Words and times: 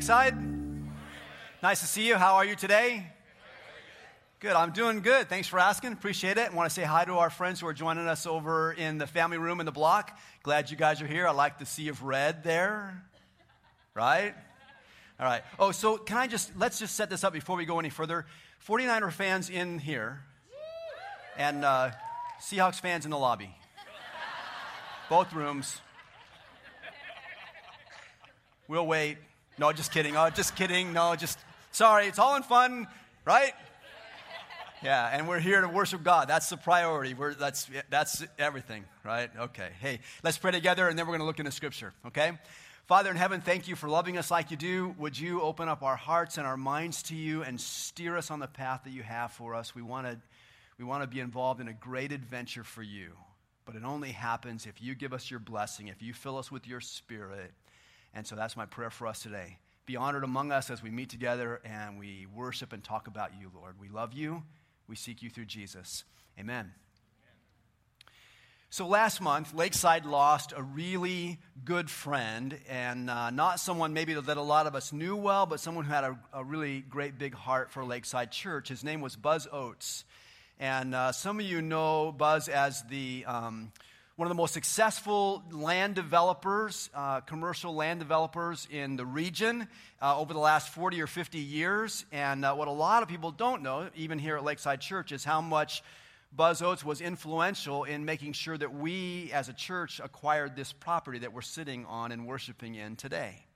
Lakeside. 0.00 0.34
Nice 1.62 1.80
to 1.80 1.86
see 1.86 2.08
you. 2.08 2.14
How 2.14 2.36
are 2.36 2.44
you 2.46 2.56
today? 2.56 3.06
Good. 4.38 4.54
I'm 4.54 4.72
doing 4.72 5.02
good. 5.02 5.28
Thanks 5.28 5.46
for 5.46 5.58
asking. 5.58 5.92
Appreciate 5.92 6.38
it. 6.38 6.50
I 6.50 6.54
want 6.54 6.70
to 6.70 6.74
say 6.74 6.84
hi 6.84 7.04
to 7.04 7.18
our 7.18 7.28
friends 7.28 7.60
who 7.60 7.66
are 7.66 7.74
joining 7.74 8.08
us 8.08 8.24
over 8.24 8.72
in 8.72 8.96
the 8.96 9.06
family 9.06 9.36
room 9.36 9.60
in 9.60 9.66
the 9.66 9.72
block. 9.72 10.18
Glad 10.42 10.70
you 10.70 10.78
guys 10.78 11.02
are 11.02 11.06
here. 11.06 11.28
I 11.28 11.32
like 11.32 11.58
the 11.58 11.66
sea 11.66 11.88
of 11.88 12.02
red 12.02 12.42
there. 12.42 13.04
Right? 13.92 14.32
All 15.18 15.26
right. 15.26 15.42
Oh, 15.58 15.70
so 15.70 15.98
can 15.98 16.16
I 16.16 16.28
just, 16.28 16.50
let's 16.56 16.78
just 16.78 16.94
set 16.94 17.10
this 17.10 17.22
up 17.22 17.34
before 17.34 17.58
we 17.58 17.66
go 17.66 17.78
any 17.78 17.90
further. 17.90 18.24
49er 18.66 19.12
fans 19.12 19.50
in 19.50 19.78
here 19.78 20.22
and 21.36 21.62
uh, 21.62 21.90
Seahawks 22.40 22.80
fans 22.80 23.04
in 23.04 23.10
the 23.10 23.18
lobby. 23.18 23.54
Both 25.10 25.34
rooms. 25.34 25.78
We'll 28.66 28.86
wait. 28.86 29.18
No, 29.60 29.74
just 29.74 29.92
kidding. 29.92 30.16
Oh, 30.16 30.30
just 30.30 30.56
kidding. 30.56 30.94
No, 30.94 31.14
just, 31.16 31.38
sorry. 31.70 32.06
It's 32.06 32.18
all 32.18 32.34
in 32.36 32.42
fun, 32.42 32.86
right? 33.26 33.52
Yeah, 34.82 35.10
and 35.12 35.28
we're 35.28 35.38
here 35.38 35.60
to 35.60 35.68
worship 35.68 36.02
God. 36.02 36.28
That's 36.28 36.48
the 36.48 36.56
priority. 36.56 37.12
We're, 37.12 37.34
that's, 37.34 37.68
that's 37.90 38.24
everything, 38.38 38.86
right? 39.04 39.28
Okay. 39.38 39.68
Hey, 39.78 40.00
let's 40.22 40.38
pray 40.38 40.50
together 40.50 40.88
and 40.88 40.98
then 40.98 41.04
we're 41.04 41.10
going 41.10 41.20
to 41.20 41.26
look 41.26 41.40
into 41.40 41.52
Scripture, 41.52 41.92
okay? 42.06 42.38
Father 42.86 43.10
in 43.10 43.18
heaven, 43.18 43.42
thank 43.42 43.68
you 43.68 43.76
for 43.76 43.90
loving 43.90 44.16
us 44.16 44.30
like 44.30 44.50
you 44.50 44.56
do. 44.56 44.94
Would 44.96 45.18
you 45.18 45.42
open 45.42 45.68
up 45.68 45.82
our 45.82 45.96
hearts 45.96 46.38
and 46.38 46.46
our 46.46 46.56
minds 46.56 47.02
to 47.04 47.14
you 47.14 47.42
and 47.42 47.60
steer 47.60 48.16
us 48.16 48.30
on 48.30 48.40
the 48.40 48.46
path 48.46 48.84
that 48.84 48.94
you 48.94 49.02
have 49.02 49.30
for 49.30 49.54
us? 49.54 49.74
We 49.74 49.82
want 49.82 50.06
to 50.06 50.18
we 50.78 50.86
want 50.86 51.02
to 51.02 51.06
be 51.06 51.20
involved 51.20 51.60
in 51.60 51.68
a 51.68 51.74
great 51.74 52.12
adventure 52.12 52.64
for 52.64 52.82
you, 52.82 53.10
but 53.66 53.74
it 53.74 53.84
only 53.84 54.12
happens 54.12 54.64
if 54.64 54.80
you 54.80 54.94
give 54.94 55.12
us 55.12 55.30
your 55.30 55.38
blessing, 55.38 55.88
if 55.88 56.00
you 56.00 56.14
fill 56.14 56.38
us 56.38 56.50
with 56.50 56.66
your 56.66 56.80
spirit. 56.80 57.52
And 58.14 58.26
so 58.26 58.36
that's 58.36 58.56
my 58.56 58.66
prayer 58.66 58.90
for 58.90 59.06
us 59.06 59.22
today. 59.22 59.58
Be 59.86 59.96
honored 59.96 60.24
among 60.24 60.52
us 60.52 60.70
as 60.70 60.82
we 60.82 60.90
meet 60.90 61.08
together 61.08 61.60
and 61.64 61.98
we 61.98 62.26
worship 62.34 62.72
and 62.72 62.82
talk 62.82 63.06
about 63.06 63.32
you, 63.40 63.50
Lord. 63.54 63.74
We 63.80 63.88
love 63.88 64.12
you. 64.12 64.42
We 64.86 64.96
seek 64.96 65.22
you 65.22 65.30
through 65.30 65.46
Jesus. 65.46 66.04
Amen. 66.38 66.72
So 68.72 68.86
last 68.86 69.20
month, 69.20 69.52
Lakeside 69.52 70.06
lost 70.06 70.52
a 70.56 70.62
really 70.62 71.40
good 71.64 71.90
friend, 71.90 72.56
and 72.68 73.10
uh, 73.10 73.30
not 73.30 73.58
someone 73.58 73.92
maybe 73.94 74.14
that 74.14 74.36
a 74.36 74.42
lot 74.42 74.68
of 74.68 74.76
us 74.76 74.92
knew 74.92 75.16
well, 75.16 75.44
but 75.44 75.58
someone 75.58 75.86
who 75.86 75.92
had 75.92 76.04
a, 76.04 76.16
a 76.32 76.44
really 76.44 76.80
great 76.82 77.18
big 77.18 77.34
heart 77.34 77.72
for 77.72 77.84
Lakeside 77.84 78.30
Church. 78.30 78.68
His 78.68 78.84
name 78.84 79.00
was 79.00 79.16
Buzz 79.16 79.48
Oates. 79.50 80.04
And 80.60 80.94
uh, 80.94 81.10
some 81.10 81.40
of 81.40 81.46
you 81.46 81.62
know 81.62 82.12
Buzz 82.12 82.48
as 82.48 82.84
the 82.84 83.24
um, 83.26 83.72
one 84.20 84.26
of 84.26 84.36
the 84.36 84.42
most 84.42 84.52
successful 84.52 85.42
land 85.50 85.94
developers, 85.94 86.90
uh, 86.94 87.22
commercial 87.22 87.74
land 87.74 88.00
developers 88.00 88.68
in 88.70 88.96
the 88.96 89.06
region 89.06 89.66
uh, 90.02 90.18
over 90.20 90.34
the 90.34 90.38
last 90.38 90.68
40 90.74 91.00
or 91.00 91.06
50 91.06 91.38
years. 91.38 92.04
And 92.12 92.44
uh, 92.44 92.54
what 92.54 92.68
a 92.68 92.70
lot 92.70 93.02
of 93.02 93.08
people 93.08 93.30
don't 93.30 93.62
know, 93.62 93.88
even 93.96 94.18
here 94.18 94.36
at 94.36 94.44
Lakeside 94.44 94.82
Church, 94.82 95.10
is 95.10 95.24
how 95.24 95.40
much 95.40 95.82
Buzz 96.36 96.60
Oates 96.60 96.84
was 96.84 97.00
influential 97.00 97.84
in 97.84 98.04
making 98.04 98.34
sure 98.34 98.58
that 98.58 98.74
we 98.74 99.30
as 99.32 99.48
a 99.48 99.54
church 99.54 100.02
acquired 100.04 100.54
this 100.54 100.70
property 100.70 101.20
that 101.20 101.32
we're 101.32 101.40
sitting 101.40 101.86
on 101.86 102.12
and 102.12 102.26
worshiping 102.26 102.74
in 102.74 102.96
today. 102.96 103.46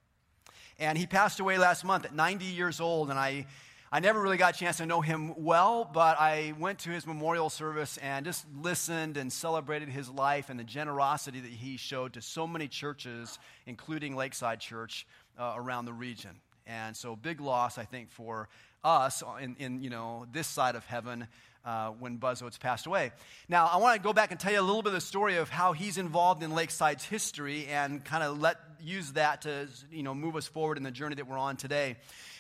And 0.79 0.97
he 0.97 1.07
passed 1.07 1.41
away 1.41 1.59
last 1.59 1.85
month 1.85 2.07
at 2.07 2.15
90 2.15 2.47
years 2.47 2.81
old, 2.81 3.11
and 3.11 3.19
I 3.19 3.45
I 3.95 4.01
never 4.01 4.21
really 4.21 4.39
got 4.39 4.57
a 4.57 4.59
chance 4.59 4.79
to 4.79 4.87
know 4.87 5.03
him 5.03 5.35
well, 5.37 5.85
but 5.85 6.19
I 6.19 6.53
went 6.59 6.81
to 6.81 6.91
his 6.91 7.07
memorial 7.07 7.49
service 7.49 7.97
and 7.99 8.27
just 8.27 8.45
listened 8.61 9.17
and 9.17 9.33
celebrated 9.33 9.89
his 9.89 10.11
life 10.11 10.51
and 10.51 10.59
the 10.59 10.65
generosity 10.65 11.39
that 11.39 11.53
he 11.53 11.77
showed 11.77 12.15
to 12.15 12.21
so 12.21 12.45
many 12.45 12.67
churches, 12.67 13.39
including 13.67 14.17
Lakeside 14.17 14.59
Church, 14.59 15.07
uh, 15.39 15.53
around 15.55 15.85
the 15.85 15.93
region. 15.93 16.33
And 16.67 16.97
so, 16.97 17.15
big 17.15 17.41
loss, 17.41 17.79
I 17.79 17.85
think, 17.85 18.11
for 18.11 18.49
us 18.83 19.23
in, 19.41 19.55
in 19.61 19.81
you 19.81 19.91
know, 19.91 20.27
this 20.33 20.49
side 20.49 20.75
of 20.75 20.85
heaven 20.87 21.29
uh, 21.65 21.91
when 21.91 22.17
Buzz 22.17 22.43
Oates 22.43 22.59
passed 22.59 22.87
away. 22.87 23.13
Now, 23.49 23.69
I 23.73 23.77
want 23.77 23.95
to 23.95 24.03
go 24.03 24.13
back 24.13 24.33
and 24.33 24.41
tell 24.41 24.53
you 24.53 24.59
a 24.59 24.61
little 24.61 24.83
bit 24.83 24.89
of 24.89 24.95
the 24.95 25.01
story 25.03 25.37
of 25.37 25.51
how 25.51 25.73
he's 25.73 25.99
involved 25.99 26.43
in 26.43 26.51
Lakeside's 26.51 27.05
history 27.05 27.69
and 27.69 28.05
kind 28.05 28.25
of 28.25 28.41
let 28.41 28.57
use 28.83 29.13
that 29.13 29.43
to 29.43 29.69
you 29.93 30.03
know, 30.03 30.17
move 30.17 30.35
us 30.35 30.49
forward 30.49 30.79
in 30.79 30.83
the 30.83 30.91
journey 30.91 31.15
that 31.15 31.29
we're 31.29 31.39
on 31.39 31.57
today. 31.57 31.95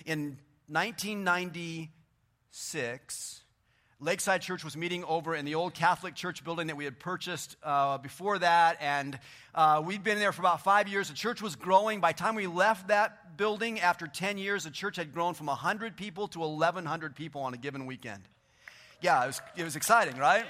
In 0.04 0.36
1996, 0.68 3.42
Lakeside 4.00 4.40
Church 4.40 4.64
was 4.64 4.76
meeting 4.76 5.04
over 5.04 5.34
in 5.34 5.44
the 5.44 5.54
old 5.54 5.74
Catholic 5.74 6.14
church 6.14 6.42
building 6.42 6.68
that 6.68 6.76
we 6.76 6.84
had 6.84 6.98
purchased 6.98 7.56
uh, 7.62 7.98
before 7.98 8.38
that. 8.38 8.78
And 8.80 9.18
uh, 9.54 9.82
we'd 9.84 10.02
been 10.02 10.18
there 10.18 10.32
for 10.32 10.40
about 10.42 10.62
five 10.62 10.88
years. 10.88 11.08
The 11.08 11.14
church 11.14 11.42
was 11.42 11.56
growing. 11.56 12.00
By 12.00 12.12
the 12.12 12.18
time 12.18 12.34
we 12.34 12.46
left 12.46 12.88
that 12.88 13.36
building, 13.36 13.80
after 13.80 14.06
10 14.06 14.38
years, 14.38 14.64
the 14.64 14.70
church 14.70 14.96
had 14.96 15.12
grown 15.12 15.34
from 15.34 15.46
100 15.46 15.96
people 15.96 16.28
to 16.28 16.40
1,100 16.40 17.14
people 17.14 17.42
on 17.42 17.52
a 17.52 17.58
given 17.58 17.86
weekend. 17.86 18.22
Yeah, 19.02 19.24
it 19.24 19.26
was, 19.26 19.42
it 19.56 19.64
was 19.64 19.76
exciting, 19.76 20.16
right? 20.16 20.46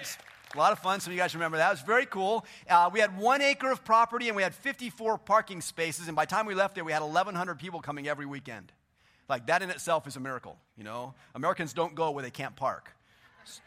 A 0.54 0.58
lot 0.58 0.70
of 0.70 0.78
fun. 0.78 1.00
Some 1.00 1.10
of 1.10 1.16
you 1.16 1.20
guys 1.20 1.34
remember 1.34 1.56
that. 1.56 1.68
It 1.68 1.72
was 1.72 1.82
very 1.82 2.06
cool. 2.06 2.46
Uh, 2.70 2.88
we 2.92 3.00
had 3.00 3.18
one 3.18 3.42
acre 3.42 3.72
of 3.72 3.84
property 3.84 4.28
and 4.28 4.36
we 4.36 4.44
had 4.44 4.54
54 4.54 5.18
parking 5.18 5.60
spaces. 5.60 6.06
And 6.06 6.14
by 6.14 6.24
the 6.24 6.30
time 6.30 6.46
we 6.46 6.54
left 6.54 6.76
there, 6.76 6.84
we 6.84 6.92
had 6.92 7.02
1,100 7.02 7.58
people 7.58 7.80
coming 7.80 8.06
every 8.06 8.26
weekend. 8.26 8.70
Like 9.28 9.46
that 9.46 9.62
in 9.62 9.70
itself 9.70 10.06
is 10.06 10.16
a 10.16 10.20
miracle, 10.20 10.56
you 10.76 10.84
know. 10.84 11.14
Americans 11.34 11.72
don't 11.72 11.94
go 11.94 12.10
where 12.10 12.22
they 12.22 12.30
can't 12.30 12.54
park, 12.56 12.90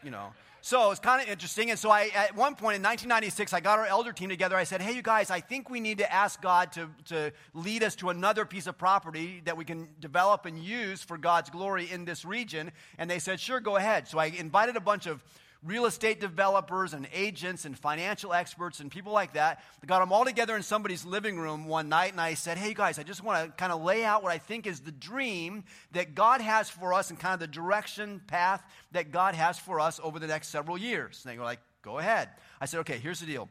you 0.02 0.10
know. 0.10 0.32
So 0.60 0.90
it's 0.90 1.00
kind 1.00 1.22
of 1.22 1.28
interesting. 1.28 1.70
And 1.70 1.78
so 1.78 1.90
I, 1.90 2.10
at 2.14 2.34
one 2.34 2.54
point 2.54 2.76
in 2.76 2.82
1996, 2.82 3.52
I 3.52 3.60
got 3.60 3.78
our 3.78 3.86
elder 3.86 4.12
team 4.12 4.28
together. 4.28 4.56
I 4.56 4.64
said, 4.64 4.82
hey, 4.82 4.92
you 4.92 5.02
guys, 5.02 5.30
I 5.30 5.40
think 5.40 5.70
we 5.70 5.78
need 5.78 5.98
to 5.98 6.12
ask 6.12 6.42
God 6.42 6.72
to, 6.72 6.90
to 7.06 7.32
lead 7.54 7.82
us 7.82 7.94
to 7.96 8.10
another 8.10 8.44
piece 8.44 8.66
of 8.66 8.76
property 8.76 9.40
that 9.44 9.56
we 9.56 9.64
can 9.64 9.88
develop 10.00 10.46
and 10.46 10.58
use 10.58 11.02
for 11.02 11.16
God's 11.16 11.48
glory 11.48 11.90
in 11.90 12.04
this 12.04 12.24
region. 12.24 12.72
And 12.98 13.08
they 13.08 13.20
said, 13.20 13.38
sure, 13.38 13.60
go 13.60 13.76
ahead. 13.76 14.08
So 14.08 14.18
I 14.18 14.26
invited 14.26 14.76
a 14.76 14.80
bunch 14.80 15.06
of 15.06 15.22
real 15.64 15.86
estate 15.86 16.20
developers 16.20 16.94
and 16.94 17.08
agents 17.12 17.64
and 17.64 17.76
financial 17.76 18.32
experts 18.32 18.78
and 18.80 18.90
people 18.90 19.12
like 19.12 19.32
that. 19.32 19.62
I 19.82 19.86
got 19.86 20.00
them 20.00 20.12
all 20.12 20.24
together 20.24 20.54
in 20.56 20.62
somebody's 20.62 21.04
living 21.04 21.38
room 21.38 21.66
one 21.66 21.88
night, 21.88 22.12
and 22.12 22.20
I 22.20 22.34
said, 22.34 22.58
Hey, 22.58 22.74
guys, 22.74 22.98
I 22.98 23.02
just 23.02 23.24
want 23.24 23.44
to 23.44 23.52
kind 23.56 23.72
of 23.72 23.82
lay 23.82 24.04
out 24.04 24.22
what 24.22 24.32
I 24.32 24.38
think 24.38 24.66
is 24.66 24.80
the 24.80 24.92
dream 24.92 25.64
that 25.92 26.14
God 26.14 26.40
has 26.40 26.70
for 26.70 26.94
us 26.94 27.10
and 27.10 27.18
kind 27.18 27.34
of 27.34 27.40
the 27.40 27.48
direction, 27.48 28.20
path 28.26 28.62
that 28.92 29.10
God 29.10 29.34
has 29.34 29.58
for 29.58 29.80
us 29.80 30.00
over 30.02 30.18
the 30.18 30.28
next 30.28 30.48
several 30.48 30.78
years. 30.78 31.22
And 31.24 31.32
they 31.32 31.38
were 31.38 31.44
like, 31.44 31.60
Go 31.82 31.98
ahead. 31.98 32.28
I 32.60 32.66
said, 32.66 32.80
Okay, 32.80 32.98
here's 32.98 33.20
the 33.20 33.26
deal. 33.26 33.48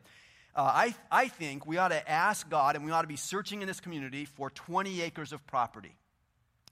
Uh, 0.56 0.62
I, 0.62 0.96
I 1.12 1.28
think 1.28 1.68
we 1.68 1.78
ought 1.78 1.90
to 1.90 2.10
ask 2.10 2.50
God 2.50 2.76
and 2.76 2.84
we 2.84 2.92
ought 2.92 3.04
to 3.04 3.08
be 3.08 3.16
searching 3.16 3.62
in 3.62 3.68
this 3.68 3.80
community 3.80 4.26
for 4.26 4.50
20 4.50 5.02
acres 5.02 5.32
of 5.32 5.46
property. 5.46 5.96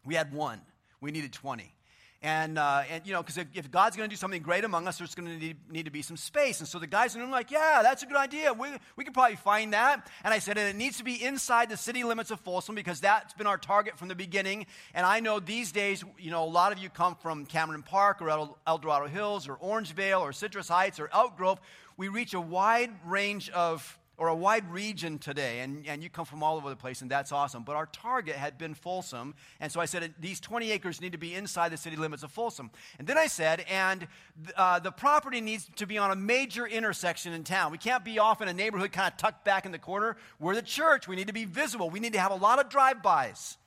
We 0.03 0.15
had 0.15 0.33
one, 0.33 0.61
we 1.01 1.11
needed 1.11 1.33
20. 1.33 1.74
And, 2.21 2.57
uh, 2.57 2.83
and 2.89 3.05
you 3.05 3.13
know, 3.13 3.21
because 3.21 3.37
if, 3.37 3.47
if, 3.53 3.69
God's 3.69 3.95
going 3.95 4.09
to 4.09 4.13
do 4.13 4.17
something 4.17 4.41
great 4.41 4.63
among 4.63 4.87
us, 4.87 4.97
there's 4.97 5.13
going 5.13 5.27
to 5.27 5.37
need, 5.37 5.57
need, 5.69 5.85
to 5.85 5.91
be 5.91 6.01
some 6.01 6.17
space. 6.17 6.59
And 6.59 6.67
so 6.67 6.79
the 6.79 6.87
guys 6.87 7.13
in 7.13 7.19
the 7.19 7.25
room 7.25 7.31
like, 7.31 7.51
yeah, 7.51 7.81
that's 7.83 8.01
a 8.01 8.05
good 8.07 8.17
idea. 8.17 8.51
We, 8.51 8.69
we 8.95 9.03
could 9.03 9.13
probably 9.13 9.35
find 9.35 9.73
that. 9.73 10.09
And 10.23 10.33
I 10.33 10.39
said, 10.39 10.57
and 10.57 10.67
it 10.67 10.75
needs 10.75 10.97
to 10.97 11.03
be 11.03 11.23
inside 11.23 11.69
the 11.69 11.77
city 11.77 12.03
limits 12.03 12.31
of 12.31 12.39
Folsom 12.39 12.73
because 12.73 12.99
that's 12.99 13.33
been 13.33 13.47
our 13.47 13.59
target 13.59 13.99
from 13.99 14.07
the 14.07 14.15
beginning. 14.15 14.65
And 14.93 15.05
I 15.05 15.19
know 15.19 15.39
these 15.39 15.71
days, 15.71 16.03
you 16.17 16.31
know, 16.31 16.43
a 16.43 16.49
lot 16.49 16.71
of 16.71 16.79
you 16.79 16.89
come 16.89 17.15
from 17.15 17.45
Cameron 17.45 17.83
Park 17.83 18.21
or 18.21 18.29
El, 18.29 18.57
El 18.65 18.79
Dorado 18.79 19.07
Hills 19.07 19.47
or 19.47 19.57
Orangevale 19.57 20.21
or 20.21 20.33
Citrus 20.33 20.67
Heights 20.67 20.99
or 20.99 21.09
Elk 21.13 21.37
Grove. 21.37 21.59
We 21.95 22.07
reach 22.07 22.33
a 22.33 22.41
wide 22.41 22.91
range 23.05 23.49
of 23.51 23.99
or 24.17 24.29
a 24.29 24.35
wide 24.35 24.71
region 24.71 25.19
today, 25.19 25.59
and, 25.59 25.85
and 25.87 26.01
you 26.01 26.09
come 26.09 26.25
from 26.25 26.41
all 26.41 26.55
over 26.55 26.69
the 26.69 26.75
place, 26.75 27.01
and 27.01 27.11
that's 27.11 27.31
awesome. 27.31 27.63
But 27.63 27.75
our 27.75 27.87
target 27.87 28.35
had 28.35 28.57
been 28.57 28.73
Folsom, 28.73 29.35
and 29.59 29.71
so 29.71 29.79
I 29.79 29.85
said 29.85 30.13
these 30.19 30.39
20 30.39 30.71
acres 30.71 31.01
need 31.01 31.11
to 31.11 31.17
be 31.17 31.33
inside 31.33 31.69
the 31.69 31.77
city 31.77 31.97
limits 31.97 32.23
of 32.23 32.31
Folsom. 32.31 32.71
And 32.97 33.07
then 33.07 33.17
I 33.17 33.27
said, 33.27 33.65
and 33.69 34.07
uh, 34.55 34.79
the 34.79 34.91
property 34.91 35.41
needs 35.41 35.69
to 35.75 35.85
be 35.85 35.97
on 35.97 36.11
a 36.11 36.15
major 36.15 36.65
intersection 36.65 37.33
in 37.33 37.43
town. 37.43 37.71
We 37.71 37.77
can't 37.77 38.05
be 38.05 38.19
off 38.19 38.41
in 38.41 38.47
a 38.47 38.53
neighborhood 38.53 38.91
kind 38.91 39.11
of 39.11 39.17
tucked 39.17 39.43
back 39.43 39.65
in 39.65 39.71
the 39.71 39.79
corner. 39.79 40.15
We're 40.39 40.55
the 40.55 40.61
church. 40.61 41.07
We 41.07 41.15
need 41.15 41.27
to 41.27 41.33
be 41.33 41.45
visible. 41.45 41.89
We 41.89 41.99
need 41.99 42.13
to 42.13 42.19
have 42.19 42.31
a 42.31 42.35
lot 42.35 42.59
of 42.59 42.69
drive-bys, 42.69 43.57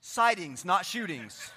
sightings, 0.00 0.64
not 0.64 0.86
shootings. 0.86 1.50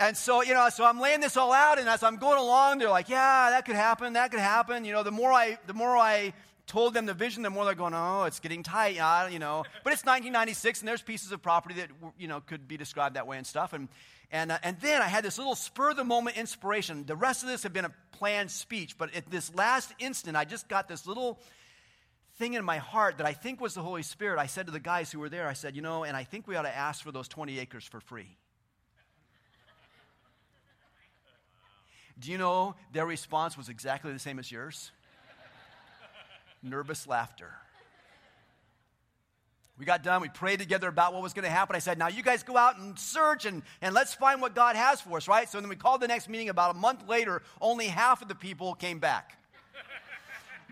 And 0.00 0.16
so, 0.16 0.42
you 0.42 0.54
know, 0.54 0.66
so 0.70 0.82
I'm 0.86 0.98
laying 0.98 1.20
this 1.20 1.36
all 1.36 1.52
out, 1.52 1.78
and 1.78 1.86
as 1.86 2.02
I'm 2.02 2.16
going 2.16 2.38
along, 2.38 2.78
they're 2.78 2.88
like, 2.88 3.10
yeah, 3.10 3.50
that 3.50 3.66
could 3.66 3.76
happen, 3.76 4.14
that 4.14 4.30
could 4.30 4.40
happen. 4.40 4.86
You 4.86 4.94
know, 4.94 5.02
the 5.02 5.10
more 5.10 5.30
I, 5.30 5.58
the 5.66 5.74
more 5.74 5.94
I 5.94 6.32
told 6.66 6.94
them 6.94 7.04
the 7.04 7.12
vision, 7.12 7.42
the 7.42 7.50
more 7.50 7.66
they're 7.66 7.74
going, 7.74 7.92
oh, 7.94 8.24
it's 8.24 8.40
getting 8.40 8.62
tight, 8.62 8.96
uh, 8.96 9.28
you 9.30 9.38
know. 9.38 9.62
But 9.84 9.92
it's 9.92 10.02
1996, 10.02 10.80
and 10.80 10.88
there's 10.88 11.02
pieces 11.02 11.32
of 11.32 11.42
property 11.42 11.74
that, 11.74 11.90
you 12.18 12.28
know, 12.28 12.40
could 12.40 12.66
be 12.66 12.78
described 12.78 13.16
that 13.16 13.26
way 13.26 13.36
and 13.36 13.46
stuff. 13.46 13.74
And, 13.74 13.88
and, 14.30 14.50
uh, 14.50 14.58
and 14.62 14.80
then 14.80 15.02
I 15.02 15.06
had 15.06 15.22
this 15.22 15.36
little 15.36 15.54
spur 15.54 15.90
of 15.90 15.96
the 15.96 16.04
moment 16.04 16.38
inspiration. 16.38 17.04
The 17.04 17.14
rest 17.14 17.42
of 17.42 17.50
this 17.50 17.62
had 17.62 17.74
been 17.74 17.84
a 17.84 17.92
planned 18.12 18.50
speech, 18.50 18.96
but 18.96 19.14
at 19.14 19.30
this 19.30 19.54
last 19.54 19.92
instant, 19.98 20.34
I 20.34 20.46
just 20.46 20.66
got 20.66 20.88
this 20.88 21.06
little 21.06 21.38
thing 22.38 22.54
in 22.54 22.64
my 22.64 22.78
heart 22.78 23.18
that 23.18 23.26
I 23.26 23.34
think 23.34 23.60
was 23.60 23.74
the 23.74 23.82
Holy 23.82 24.02
Spirit. 24.02 24.38
I 24.38 24.46
said 24.46 24.64
to 24.64 24.72
the 24.72 24.80
guys 24.80 25.12
who 25.12 25.18
were 25.18 25.28
there, 25.28 25.46
I 25.46 25.52
said, 25.52 25.76
you 25.76 25.82
know, 25.82 26.04
and 26.04 26.16
I 26.16 26.24
think 26.24 26.48
we 26.48 26.56
ought 26.56 26.62
to 26.62 26.74
ask 26.74 27.02
for 27.02 27.12
those 27.12 27.28
20 27.28 27.58
acres 27.58 27.84
for 27.84 28.00
free. 28.00 28.38
Do 32.20 32.30
you 32.30 32.38
know 32.38 32.74
their 32.92 33.06
response 33.06 33.56
was 33.56 33.68
exactly 33.68 34.12
the 34.12 34.18
same 34.18 34.38
as 34.38 34.52
yours? 34.52 34.90
Nervous 36.62 37.06
laughter. 37.06 37.50
We 39.78 39.86
got 39.86 40.02
done. 40.02 40.20
We 40.20 40.28
prayed 40.28 40.58
together 40.58 40.88
about 40.88 41.14
what 41.14 41.22
was 41.22 41.32
going 41.32 41.46
to 41.46 41.50
happen. 41.50 41.74
I 41.74 41.78
said, 41.78 41.96
Now 41.96 42.08
you 42.08 42.22
guys 42.22 42.42
go 42.42 42.58
out 42.58 42.78
and 42.78 42.98
search 42.98 43.46
and, 43.46 43.62
and 43.80 43.94
let's 43.94 44.12
find 44.12 44.42
what 44.42 44.54
God 44.54 44.76
has 44.76 45.00
for 45.00 45.16
us, 45.16 45.26
right? 45.26 45.48
So 45.48 45.58
then 45.58 45.70
we 45.70 45.76
called 45.76 46.02
the 46.02 46.08
next 46.08 46.28
meeting. 46.28 46.50
About 46.50 46.76
a 46.76 46.78
month 46.78 47.08
later, 47.08 47.42
only 47.62 47.86
half 47.86 48.20
of 48.20 48.28
the 48.28 48.34
people 48.34 48.74
came 48.74 48.98
back. 48.98 49.39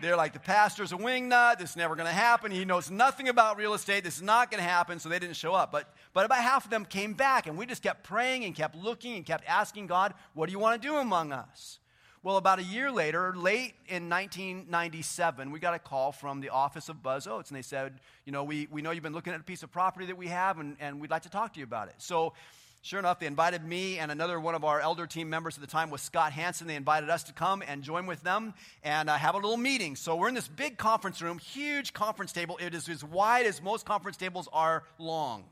They're 0.01 0.15
like, 0.15 0.33
The 0.33 0.39
pastor's 0.39 0.91
a 0.91 0.97
wingnut. 0.97 1.59
This 1.59 1.71
is 1.71 1.75
never 1.75 1.95
going 1.95 2.07
to 2.07 2.13
happen. 2.13 2.51
He 2.51 2.65
knows 2.65 2.89
nothing 2.89 3.29
about 3.29 3.57
real 3.57 3.73
estate. 3.73 4.03
This 4.03 4.17
is 4.17 4.21
not 4.21 4.51
going 4.51 4.63
to 4.63 4.69
happen. 4.69 4.99
So 4.99 5.09
they 5.09 5.19
didn't 5.19 5.35
show 5.35 5.53
up. 5.53 5.71
But, 5.71 5.93
but 6.13 6.25
about 6.25 6.39
half 6.39 6.65
of 6.65 6.71
them 6.71 6.85
came 6.85 7.13
back. 7.13 7.47
And 7.47 7.57
we 7.57 7.65
just 7.65 7.83
kept 7.83 8.03
praying 8.03 8.45
and 8.45 8.55
kept 8.55 8.75
looking 8.75 9.15
and 9.15 9.25
kept 9.25 9.43
asking 9.47 9.87
God, 9.87 10.13
What 10.33 10.47
do 10.47 10.51
you 10.51 10.59
want 10.59 10.81
to 10.81 10.87
do 10.87 10.95
among 10.95 11.31
us? 11.31 11.79
Well, 12.21 12.35
about 12.35 12.59
a 12.59 12.63
year 12.63 12.91
later, 12.91 13.33
late 13.33 13.75
in 13.87 14.09
1997, 14.09 15.51
we 15.51 15.59
got 15.59 15.73
a 15.73 15.79
call 15.79 16.11
from 16.11 16.41
the 16.41 16.49
office 16.49 16.89
of 16.89 17.01
Buzz 17.01 17.27
Oates, 17.27 17.49
and 17.49 17.57
they 17.57 17.61
said, 17.61 18.01
You 18.25 18.33
know, 18.33 18.43
we, 18.43 18.67
we 18.69 18.81
know 18.81 18.91
you've 18.91 19.03
been 19.03 19.13
looking 19.13 19.31
at 19.31 19.39
a 19.39 19.43
piece 19.43 19.63
of 19.63 19.71
property 19.71 20.05
that 20.07 20.17
we 20.17 20.27
have, 20.27 20.59
and, 20.59 20.75
and 20.81 20.99
we'd 20.99 21.11
like 21.11 21.21
to 21.21 21.29
talk 21.29 21.53
to 21.53 21.59
you 21.59 21.63
about 21.63 21.87
it. 21.87 21.95
So, 21.97 22.33
sure 22.81 22.99
enough, 22.99 23.19
they 23.19 23.25
invited 23.25 23.63
me 23.63 23.99
and 23.99 24.11
another 24.11 24.39
one 24.39 24.55
of 24.55 24.63
our 24.63 24.79
elder 24.79 25.05
team 25.05 25.29
members 25.29 25.55
at 25.55 25.61
the 25.61 25.67
time 25.67 25.89
was 25.89 26.01
Scott 26.01 26.31
Hanson. 26.31 26.67
They 26.67 26.75
invited 26.75 27.09
us 27.09 27.23
to 27.23 27.33
come 27.33 27.63
and 27.67 27.83
join 27.83 28.05
with 28.05 28.23
them 28.23 28.53
and 28.83 29.09
uh, 29.09 29.15
have 29.15 29.35
a 29.35 29.37
little 29.37 29.57
meeting. 29.57 29.95
So, 29.95 30.15
we're 30.15 30.29
in 30.29 30.35
this 30.35 30.47
big 30.47 30.77
conference 30.77 31.21
room, 31.21 31.37
huge 31.37 31.93
conference 31.93 32.31
table. 32.31 32.57
It 32.61 32.73
is 32.73 32.89
as 32.89 33.03
wide 33.03 33.45
as 33.45 33.61
most 33.61 33.85
conference 33.85 34.17
tables 34.17 34.47
are 34.53 34.83
long. 34.97 35.43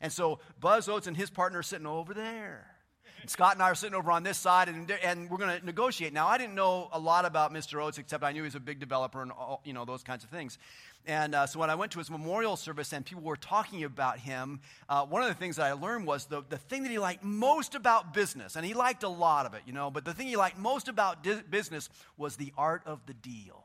And 0.00 0.12
so, 0.12 0.40
Buzz 0.60 0.88
Oates 0.88 1.06
and 1.06 1.16
his 1.16 1.30
partner 1.30 1.60
are 1.60 1.62
sitting 1.62 1.86
over 1.86 2.14
there. 2.14 2.77
Scott 3.26 3.54
and 3.54 3.62
I 3.62 3.70
are 3.70 3.74
sitting 3.74 3.94
over 3.94 4.10
on 4.10 4.22
this 4.22 4.38
side, 4.38 4.68
and, 4.68 4.90
and 5.02 5.30
we're 5.30 5.38
going 5.38 5.58
to 5.58 5.64
negotiate. 5.64 6.12
Now, 6.12 6.28
I 6.28 6.38
didn't 6.38 6.54
know 6.54 6.88
a 6.92 6.98
lot 6.98 7.24
about 7.24 7.52
Mr. 7.52 7.82
Oates, 7.82 7.98
except 7.98 8.22
I 8.24 8.32
knew 8.32 8.42
he 8.42 8.46
was 8.46 8.54
a 8.54 8.60
big 8.60 8.78
developer 8.78 9.22
and 9.22 9.32
all, 9.32 9.60
you 9.64 9.72
know 9.72 9.84
those 9.84 10.02
kinds 10.02 10.24
of 10.24 10.30
things. 10.30 10.58
And 11.06 11.34
uh, 11.34 11.46
so 11.46 11.58
when 11.58 11.70
I 11.70 11.74
went 11.74 11.92
to 11.92 11.98
his 11.98 12.10
memorial 12.10 12.56
service 12.56 12.92
and 12.92 13.04
people 13.04 13.22
were 13.22 13.36
talking 13.36 13.84
about 13.84 14.18
him, 14.18 14.60
uh, 14.88 15.06
one 15.06 15.22
of 15.22 15.28
the 15.28 15.34
things 15.34 15.56
that 15.56 15.64
I 15.64 15.72
learned 15.72 16.06
was 16.06 16.26
the, 16.26 16.42
the 16.48 16.58
thing 16.58 16.82
that 16.82 16.90
he 16.90 16.98
liked 16.98 17.24
most 17.24 17.74
about 17.74 18.12
business, 18.12 18.56
and 18.56 18.64
he 18.64 18.74
liked 18.74 19.02
a 19.02 19.08
lot 19.08 19.46
of 19.46 19.54
it, 19.54 19.62
you 19.66 19.72
know, 19.72 19.90
but 19.90 20.04
the 20.04 20.12
thing 20.12 20.26
he 20.26 20.36
liked 20.36 20.58
most 20.58 20.88
about 20.88 21.24
di- 21.24 21.42
business 21.50 21.88
was 22.16 22.36
the 22.36 22.52
art 22.56 22.82
of 22.86 23.00
the 23.06 23.14
deal. 23.14 23.64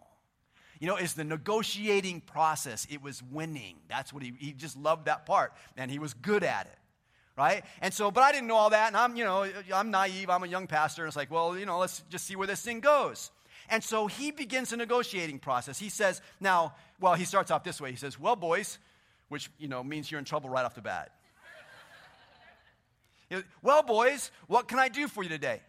You 0.80 0.88
know, 0.88 0.96
it's 0.96 1.14
the 1.14 1.24
negotiating 1.24 2.22
process. 2.22 2.88
It 2.90 3.02
was 3.02 3.22
winning. 3.24 3.76
That's 3.88 4.12
what 4.12 4.24
he, 4.24 4.34
he 4.38 4.52
just 4.52 4.78
loved 4.78 5.06
that 5.06 5.26
part, 5.26 5.54
and 5.78 5.92
he 5.92 6.00
was 6.00 6.14
good 6.14 6.44
at 6.44 6.66
it 6.66 6.78
right? 7.38 7.64
And 7.82 7.94
so, 7.94 8.12
but 8.12 8.24
I 8.24 8.32
didn't 8.32 8.48
know 8.48 8.56
all 8.56 8.70
that, 8.70 8.88
and 8.88 8.98
I'm, 8.98 9.16
you 9.16 9.24
know, 9.24 9.48
I'm 9.74 9.92
naive. 9.92 10.30
I'm 10.30 10.44
a 10.44 10.48
young 10.48 10.68
pastor, 10.68 11.04
and 11.04 11.08
it's 11.08 11.18
like, 11.18 11.32
well, 11.32 11.58
you 11.58 11.66
know, 11.66 11.80
let's 11.80 12.04
just 12.10 12.26
see 12.26 12.36
where 12.36 12.48
this 12.48 12.62
thing 12.62 12.80
goes. 12.80 13.32
And 13.70 13.84
so 13.84 14.08
he 14.08 14.32
begins 14.32 14.74
a 14.74 14.78
negotiating 14.78 15.40
process. 15.40 15.80
He 15.80 15.90
says, 15.90 16.22
now, 16.40 16.76
well, 17.00 17.14
he 17.16 17.26
starts 17.26 17.50
off 17.50 17.64
this 17.64 17.80
way. 17.80 17.92
He 17.92 17.98
says, 17.98 18.20
well, 18.20 18.36
boys, 18.36 18.78
which, 19.30 19.50
you 19.58 19.68
know, 19.68 19.84
means 19.84 20.12
you're 20.12 20.20
in 20.20 20.26
trouble 20.26 20.50
right 20.50 20.66
off 20.66 20.76
the 20.76 20.82
bat. 20.82 21.12
well, 23.62 23.84
boys, 23.84 24.32
what 24.48 24.68
can 24.68 24.80
I 24.80 24.90
do 24.90 25.08
for 25.08 25.24
you 25.24 25.30
today? 25.30 25.62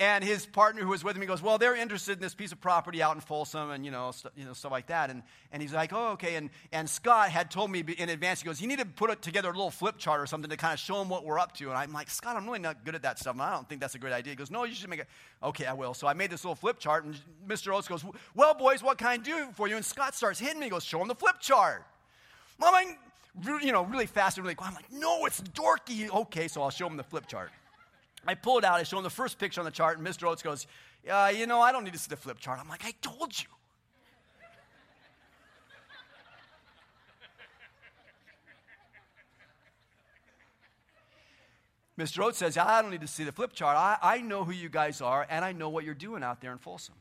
And 0.00 0.24
his 0.24 0.46
partner 0.46 0.80
who 0.80 0.88
was 0.88 1.04
with 1.04 1.14
him, 1.14 1.20
he 1.20 1.28
goes, 1.28 1.42
Well, 1.42 1.58
they're 1.58 1.76
interested 1.76 2.12
in 2.12 2.20
this 2.20 2.34
piece 2.34 2.52
of 2.52 2.60
property 2.60 3.02
out 3.02 3.14
in 3.16 3.20
Folsom 3.20 3.70
and, 3.70 3.84
you 3.84 3.90
know, 3.90 4.12
st- 4.12 4.32
you 4.34 4.46
know 4.46 4.54
stuff 4.54 4.72
like 4.72 4.86
that. 4.86 5.10
And, 5.10 5.22
and 5.52 5.60
he's 5.60 5.74
like, 5.74 5.92
Oh, 5.92 6.12
okay. 6.12 6.36
And, 6.36 6.48
and 6.72 6.88
Scott 6.88 7.28
had 7.28 7.50
told 7.50 7.70
me 7.70 7.84
in 7.98 8.08
advance, 8.08 8.40
he 8.40 8.46
goes, 8.46 8.62
You 8.62 8.66
need 8.66 8.78
to 8.78 8.86
put 8.86 9.20
together 9.20 9.50
a 9.50 9.52
little 9.52 9.70
flip 9.70 9.98
chart 9.98 10.18
or 10.18 10.24
something 10.24 10.48
to 10.48 10.56
kind 10.56 10.72
of 10.72 10.78
show 10.78 10.98
them 10.98 11.10
what 11.10 11.26
we're 11.26 11.38
up 11.38 11.52
to. 11.56 11.68
And 11.68 11.76
I'm 11.76 11.92
like, 11.92 12.08
Scott, 12.08 12.34
I'm 12.34 12.46
really 12.46 12.60
not 12.60 12.82
good 12.82 12.94
at 12.94 13.02
that 13.02 13.18
stuff. 13.18 13.34
And 13.34 13.42
I 13.42 13.50
don't 13.50 13.68
think 13.68 13.82
that's 13.82 13.94
a 13.94 13.98
great 13.98 14.14
idea. 14.14 14.30
He 14.30 14.36
goes, 14.36 14.50
No, 14.50 14.64
you 14.64 14.74
should 14.74 14.88
make 14.88 15.00
it. 15.00 15.08
Okay, 15.42 15.66
I 15.66 15.74
will. 15.74 15.92
So 15.92 16.06
I 16.06 16.14
made 16.14 16.30
this 16.30 16.44
little 16.44 16.54
flip 16.56 16.78
chart. 16.78 17.04
And 17.04 17.14
Mr. 17.46 17.74
Oates 17.74 17.86
goes, 17.86 18.02
Well, 18.34 18.54
boys, 18.54 18.82
what 18.82 18.96
can 18.96 19.08
I 19.08 19.18
do 19.18 19.50
for 19.54 19.68
you? 19.68 19.76
And 19.76 19.84
Scott 19.84 20.14
starts 20.14 20.40
hitting 20.40 20.60
me. 20.60 20.66
He 20.66 20.70
goes, 20.70 20.82
Show 20.82 21.02
him 21.02 21.08
the 21.08 21.14
flip 21.14 21.40
chart. 21.40 21.84
Well, 22.58 22.72
I'm 22.74 22.86
like, 22.86 23.62
you 23.62 23.72
know, 23.72 23.84
really 23.84 24.06
fast 24.06 24.38
and 24.38 24.46
really. 24.46 24.56
I'm 24.60 24.72
like, 24.72 24.90
No, 24.90 25.26
it's 25.26 25.42
dorky. 25.42 26.08
Okay, 26.08 26.48
so 26.48 26.62
I'll 26.62 26.70
show 26.70 26.86
him 26.86 26.96
the 26.96 27.04
flip 27.04 27.26
chart. 27.26 27.50
I 28.26 28.34
pull 28.34 28.58
it 28.58 28.64
out, 28.64 28.80
I 28.80 28.82
show 28.82 28.98
him 28.98 29.04
the 29.04 29.10
first 29.10 29.38
picture 29.38 29.60
on 29.60 29.64
the 29.64 29.70
chart, 29.70 29.98
and 29.98 30.06
Mr. 30.06 30.28
Oates 30.28 30.42
goes, 30.42 30.66
uh, 31.10 31.32
You 31.34 31.46
know, 31.46 31.60
I 31.60 31.72
don't 31.72 31.84
need 31.84 31.94
to 31.94 31.98
see 31.98 32.10
the 32.10 32.16
flip 32.16 32.38
chart. 32.38 32.58
I'm 32.60 32.68
like, 32.68 32.84
I 32.84 32.92
told 33.00 33.38
you. 33.40 33.48
Mr. 41.98 42.24
Oates 42.24 42.38
says, 42.38 42.56
I 42.58 42.82
don't 42.82 42.90
need 42.90 43.00
to 43.00 43.06
see 43.06 43.24
the 43.24 43.32
flip 43.32 43.52
chart. 43.52 43.76
I, 43.76 43.96
I 44.02 44.20
know 44.20 44.44
who 44.44 44.52
you 44.52 44.68
guys 44.68 45.00
are, 45.00 45.26
and 45.30 45.44
I 45.44 45.52
know 45.52 45.68
what 45.70 45.84
you're 45.84 45.94
doing 45.94 46.22
out 46.22 46.40
there 46.40 46.52
in 46.52 46.58
Folsom 46.58 46.96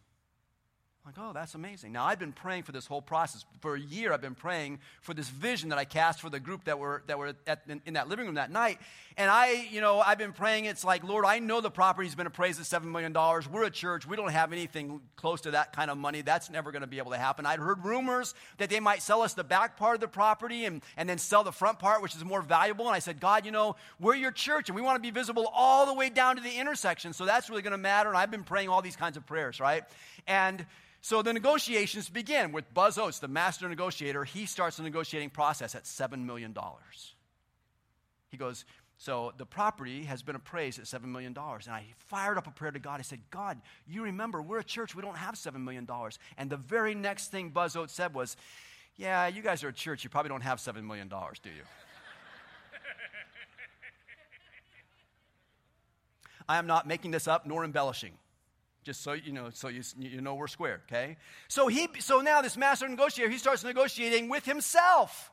like, 1.09 1.25
oh, 1.27 1.33
that's 1.33 1.55
amazing. 1.55 1.91
Now, 1.91 2.05
I've 2.05 2.19
been 2.19 2.31
praying 2.31 2.63
for 2.63 2.71
this 2.71 2.85
whole 2.85 3.01
process. 3.01 3.43
For 3.61 3.73
a 3.73 3.79
year, 3.79 4.13
I've 4.13 4.21
been 4.21 4.35
praying 4.35 4.77
for 5.01 5.15
this 5.15 5.27
vision 5.27 5.69
that 5.69 5.79
I 5.79 5.85
cast 5.85 6.21
for 6.21 6.29
the 6.29 6.39
group 6.39 6.65
that 6.65 6.77
were, 6.77 7.01
that 7.07 7.17
were 7.17 7.33
at, 7.47 7.61
in, 7.67 7.81
in, 7.87 7.93
that 7.95 8.07
living 8.09 8.27
room 8.27 8.35
that 8.35 8.51
night. 8.51 8.77
And 9.17 9.29
I, 9.29 9.67
you 9.71 9.81
know, 9.81 10.01
I've 10.01 10.19
been 10.19 10.33
praying. 10.33 10.65
It's 10.65 10.83
like, 10.83 11.03
Lord, 11.03 11.25
I 11.25 11.39
know 11.39 11.61
the 11.61 11.71
property's 11.71 12.13
been 12.13 12.27
appraised 12.27 12.59
at 12.59 12.67
$7 12.67 12.85
million. 12.85 13.11
We're 13.51 13.63
a 13.63 13.71
church. 13.71 14.05
We 14.05 14.17
don't 14.17 14.31
have 14.31 14.53
anything 14.53 15.01
close 15.15 15.41
to 15.41 15.51
that 15.51 15.73
kind 15.73 15.89
of 15.89 15.97
money. 15.97 16.21
That's 16.21 16.51
never 16.51 16.71
going 16.71 16.81
to 16.81 16.87
be 16.87 16.99
able 16.99 17.11
to 17.11 17.17
happen. 17.17 17.47
I'd 17.47 17.59
heard 17.59 17.83
rumors 17.83 18.35
that 18.59 18.69
they 18.69 18.79
might 18.79 19.01
sell 19.01 19.23
us 19.23 19.33
the 19.33 19.43
back 19.43 19.77
part 19.77 19.95
of 19.95 20.01
the 20.01 20.07
property 20.07 20.65
and, 20.65 20.83
and 20.95 21.09
then 21.09 21.17
sell 21.17 21.43
the 21.43 21.51
front 21.51 21.79
part, 21.79 22.03
which 22.03 22.15
is 22.15 22.23
more 22.23 22.43
valuable. 22.43 22.85
And 22.85 22.95
I 22.95 22.99
said, 22.99 23.19
God, 23.19 23.47
you 23.47 23.51
know, 23.51 23.77
we're 23.99 24.15
your 24.15 24.31
church 24.31 24.69
and 24.69 24.75
we 24.75 24.83
want 24.83 24.95
to 24.97 25.01
be 25.01 25.11
visible 25.11 25.49
all 25.55 25.87
the 25.87 25.93
way 25.95 26.09
down 26.11 26.35
to 26.35 26.41
the 26.43 26.55
intersection. 26.59 27.13
So 27.13 27.25
that's 27.25 27.49
really 27.49 27.63
going 27.63 27.71
to 27.71 27.79
matter. 27.79 28.09
And 28.09 28.17
I've 28.17 28.31
been 28.31 28.43
praying 28.43 28.69
all 28.69 28.83
these 28.83 28.95
kinds 28.95 29.17
of 29.17 29.25
prayers, 29.25 29.59
right? 29.59 29.83
And 30.27 30.65
so 31.01 31.21
the 31.21 31.31
negotiations 31.31 32.09
begin 32.09 32.51
with 32.51 32.73
Buzz 32.73 32.97
Oates, 32.97 33.19
the 33.19 33.29
master 33.29 33.69
negotiator. 33.69 34.25
He 34.25 34.45
starts 34.45 34.77
the 34.77 34.83
negotiating 34.83 35.29
process 35.29 35.75
at 35.75 35.85
$7 35.85 36.25
million. 36.25 36.53
He 38.29 38.37
goes, 38.37 38.65
So 38.97 39.33
the 39.37 39.45
property 39.45 40.03
has 40.03 40.23
been 40.23 40.35
appraised 40.35 40.77
at 40.77 40.85
$7 40.85 41.05
million. 41.05 41.33
And 41.37 41.73
I 41.73 41.85
fired 41.97 42.37
up 42.37 42.47
a 42.47 42.51
prayer 42.51 42.71
to 42.71 42.79
God. 42.79 42.99
I 42.99 43.03
said, 43.03 43.21
God, 43.31 43.61
you 43.87 44.03
remember, 44.03 44.41
we're 44.41 44.59
a 44.59 44.63
church. 44.63 44.93
We 44.93 45.01
don't 45.01 45.15
have 45.15 45.35
$7 45.35 45.63
million. 45.63 45.87
And 46.37 46.49
the 46.49 46.57
very 46.57 46.95
next 46.95 47.31
thing 47.31 47.49
Buzz 47.49 47.77
Oates 47.77 47.93
said 47.93 48.13
was, 48.13 48.35
Yeah, 48.97 49.27
you 49.27 49.41
guys 49.41 49.63
are 49.63 49.69
a 49.69 49.73
church. 49.73 50.03
You 50.03 50.09
probably 50.09 50.29
don't 50.29 50.41
have 50.41 50.59
$7 50.59 50.83
million, 50.83 51.07
do 51.07 51.49
you? 51.49 51.55
I 56.49 56.57
am 56.57 56.67
not 56.67 56.87
making 56.87 57.11
this 57.11 57.25
up 57.25 57.45
nor 57.45 57.63
embellishing 57.63 58.17
just 58.89 59.03
so 59.03 59.13
you 59.13 59.31
know 59.31 59.51
so 59.53 59.67
you, 59.67 59.83
you 59.99 60.19
know 60.19 60.33
we're 60.33 60.47
square 60.47 60.81
okay? 60.87 61.15
So 61.47 61.67
he 61.67 61.87
so 61.99 62.21
now 62.21 62.41
this 62.41 62.57
master 62.57 62.87
negotiator 62.87 63.29
he 63.29 63.37
starts 63.37 63.63
negotiating 63.63 64.29
with 64.29 64.45
himself 64.45 65.31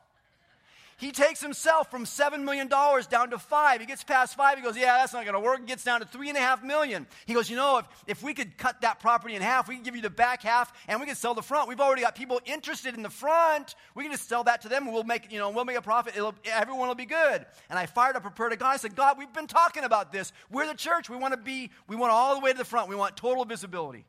he 0.97 1.11
takes 1.11 1.41
himself 1.41 1.91
from 1.91 2.05
$7 2.05 2.43
million 2.43 2.67
down 2.67 3.29
to 3.29 3.37
five. 3.37 3.79
He 3.79 3.85
gets 3.85 4.03
past 4.03 4.35
five. 4.35 4.57
He 4.57 4.63
goes, 4.63 4.75
Yeah, 4.75 4.97
that's 4.97 5.13
not 5.13 5.25
going 5.25 5.35
to 5.35 5.39
work. 5.39 5.59
He 5.59 5.65
gets 5.67 5.83
down 5.83 5.99
to 5.99 6.07
three 6.07 6.27
and 6.29 6.37
a 6.37 6.41
half 6.41 6.63
million. 6.63 7.05
He 7.27 7.35
goes, 7.35 7.51
You 7.51 7.55
know, 7.55 7.77
if, 7.77 7.85
if 8.07 8.23
we 8.23 8.33
could 8.33 8.57
cut 8.57 8.81
that 8.81 8.99
property 8.99 9.35
in 9.35 9.43
half, 9.43 9.67
we 9.67 9.75
can 9.75 9.83
give 9.83 9.95
you 9.95 10.01
the 10.01 10.09
back 10.09 10.41
half 10.41 10.73
and 10.87 10.99
we 10.99 11.05
can 11.05 11.15
sell 11.15 11.35
the 11.35 11.43
front. 11.43 11.69
We've 11.69 11.79
already 11.79 12.01
got 12.01 12.15
people 12.15 12.41
interested 12.45 12.95
in 12.95 13.03
the 13.03 13.11
front. 13.11 13.75
We 13.93 14.03
can 14.03 14.11
just 14.11 14.27
sell 14.27 14.43
that 14.45 14.61
to 14.63 14.69
them 14.69 14.91
we'll 14.91 15.03
make, 15.03 15.31
you 15.31 15.37
know, 15.37 15.51
we'll 15.51 15.65
make 15.65 15.77
a 15.77 15.81
profit. 15.83 16.15
It'll, 16.17 16.33
everyone 16.45 16.87
will 16.87 16.95
be 16.95 17.05
good. 17.05 17.45
And 17.69 17.77
I 17.77 17.85
fired 17.85 18.15
up 18.15 18.25
a 18.25 18.31
prayer 18.31 18.49
to 18.49 18.55
God. 18.55 18.69
I 18.69 18.77
said, 18.77 18.95
God, 18.95 19.19
we've 19.19 19.31
been 19.31 19.45
talking 19.45 19.83
about 19.83 20.11
this. 20.11 20.33
We're 20.49 20.65
the 20.65 20.73
church. 20.73 21.11
We 21.11 21.17
want 21.17 21.33
to 21.33 21.39
be, 21.39 21.69
we 21.87 21.95
want 21.95 22.11
all 22.11 22.33
the 22.33 22.41
way 22.41 22.53
to 22.53 22.57
the 22.57 22.65
front. 22.65 22.89
We 22.89 22.95
want 22.95 23.15
total 23.15 23.45
visibility. 23.45 24.05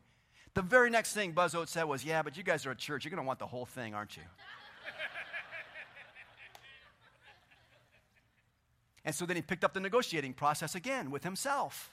The 0.54 0.62
very 0.62 0.88
next 0.88 1.12
thing 1.12 1.32
Buzz 1.32 1.54
Oates 1.54 1.70
said 1.72 1.84
was, 1.84 2.02
Yeah, 2.02 2.22
but 2.22 2.38
you 2.38 2.42
guys 2.42 2.64
are 2.64 2.70
a 2.70 2.74
church. 2.74 3.04
You're 3.04 3.10
going 3.10 3.22
to 3.22 3.26
want 3.26 3.38
the 3.38 3.46
whole 3.46 3.66
thing, 3.66 3.94
aren't 3.94 4.16
you? 4.16 4.22
And 9.08 9.14
so 9.14 9.24
then 9.24 9.36
he 9.36 9.42
picked 9.42 9.64
up 9.64 9.72
the 9.72 9.80
negotiating 9.80 10.34
process 10.34 10.74
again 10.74 11.10
with 11.10 11.24
himself. 11.24 11.90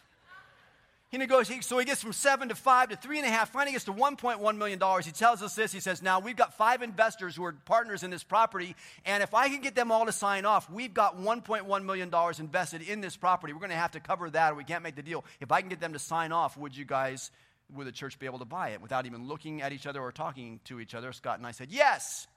He 1.08 1.18
negotiates, 1.18 1.66
so 1.66 1.78
he 1.78 1.86
gets 1.86 2.02
from 2.04 2.12
seven 2.12 2.50
to 2.50 2.56
five 2.56 2.90
to 2.90 2.98
three 2.98 3.20
and 3.20 3.26
a 3.26 3.30
half, 3.30 3.54
finally 3.54 3.72
gets 3.72 3.86
to 3.86 3.94
$1.1 3.94 4.58
million. 4.58 4.82
He 5.02 5.12
tells 5.12 5.42
us 5.42 5.56
this. 5.56 5.72
He 5.72 5.80
says, 5.80 6.02
Now 6.02 6.20
we've 6.20 6.36
got 6.36 6.56
five 6.56 6.82
investors 6.82 7.38
who 7.38 7.46
are 7.46 7.54
partners 7.54 8.04
in 8.04 8.12
this 8.12 8.26
property, 8.26 8.76
and 9.06 9.24
if 9.24 9.34
I 9.34 9.48
can 9.48 9.62
get 9.62 9.76
them 9.76 9.94
all 9.94 10.06
to 10.06 10.12
sign 10.12 10.44
off, 10.44 10.70
we've 10.70 10.94
got 10.94 11.18
$1.1 11.18 11.86
million 11.86 12.12
invested 12.38 12.82
in 12.82 13.00
this 13.00 13.16
property. 13.16 13.54
We're 13.54 13.60
going 13.60 13.70
to 13.70 13.78
have 13.78 13.92
to 13.92 14.02
cover 14.02 14.30
that, 14.32 14.52
or 14.52 14.56
we 14.56 14.66
can't 14.66 14.84
make 14.84 14.98
the 14.98 15.02
deal. 15.02 15.24
If 15.40 15.54
I 15.54 15.62
can 15.62 15.70
get 15.70 15.80
them 15.80 15.94
to 15.94 16.00
sign 16.00 16.34
off, 16.34 16.58
would 16.58 16.76
you 16.76 16.84
guys, 16.84 17.32
would 17.74 17.88
the 17.88 17.94
church 17.94 18.20
be 18.20 18.26
able 18.26 18.40
to 18.40 18.46
buy 18.46 18.72
it 18.72 18.82
without 18.82 19.06
even 19.06 19.26
looking 19.26 19.62
at 19.62 19.72
each 19.72 19.88
other 19.88 20.02
or 20.02 20.12
talking 20.12 20.60
to 20.66 20.82
each 20.82 20.94
other? 20.94 21.14
Scott 21.14 21.38
and 21.38 21.48
I 21.48 21.52
said, 21.52 21.72
Yes, 21.72 22.28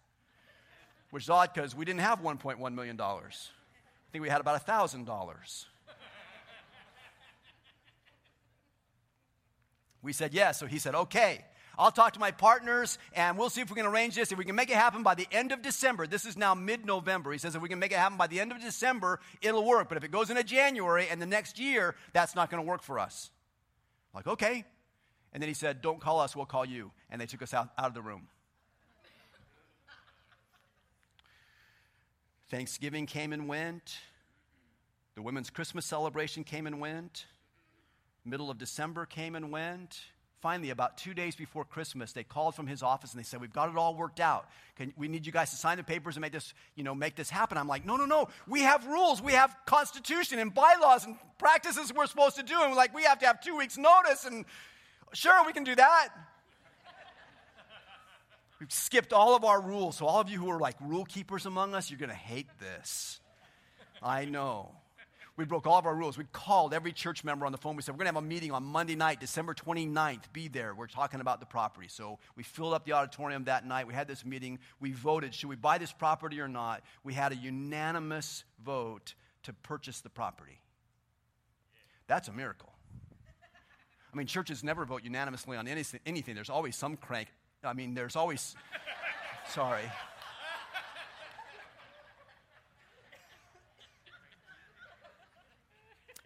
which 1.11 1.25
is 1.25 1.31
odd 1.31 1.53
because 1.53 1.75
we 1.75 1.85
didn't 1.85 2.03
have 2.03 2.21
$1.1 2.21 2.75
million. 2.75 2.97
I 4.09 4.13
think 4.13 4.23
we 4.23 4.29
had 4.31 4.41
about 4.41 4.65
$1,000. 4.67 5.65
we 10.03 10.13
said 10.13 10.33
yes. 10.33 10.59
So 10.59 10.67
he 10.67 10.79
said, 10.79 10.95
okay. 10.95 11.45
I'll 11.79 11.93
talk 11.93 12.15
to 12.15 12.21
my 12.21 12.33
partners 12.33 12.99
and 13.15 13.39
we'll 13.39 13.51
see 13.51 13.61
if 13.61 13.71
we 13.71 13.77
can 13.77 13.87
arrange 13.87 14.17
this. 14.17 14.33
If 14.33 14.39
we 14.39 14.45
can 14.45 14.57
make 14.57 14.69
it 14.69 14.75
happen 14.75 15.05
by 15.05 15.15
the 15.15 15.29
end 15.31 15.53
of 15.53 15.63
December, 15.63 16.09
this 16.09 16.25
is 16.25 16.37
now 16.37 16.55
mid 16.55 16.85
November. 16.85 17.31
He 17.31 17.39
says, 17.39 17.55
if 17.55 17.63
we 17.63 17.69
can 17.69 17.79
make 17.79 17.93
it 17.93 17.99
happen 17.99 18.19
by 18.19 18.27
the 18.27 18.41
end 18.41 18.51
of 18.51 18.61
December, 18.61 19.21
it'll 19.41 19.65
work. 19.65 19.89
But 19.89 19.97
if 19.97 20.03
it 20.03 20.11
goes 20.11 20.29
into 20.29 20.43
January 20.43 21.07
and 21.09 21.23
the 21.23 21.27
next 21.27 21.61
year, 21.61 21.95
that's 22.13 22.35
not 22.35 22.51
going 22.51 22.61
to 22.61 22.69
work 22.69 22.83
for 22.83 22.99
us. 22.99 23.31
I'm 24.13 24.19
like, 24.19 24.27
okay. 24.27 24.65
And 25.33 25.41
then 25.41 25.49
he 25.49 25.55
said, 25.55 25.81
don't 25.81 26.01
call 26.01 26.19
us, 26.19 26.35
we'll 26.35 26.47
call 26.47 26.65
you. 26.65 26.91
And 27.11 27.21
they 27.21 27.27
took 27.27 27.43
us 27.43 27.55
out, 27.55 27.69
out 27.79 27.87
of 27.87 27.95
the 27.95 28.03
room. 28.03 28.27
Thanksgiving 32.51 33.07
came 33.07 33.33
and 33.33 33.47
went. 33.47 33.99
The 35.15 35.23
women's 35.23 35.51
Christmas 35.51 35.85
celebration 35.85 36.45
came 36.45 36.67
and 36.67 36.81
went. 36.81 37.27
Middle 38.25 38.51
of 38.51 38.59
December 38.59 39.05
came 39.05 39.35
and 39.35 39.51
went. 39.51 40.01
Finally, 40.41 40.71
about 40.71 40.97
two 40.97 41.15
days 41.15 41.35
before 41.35 41.65
Christmas, 41.65 42.13
they 42.13 42.23
called 42.23 42.55
from 42.55 42.67
his 42.69 42.83
office 42.83 43.13
and 43.13 43.19
they 43.19 43.25
said, 43.25 43.41
"We've 43.41 43.53
got 43.53 43.69
it 43.69 43.77
all 43.77 43.97
worked 43.97 44.21
out. 44.21 44.49
Can, 44.77 44.95
we 44.97 45.09
need 45.09 45.27
you 45.27 45.33
guys 45.33 45.51
to 45.51 45.57
sign 45.57 45.77
the 45.77 45.83
papers 45.83 46.15
and 46.15 46.21
make 46.21 46.33
this, 46.33 46.55
you 46.77 46.85
know, 46.85 46.95
make 46.95 47.17
this 47.17 47.29
happen." 47.29 47.59
I'm 47.59 47.67
like, 47.67 47.85
"No, 47.85 47.97
no, 47.97 48.07
no. 48.07 48.29
We 48.47 48.61
have 48.61 48.87
rules. 48.87 49.21
We 49.21 49.33
have 49.33 49.57
constitution 49.67 50.39
and 50.39 50.55
bylaws 50.55 51.05
and 51.05 51.17
practices 51.39 51.93
we're 51.93 52.07
supposed 52.07 52.37
to 52.37 52.45
do, 52.45 52.63
and 52.63 52.75
like 52.77 52.95
we 52.95 53.03
have 53.03 53.19
to 53.19 53.27
have 53.27 53.41
two 53.41 53.57
weeks' 53.57 53.77
notice. 53.77 54.25
And 54.25 54.45
sure, 55.13 55.45
we 55.45 55.53
can 55.53 55.65
do 55.65 55.75
that." 55.75 56.11
We've 58.61 58.73
skipped 58.73 59.13
all 59.13 59.37
of 59.37 59.45
our 59.45 59.61
rules. 59.61 59.97
So 59.97 60.07
all 60.07 60.21
of 60.21 60.29
you 60.29 60.39
who 60.39 60.51
are 60.51 60.59
like 60.59 60.77
rule 60.81 61.05
keepers 61.05 61.47
among 61.47 61.75
us, 61.75 61.91
you're 61.91 61.99
going 61.99 62.11
to 62.11 62.15
hate 62.15 62.49
this. 62.59 63.21
I 64.03 64.25
know. 64.25 64.73
We 65.37 65.45
broke 65.45 65.69
all 65.69 65.79
of 65.79 65.87
our 65.87 65.95
rules. 65.95 66.19
We 66.19 66.25
called 66.33 66.75
every 66.75 66.93
church 66.93 67.23
member 67.23 67.47
on 67.47 67.53
the 67.53 67.59
phone. 67.59 67.77
We 67.77 67.83
said, 67.83 67.95
We're 67.95 67.99
going 67.99 68.13
to 68.13 68.17
have 68.17 68.25
a 68.25 68.27
meeting 68.27 68.51
on 68.51 68.65
Monday 68.65 68.97
night, 68.97 69.21
December 69.21 69.55
29th. 69.55 70.25
Be 70.33 70.49
there. 70.49 70.75
We're 70.75 70.89
talking 70.89 71.21
about 71.21 71.39
the 71.39 71.47
property. 71.47 71.87
So 71.87 72.19
we 72.35 72.43
filled 72.43 72.75
up 72.75 72.85
the 72.85 72.93
auditorium 72.93 73.45
that 73.45 73.65
night. 73.65 73.87
We 73.87 73.95
had 73.95 74.09
this 74.09 74.25
meeting. 74.25 74.59
We 74.81 74.91
voted 74.91 75.33
should 75.33 75.49
we 75.49 75.55
buy 75.55 75.79
this 75.79 75.93
property 75.93 76.41
or 76.41 76.49
not? 76.49 76.83
We 77.05 77.15
had 77.15 77.31
a 77.31 77.37
unanimous 77.37 78.43
vote 78.65 79.15
to 79.45 79.53
purchase 79.53 80.01
the 80.01 80.11
property. 80.11 80.61
That's 82.09 82.27
a 82.27 82.33
miracle. 82.33 82.73
I 84.13 84.17
mean, 84.17 84.27
churches 84.27 84.65
never 84.65 84.85
vote 84.85 85.05
unanimously 85.05 85.57
on 85.57 85.69
anything. 85.69 86.35
There's 86.35 86.51
always 86.51 86.75
some 86.75 86.97
crank. 86.97 87.29
I 87.65 87.73
mean, 87.73 87.95
there's 87.95 88.17
always. 88.17 88.55
sorry. 89.49 89.83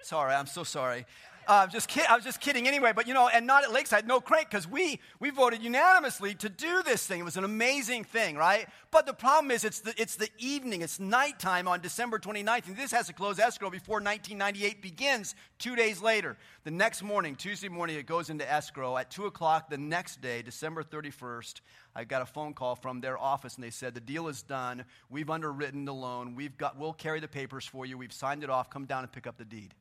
Sorry, 0.02 0.34
I'm 0.34 0.46
so 0.46 0.64
sorry. 0.64 1.06
Uh, 1.46 1.66
just 1.66 1.88
kid- 1.88 2.06
I 2.08 2.14
was 2.14 2.24
just 2.24 2.40
kidding 2.40 2.68
anyway, 2.68 2.92
but 2.94 3.06
you 3.06 3.14
know, 3.14 3.28
and 3.28 3.46
not 3.46 3.64
at 3.64 3.72
Lakeside, 3.72 4.06
no 4.06 4.20
crank, 4.20 4.50
because 4.50 4.68
we, 4.68 5.00
we 5.18 5.30
voted 5.30 5.62
unanimously 5.62 6.34
to 6.36 6.48
do 6.48 6.82
this 6.82 7.06
thing. 7.06 7.20
It 7.20 7.24
was 7.24 7.36
an 7.36 7.44
amazing 7.44 8.04
thing, 8.04 8.36
right? 8.36 8.68
But 8.90 9.06
the 9.06 9.12
problem 9.12 9.50
is 9.50 9.64
it's 9.64 9.80
the, 9.80 9.94
it's 10.00 10.16
the 10.16 10.28
evening, 10.38 10.82
it's 10.82 11.00
nighttime 11.00 11.66
on 11.66 11.80
December 11.80 12.18
29th, 12.18 12.68
and 12.68 12.76
this 12.76 12.92
has 12.92 13.08
to 13.08 13.12
close 13.12 13.38
escrow 13.38 13.70
before 13.70 13.96
1998 13.96 14.82
begins 14.82 15.34
two 15.58 15.74
days 15.74 16.00
later. 16.00 16.36
The 16.64 16.70
next 16.70 17.02
morning, 17.02 17.34
Tuesday 17.34 17.68
morning, 17.68 17.96
it 17.96 18.06
goes 18.06 18.30
into 18.30 18.50
escrow. 18.50 18.96
At 18.96 19.10
2 19.10 19.26
o'clock 19.26 19.68
the 19.68 19.78
next 19.78 20.20
day, 20.20 20.42
December 20.42 20.84
31st, 20.84 21.60
I 21.94 22.04
got 22.04 22.22
a 22.22 22.26
phone 22.26 22.54
call 22.54 22.76
from 22.76 23.00
their 23.00 23.18
office, 23.18 23.56
and 23.56 23.64
they 23.64 23.70
said, 23.70 23.94
The 23.94 24.00
deal 24.00 24.28
is 24.28 24.42
done. 24.42 24.84
We've 25.10 25.28
underwritten 25.28 25.84
the 25.84 25.94
loan. 25.94 26.34
We've 26.34 26.56
got, 26.56 26.78
we'll 26.78 26.92
carry 26.92 27.20
the 27.20 27.28
papers 27.28 27.66
for 27.66 27.84
you. 27.84 27.98
We've 27.98 28.12
signed 28.12 28.44
it 28.44 28.50
off. 28.50 28.70
Come 28.70 28.86
down 28.86 29.02
and 29.02 29.12
pick 29.12 29.26
up 29.26 29.36
the 29.36 29.44
deed. 29.44 29.74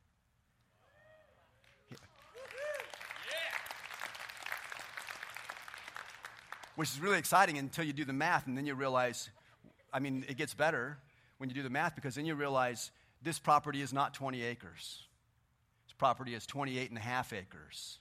Which 6.75 6.89
is 6.89 6.99
really 6.99 7.17
exciting 7.17 7.57
until 7.57 7.85
you 7.85 7.93
do 7.93 8.05
the 8.05 8.13
math 8.13 8.47
and 8.47 8.57
then 8.57 8.65
you 8.65 8.75
realize, 8.75 9.29
I 9.93 9.99
mean, 9.99 10.25
it 10.27 10.37
gets 10.37 10.53
better 10.53 10.97
when 11.37 11.49
you 11.49 11.55
do 11.55 11.63
the 11.63 11.69
math 11.69 11.95
because 11.95 12.15
then 12.15 12.25
you 12.25 12.35
realize 12.35 12.91
this 13.21 13.39
property 13.39 13.81
is 13.81 13.93
not 13.93 14.13
20 14.13 14.41
acres. 14.43 15.03
This 15.85 15.93
property 15.97 16.33
is 16.33 16.45
28 16.45 16.89
and 16.89 16.97
a 16.97 17.01
half 17.01 17.33
acres. 17.33 17.99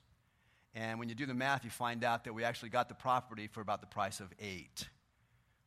And 0.74 0.98
when 0.98 1.08
you 1.08 1.14
do 1.14 1.26
the 1.26 1.34
math, 1.34 1.64
you 1.64 1.70
find 1.70 2.04
out 2.04 2.24
that 2.24 2.32
we 2.32 2.44
actually 2.44 2.68
got 2.68 2.88
the 2.88 2.94
property 2.94 3.48
for 3.48 3.60
about 3.60 3.80
the 3.80 3.86
price 3.86 4.20
of 4.20 4.28
eight, 4.38 4.88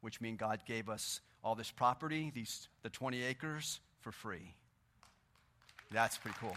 which 0.02 0.22
means 0.22 0.40
God 0.40 0.62
gave 0.66 0.90
us 0.90 1.20
all 1.44 1.56
this 1.56 1.72
property, 1.72 2.32
these, 2.34 2.70
the 2.84 2.90
20 2.90 3.22
acres, 3.24 3.80
for 4.00 4.12
free. 4.12 4.54
That's 5.92 6.18
pretty 6.18 6.38
cool. 6.40 6.56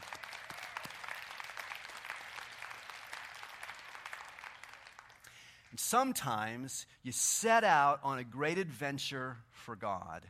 And 5.76 5.80
sometimes 5.82 6.86
you 7.02 7.12
set 7.12 7.62
out 7.62 8.00
on 8.02 8.18
a 8.18 8.24
great 8.24 8.56
adventure 8.56 9.36
for 9.50 9.76
God, 9.76 10.24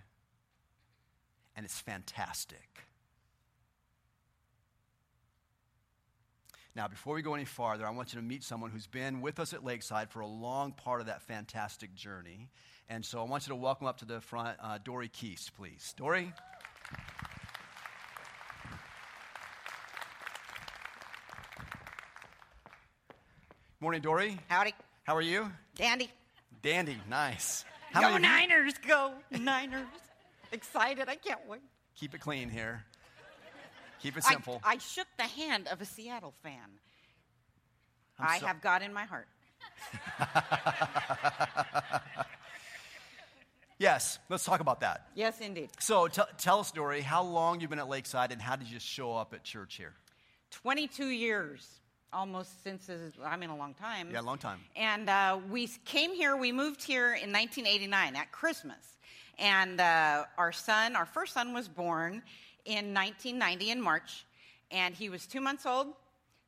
and 1.55 1.65
it's 1.65 1.79
fantastic. 1.79 2.83
Now, 6.75 6.89
before 6.89 7.15
we 7.15 7.23
go 7.23 7.35
any 7.35 7.45
farther, 7.45 7.87
I 7.87 7.91
want 7.91 8.13
you 8.13 8.19
to 8.19 8.27
meet 8.27 8.43
someone 8.43 8.73
who's 8.73 8.89
been 8.89 9.21
with 9.21 9.39
us 9.39 9.53
at 9.53 9.63
Lakeside 9.63 10.11
for 10.11 10.19
a 10.19 10.27
long 10.27 10.73
part 10.73 11.01
of 11.01 11.07
that 11.07 11.23
fantastic 11.23 11.95
journey. 11.95 12.51
And 12.89 13.05
so 13.05 13.21
I 13.21 13.23
want 13.23 13.47
you 13.47 13.51
to 13.51 13.57
welcome 13.57 13.87
up 13.87 13.99
to 13.99 14.05
the 14.05 14.21
front 14.21 14.59
uh, 14.61 14.79
Dory 14.83 15.07
Keast, 15.07 15.57
please. 15.57 15.95
Dory? 15.97 16.33
Morning, 23.79 24.01
Dory. 24.01 24.41
Howdy. 24.49 24.75
How 25.07 25.15
are 25.15 25.23
you? 25.23 25.53
Dandy. 25.77 26.11
Dandy, 26.63 26.99
nice. 27.09 27.65
How 27.93 28.01
go 28.01 28.19
Niners, 28.19 28.75
go 28.85 29.13
Niners. 29.31 29.87
Excited, 30.51 31.09
I 31.09 31.15
can't 31.15 31.39
wait. 31.47 31.61
Keep 31.95 32.17
it 32.17 32.21
clean 32.21 32.51
here. 32.51 32.83
Keep 34.03 34.17
it 34.17 34.25
simple. 34.25 34.61
I, 34.65 34.73
I 34.73 34.79
shook 34.79 35.07
the 35.17 35.23
hand 35.23 35.69
of 35.69 35.81
a 35.81 35.85
Seattle 35.85 36.35
fan. 36.43 36.59
I'm 38.19 38.27
i 38.27 38.39
so- 38.41 38.47
have 38.47 38.61
God 38.61 38.83
in 38.83 38.93
my 38.93 39.05
heart. 39.05 39.29
yes, 43.79 44.19
let's 44.29 44.45
talk 44.45 44.59
about 44.59 44.81
that. 44.81 45.07
Yes, 45.15 45.41
indeed. 45.41 45.71
So 45.79 46.09
t- 46.09 46.23
tell 46.37 46.59
a 46.61 46.65
story. 46.65 47.01
How 47.01 47.23
long 47.23 47.61
you've 47.61 47.71
been 47.71 47.79
at 47.79 47.89
Lakeside, 47.89 48.33
and 48.33 48.43
how 48.43 48.57
did 48.57 48.69
you 48.69 48.81
show 48.81 49.15
up 49.15 49.35
at 49.35 49.45
church 49.45 49.77
here? 49.77 49.93
22 50.51 51.07
years 51.11 51.79
almost 52.13 52.63
since 52.63 52.91
I 53.25 53.37
mean 53.37 53.51
a 53.51 53.57
long 53.57 53.75
time. 53.75 54.09
Yeah, 54.11 54.21
a 54.21 54.23
long 54.23 54.39
time. 54.39 54.61
And 54.75 55.09
uh, 55.09 55.39
we 55.51 55.69
came 55.85 56.15
here. 56.15 56.37
We 56.37 56.53
moved 56.53 56.83
here 56.83 57.15
in 57.15 57.33
1989 57.33 58.17
at 58.17 58.33
Christmas, 58.33 58.99
and 59.39 59.81
uh, 59.81 60.25
our 60.39 60.53
son, 60.53 60.97
our 60.97 61.07
first 61.07 61.35
son, 61.35 61.53
was 61.53 61.69
born 61.69 62.23
in 62.65 62.95
1990 62.95 63.71
in 63.71 63.81
March, 63.81 64.27
and 64.71 64.95
he 64.95 65.09
was 65.09 65.27
two 65.27 65.41
months 65.41 65.67
old. 65.67 65.89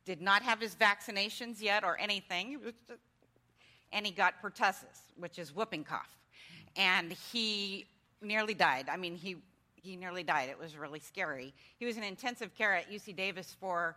Did 0.05 0.21
not 0.21 0.41
have 0.41 0.59
his 0.59 0.75
vaccinations 0.75 1.61
yet 1.61 1.83
or 1.83 1.97
anything, 1.99 2.59
and 3.91 4.05
he 4.05 4.11
got 4.11 4.41
pertussis, 4.41 5.11
which 5.17 5.37
is 5.37 5.55
whooping 5.55 5.83
cough, 5.83 6.09
and 6.75 7.11
he 7.31 7.85
nearly 8.21 8.53
died. 8.53 8.87
I 8.89 8.97
mean, 8.97 9.15
he 9.15 9.37
he 9.81 9.95
nearly 9.95 10.23
died. 10.23 10.49
It 10.49 10.59
was 10.59 10.77
really 10.77 10.99
scary. 10.99 11.53
He 11.77 11.85
was 11.85 11.97
in 11.97 12.03
intensive 12.03 12.53
care 12.55 12.75
at 12.75 12.91
UC 12.91 13.15
Davis 13.15 13.55
for 13.59 13.95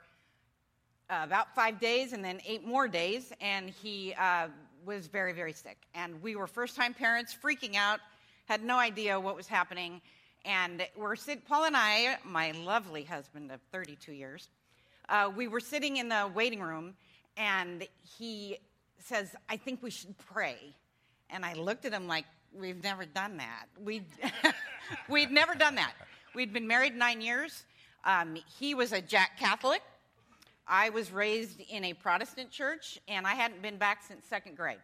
about 1.11 1.55
five 1.55 1.81
days 1.81 2.13
and 2.13 2.25
then 2.25 2.41
eight 2.47 2.65
more 2.67 2.89
days, 2.89 3.33
and 3.41 3.71
he 3.71 4.15
uh, 4.15 4.49
was 4.85 5.07
very, 5.07 5.33
very 5.33 5.53
sick. 5.53 5.79
And 5.95 6.23
we 6.23 6.37
were 6.37 6.47
first 6.47 6.77
time 6.77 6.95
parents, 6.95 7.37
freaking 7.41 7.77
out, 7.77 8.01
had 8.47 8.63
no 8.63 8.79
idea 8.79 9.19
what 9.19 9.37
was 9.37 9.47
happening. 9.47 10.01
And 10.45 10.87
we're 10.97 11.17
sit- 11.17 11.47
Paul 11.47 11.65
and 11.65 11.77
I, 11.77 12.17
my 12.25 12.53
lovely 12.53 13.05
husband 13.05 13.53
of 13.53 13.61
32 13.73 14.13
years, 14.13 14.49
uh, 15.09 15.31
we 15.35 15.49
were 15.49 15.61
sitting 15.61 15.99
in 15.99 16.09
the 16.09 16.31
waiting 16.35 16.61
room, 16.61 16.95
and 17.37 17.87
he 18.19 18.59
says, 18.99 19.35
I 19.49 19.57
think 19.57 19.83
we 19.83 19.91
should 19.91 20.17
pray. 20.19 20.57
And 21.31 21.45
I 21.45 21.55
looked 21.55 21.85
at 21.85 21.93
him 21.93 22.07
like, 22.07 22.25
We've 22.55 22.83
never 22.83 23.07
done 23.07 23.39
that. 23.39 23.65
We'd, 23.83 24.05
we'd 25.09 25.31
never 25.31 25.55
done 25.55 25.77
that. 25.77 25.95
We'd 26.35 26.53
been 26.53 26.67
married 26.67 26.95
nine 26.95 27.23
years. 27.23 27.65
Um, 28.05 28.37
he 28.59 28.75
was 28.75 28.93
a 28.93 29.01
Jack 29.01 29.39
Catholic. 29.39 29.81
I 30.67 30.91
was 30.91 31.11
raised 31.11 31.61
in 31.61 31.85
a 31.85 31.93
Protestant 31.93 32.51
church, 32.51 32.99
and 33.09 33.27
I 33.27 33.35
hadn't 33.35 33.63
been 33.63 33.79
back 33.79 34.03
since 34.03 34.27
second 34.27 34.57
grade. 34.57 34.79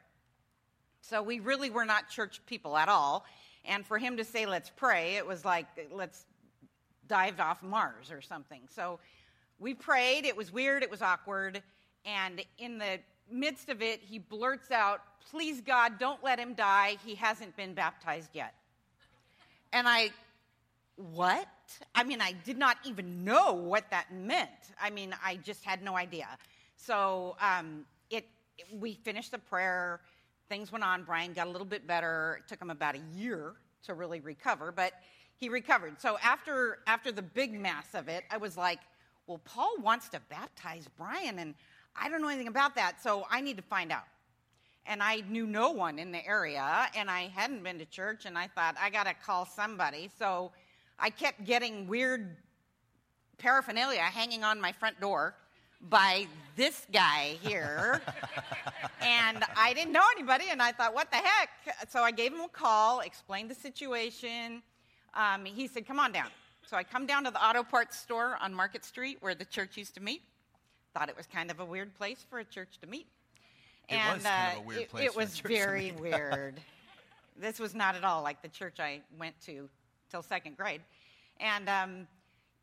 So 1.00 1.22
we 1.22 1.40
really 1.40 1.70
were 1.70 1.84
not 1.84 2.08
church 2.08 2.40
people 2.46 2.76
at 2.76 2.88
all. 2.88 3.24
And 3.64 3.86
for 3.86 3.98
him 3.98 4.16
to 4.16 4.24
say, 4.24 4.46
let's 4.46 4.70
pray, 4.74 5.16
it 5.16 5.26
was 5.26 5.44
like, 5.44 5.66
let's 5.92 6.24
dive 7.06 7.40
off 7.40 7.62
Mars 7.62 8.10
or 8.10 8.20
something. 8.20 8.62
So 8.70 8.98
we 9.58 9.74
prayed. 9.74 10.24
It 10.24 10.36
was 10.36 10.52
weird. 10.52 10.82
It 10.82 10.90
was 10.90 11.02
awkward. 11.02 11.62
And 12.04 12.42
in 12.58 12.78
the 12.78 13.00
midst 13.30 13.68
of 13.68 13.82
it, 13.82 14.00
he 14.02 14.18
blurts 14.18 14.70
out, 14.70 15.00
Please, 15.30 15.60
God, 15.60 15.98
don't 15.98 16.24
let 16.24 16.38
him 16.38 16.54
die. 16.54 16.96
He 17.04 17.14
hasn't 17.14 17.54
been 17.54 17.74
baptized 17.74 18.30
yet. 18.32 18.54
And 19.74 19.86
I, 19.86 20.10
what? 20.96 21.46
I 21.94 22.04
mean, 22.04 22.20
I 22.20 22.32
did 22.44 22.58
not 22.58 22.76
even 22.84 23.24
know 23.24 23.52
what 23.52 23.90
that 23.90 24.12
meant. 24.12 24.50
I 24.80 24.90
mean, 24.90 25.14
I 25.24 25.36
just 25.36 25.64
had 25.64 25.82
no 25.82 25.96
idea. 25.96 26.28
So 26.76 27.36
um, 27.40 27.84
it, 28.10 28.24
we 28.72 28.94
finished 28.94 29.32
the 29.32 29.38
prayer. 29.38 30.00
Things 30.48 30.72
went 30.72 30.84
on. 30.84 31.04
Brian 31.04 31.32
got 31.32 31.46
a 31.46 31.50
little 31.50 31.66
bit 31.66 31.86
better. 31.86 32.40
It 32.40 32.48
took 32.48 32.60
him 32.60 32.70
about 32.70 32.94
a 32.94 33.02
year 33.14 33.54
to 33.84 33.94
really 33.94 34.20
recover, 34.20 34.72
but 34.72 34.92
he 35.36 35.48
recovered. 35.48 36.00
So 36.00 36.18
after 36.22 36.78
after 36.86 37.12
the 37.12 37.22
big 37.22 37.52
mass 37.52 37.94
of 37.94 38.08
it, 38.08 38.24
I 38.30 38.38
was 38.38 38.56
like, 38.56 38.80
well, 39.26 39.40
Paul 39.44 39.74
wants 39.80 40.08
to 40.08 40.20
baptize 40.28 40.88
Brian, 40.96 41.38
and 41.38 41.54
I 41.94 42.08
don't 42.08 42.22
know 42.22 42.28
anything 42.28 42.48
about 42.48 42.74
that, 42.76 43.02
so 43.02 43.24
I 43.30 43.40
need 43.40 43.56
to 43.56 43.62
find 43.62 43.92
out. 43.92 44.04
and 44.88 45.02
I 45.02 45.22
knew 45.28 45.46
no 45.46 45.70
one 45.70 45.98
in 45.98 46.10
the 46.12 46.26
area, 46.26 46.88
and 46.96 47.10
I 47.10 47.28
hadn't 47.34 47.62
been 47.62 47.78
to 47.78 47.84
church, 47.84 48.24
and 48.24 48.36
I 48.38 48.48
thought, 48.48 48.74
I 48.80 48.88
got 48.88 49.04
to 49.06 49.14
call 49.14 49.44
somebody. 49.44 50.10
So 50.18 50.50
I 50.98 51.10
kept 51.10 51.44
getting 51.44 51.86
weird 51.86 52.36
paraphernalia 53.38 54.00
hanging 54.00 54.42
on 54.44 54.60
my 54.60 54.72
front 54.72 55.00
door 55.00 55.34
by 55.80 56.26
this 56.56 56.86
guy 56.92 57.36
here. 57.40 58.02
and 59.00 59.44
I 59.56 59.72
didn't 59.74 59.92
know 59.92 60.02
anybody, 60.16 60.46
and 60.50 60.60
I 60.60 60.72
thought, 60.72 60.92
what 60.92 61.10
the 61.10 61.18
heck? 61.18 61.50
So 61.88 62.02
I 62.02 62.10
gave 62.10 62.32
him 62.32 62.40
a 62.40 62.48
call, 62.48 63.00
explained 63.00 63.50
the 63.50 63.54
situation. 63.54 64.62
Um, 65.14 65.44
he 65.44 65.68
said, 65.68 65.86
come 65.86 66.00
on 66.00 66.12
down. 66.12 66.28
So 66.66 66.76
I 66.76 66.82
come 66.82 67.06
down 67.06 67.24
to 67.24 67.30
the 67.30 67.42
auto 67.42 67.62
parts 67.62 67.96
store 67.96 68.36
on 68.42 68.52
Market 68.52 68.84
Street 68.84 69.18
where 69.20 69.34
the 69.34 69.44
church 69.44 69.76
used 69.76 69.94
to 69.94 70.02
meet. 70.02 70.22
Thought 70.94 71.08
it 71.08 71.16
was 71.16 71.26
kind 71.26 71.50
of 71.50 71.60
a 71.60 71.64
weird 71.64 71.94
place 71.94 72.24
for 72.28 72.40
a 72.40 72.44
church 72.44 72.78
to 72.80 72.86
meet. 72.86 73.06
It 73.88 73.94
and 73.94 74.16
was 74.16 74.24
kind 74.24 74.52
of 74.52 74.58
uh, 74.58 74.62
a 74.62 74.66
weird 74.66 74.80
it- 74.82 74.90
place 74.90 75.10
it 75.10 75.14
a 75.14 75.18
was 75.18 75.38
very 75.38 75.92
weird. 75.92 76.60
this 77.40 77.58
was 77.58 77.74
not 77.74 77.94
at 77.94 78.04
all 78.04 78.22
like 78.22 78.42
the 78.42 78.48
church 78.48 78.80
I 78.80 79.00
went 79.18 79.40
to 79.46 79.68
till 80.10 80.22
second 80.22 80.56
grade. 80.56 80.82
And 81.40 81.68
um, 81.68 82.06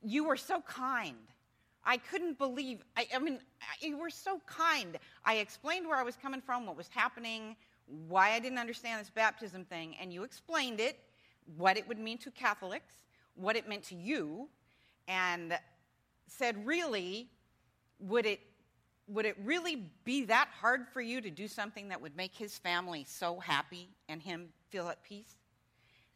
you 0.03 0.25
were 0.25 0.37
so 0.37 0.61
kind. 0.61 1.15
I 1.83 1.97
couldn't 1.97 2.37
believe, 2.37 2.83
I, 2.97 3.07
I 3.15 3.19
mean, 3.19 3.39
you 3.79 3.97
were 3.97 4.09
so 4.09 4.41
kind. 4.47 4.97
I 5.23 5.35
explained 5.35 5.87
where 5.87 5.97
I 5.97 6.03
was 6.03 6.15
coming 6.15 6.41
from, 6.41 6.65
what 6.65 6.75
was 6.75 6.87
happening, 6.87 7.55
why 8.07 8.31
I 8.31 8.39
didn't 8.39 8.57
understand 8.57 8.99
this 8.99 9.11
baptism 9.11 9.65
thing, 9.65 9.95
and 10.01 10.11
you 10.11 10.23
explained 10.23 10.79
it, 10.79 10.99
what 11.57 11.77
it 11.77 11.87
would 11.87 11.99
mean 11.99 12.17
to 12.19 12.31
Catholics, 12.31 12.95
what 13.35 13.55
it 13.55 13.69
meant 13.69 13.83
to 13.83 13.95
you, 13.95 14.49
and 15.07 15.57
said, 16.27 16.65
really, 16.65 17.29
would 17.99 18.25
it 18.25 18.39
would 19.07 19.27
it 19.27 19.37
really 19.43 19.87
be 20.03 20.25
that 20.25 20.49
hard 20.59 20.87
for 20.87 20.99
you 20.99 21.21
to 21.21 21.29
do 21.29 21.47
something 21.47 21.89
that 21.89 22.01
would 22.01 22.17
make 22.17 22.33
his 22.33 22.57
family 22.57 23.05
so 23.07 23.39
happy 23.39 23.89
and 24.09 24.19
him 24.19 24.49
feel 24.69 24.87
at 24.87 25.03
peace? 25.03 25.35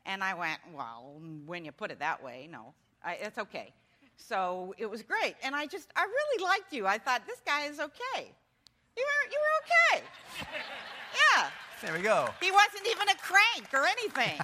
And 0.05 0.23
I 0.23 0.33
went, 0.33 0.59
well, 0.73 1.21
when 1.45 1.65
you 1.65 1.71
put 1.71 1.91
it 1.91 1.99
that 1.99 2.23
way, 2.23 2.47
no, 2.51 2.73
I, 3.03 3.15
it's 3.15 3.37
okay. 3.37 3.73
So 4.17 4.73
it 4.77 4.89
was 4.89 5.01
great, 5.01 5.35
and 5.43 5.55
I 5.55 5.65
just 5.65 5.87
I 5.95 6.03
really 6.03 6.43
liked 6.43 6.73
you. 6.73 6.85
I 6.85 6.97
thought 6.97 7.25
this 7.25 7.39
guy 7.45 7.65
is 7.65 7.79
okay. 7.79 8.31
You 8.97 9.05
were 9.05 9.31
you 9.31 9.39
were 9.39 9.97
okay. 9.99 10.03
Yeah. 11.35 11.49
There 11.81 11.93
we 11.93 12.01
go. 12.01 12.29
He 12.41 12.51
wasn't 12.51 12.87
even 12.91 13.07
a 13.07 13.15
crank 13.15 13.73
or 13.73 13.85
anything. 13.85 14.37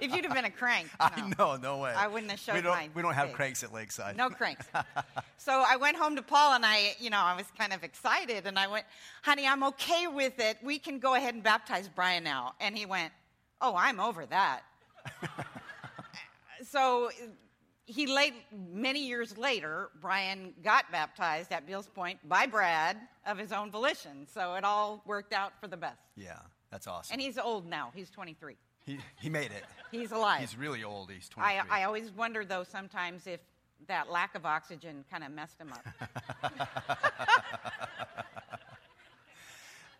if 0.00 0.14
you'd 0.14 0.24
have 0.24 0.34
been 0.34 0.44
a 0.44 0.50
crank, 0.50 0.88
I 1.00 1.20
no. 1.38 1.54
know, 1.54 1.56
no 1.56 1.78
way. 1.78 1.92
I 1.96 2.06
wouldn't 2.08 2.30
have 2.30 2.40
showed 2.40 2.56
we 2.56 2.60
don't, 2.60 2.76
my 2.76 2.90
We 2.94 3.00
don't 3.02 3.14
have 3.14 3.28
face. 3.28 3.36
cranks 3.36 3.64
at 3.64 3.72
Lakeside. 3.72 4.16
No 4.16 4.28
cranks. 4.28 4.66
so 5.38 5.64
I 5.66 5.76
went 5.76 5.96
home 5.96 6.14
to 6.16 6.22
Paul 6.22 6.54
and 6.54 6.66
I, 6.66 6.94
you 7.00 7.08
know, 7.08 7.18
I 7.18 7.34
was 7.34 7.46
kind 7.58 7.72
of 7.72 7.82
excited 7.82 8.46
and 8.46 8.58
I 8.58 8.66
went, 8.66 8.84
honey, 9.22 9.46
I'm 9.46 9.64
okay 9.64 10.06
with 10.06 10.38
it. 10.38 10.58
We 10.62 10.78
can 10.78 10.98
go 10.98 11.14
ahead 11.14 11.34
and 11.34 11.42
baptize 11.42 11.88
Brian 11.88 12.22
now. 12.24 12.54
And 12.60 12.76
he 12.76 12.84
went, 12.84 13.12
oh, 13.60 13.74
I'm 13.76 14.00
over 14.00 14.26
that. 14.26 14.62
so 16.62 17.10
he 17.86 18.06
late, 18.06 18.34
many 18.52 19.06
years 19.06 19.36
later, 19.36 19.90
Brian 20.00 20.54
got 20.62 20.90
baptized 20.90 21.52
at 21.52 21.66
Beals 21.66 21.88
Point 21.88 22.18
by 22.28 22.46
Brad 22.46 22.96
of 23.26 23.38
his 23.38 23.52
own 23.52 23.70
volition. 23.70 24.26
So 24.32 24.54
it 24.54 24.64
all 24.64 25.02
worked 25.06 25.32
out 25.32 25.52
for 25.60 25.68
the 25.68 25.76
best. 25.76 26.00
Yeah, 26.16 26.38
that's 26.70 26.86
awesome. 26.86 27.14
And 27.14 27.20
he's 27.20 27.38
old 27.38 27.66
now. 27.66 27.92
He's 27.94 28.10
23. 28.10 28.56
he, 28.84 28.98
he 29.20 29.28
made 29.28 29.52
it. 29.52 29.64
He's 29.90 30.12
alive. 30.12 30.40
He's 30.40 30.56
really 30.56 30.82
old. 30.82 31.10
He's 31.10 31.28
23. 31.28 31.60
I, 31.70 31.80
I 31.80 31.84
always 31.84 32.10
wonder, 32.10 32.44
though, 32.44 32.64
sometimes 32.64 33.26
if 33.26 33.40
that 33.86 34.10
lack 34.10 34.34
of 34.34 34.46
oxygen 34.46 35.04
kind 35.10 35.24
of 35.24 35.30
messed 35.30 35.60
him 35.60 35.72
up. 35.72 35.86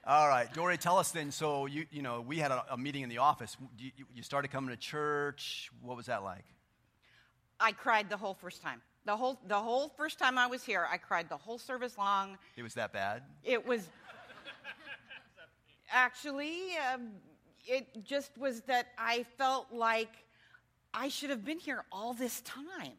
All 0.06 0.28
right, 0.28 0.52
Dory, 0.52 0.76
tell 0.76 0.98
us 0.98 1.12
then. 1.12 1.30
So 1.30 1.64
you, 1.64 1.86
you 1.90 2.02
know, 2.02 2.20
we 2.20 2.36
had 2.36 2.50
a, 2.50 2.64
a 2.70 2.76
meeting 2.76 3.02
in 3.02 3.08
the 3.08 3.18
office. 3.18 3.56
You, 3.78 3.90
you- 4.14 4.22
started 4.22 4.50
coming 4.50 4.70
to 4.70 4.76
church. 4.76 5.70
What 5.80 5.96
was 5.96 6.06
that 6.06 6.22
like? 6.22 6.44
I 7.58 7.72
cried 7.72 8.10
the 8.10 8.16
whole 8.16 8.34
first 8.34 8.62
time. 8.62 8.82
The 9.06 9.16
whole, 9.16 9.38
the 9.46 9.58
whole 9.58 9.88
first 9.96 10.18
time 10.18 10.36
I 10.38 10.46
was 10.46 10.62
here, 10.62 10.86
I 10.90 10.96
cried 10.98 11.28
the 11.28 11.36
whole 11.36 11.58
service 11.58 11.96
long. 11.96 12.36
It 12.56 12.62
was 12.62 12.74
that 12.74 12.92
bad. 12.92 13.22
It 13.42 13.66
was 13.66 13.88
actually, 15.90 16.76
um, 16.92 17.08
it 17.66 17.86
just 18.04 18.36
was 18.36 18.60
that 18.62 18.88
I 18.98 19.24
felt 19.38 19.68
like 19.72 20.10
I 20.92 21.08
should 21.08 21.30
have 21.30 21.44
been 21.44 21.58
here 21.58 21.84
all 21.92 22.12
this 22.14 22.40
time. 22.42 22.92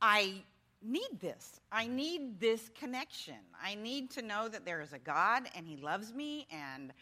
I 0.00 0.42
need 0.84 1.20
this. 1.20 1.60
I 1.72 1.86
need 1.86 2.38
this 2.40 2.70
connection. 2.78 3.36
I 3.62 3.74
need 3.74 4.10
to 4.12 4.22
know 4.22 4.48
that 4.48 4.64
there 4.64 4.80
is 4.80 4.92
a 4.92 4.98
God 4.98 5.44
and 5.54 5.66
He 5.66 5.76
loves 5.76 6.12
me 6.12 6.46
and 6.50 6.92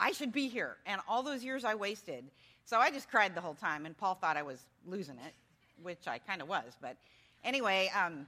I 0.00 0.12
should 0.12 0.32
be 0.32 0.48
here. 0.48 0.76
And 0.86 1.00
all 1.06 1.22
those 1.22 1.44
years 1.44 1.64
I 1.64 1.74
wasted. 1.74 2.24
So 2.64 2.78
I 2.78 2.90
just 2.90 3.10
cried 3.10 3.34
the 3.34 3.40
whole 3.40 3.54
time, 3.54 3.84
and 3.84 3.96
Paul 3.96 4.14
thought 4.14 4.36
I 4.36 4.42
was 4.42 4.60
losing 4.86 5.16
it, 5.16 5.34
which 5.82 6.06
I 6.06 6.18
kind 6.18 6.40
of 6.40 6.48
was. 6.48 6.76
But 6.80 6.96
anyway, 7.44 7.90
um, 7.94 8.26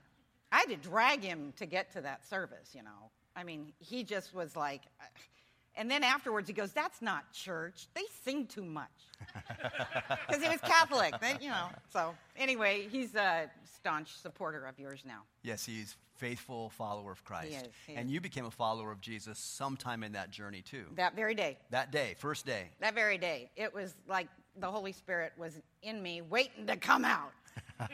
I 0.51 0.57
had 0.59 0.69
to 0.69 0.75
drag 0.75 1.21
him 1.21 1.53
to 1.57 1.65
get 1.65 1.91
to 1.93 2.01
that 2.01 2.27
service, 2.27 2.71
you 2.75 2.83
know. 2.83 3.09
I 3.35 3.43
mean, 3.43 3.73
he 3.79 4.03
just 4.03 4.35
was 4.35 4.55
like, 4.55 4.81
and 5.75 5.89
then 5.89 6.03
afterwards 6.03 6.47
he 6.47 6.53
goes, 6.53 6.71
That's 6.71 7.01
not 7.01 7.31
church. 7.31 7.87
They 7.93 8.03
sing 8.23 8.47
too 8.47 8.63
much. 8.65 8.89
Because 10.27 10.43
he 10.43 10.49
was 10.49 10.59
Catholic, 10.61 11.13
then, 11.21 11.37
you 11.41 11.49
know. 11.49 11.67
So 11.91 12.13
anyway, 12.35 12.87
he's 12.91 13.15
a 13.15 13.49
staunch 13.63 14.15
supporter 14.17 14.65
of 14.65 14.77
yours 14.79 15.03
now. 15.05 15.21
Yes, 15.43 15.65
he's 15.65 15.95
faithful 16.15 16.69
follower 16.69 17.11
of 17.11 17.23
Christ. 17.23 17.49
He 17.49 17.55
is, 17.55 17.67
he 17.87 17.95
and 17.95 18.07
is. 18.07 18.13
you 18.13 18.21
became 18.21 18.45
a 18.45 18.51
follower 18.51 18.91
of 18.91 19.01
Jesus 19.01 19.39
sometime 19.39 20.03
in 20.03 20.13
that 20.13 20.29
journey 20.31 20.61
too. 20.61 20.85
That 20.95 21.15
very 21.15 21.35
day, 21.35 21.57
that 21.69 21.91
day, 21.91 22.15
first 22.17 22.45
day. 22.45 22.69
that 22.79 22.95
very 22.95 23.17
day, 23.17 23.49
it 23.55 23.73
was 23.73 23.93
like 24.07 24.27
the 24.59 24.69
Holy 24.69 24.91
Spirit 24.91 25.33
was 25.37 25.59
in 25.81 26.01
me 26.01 26.21
waiting 26.21 26.67
to 26.67 26.75
come 26.75 27.05
out. 27.05 27.31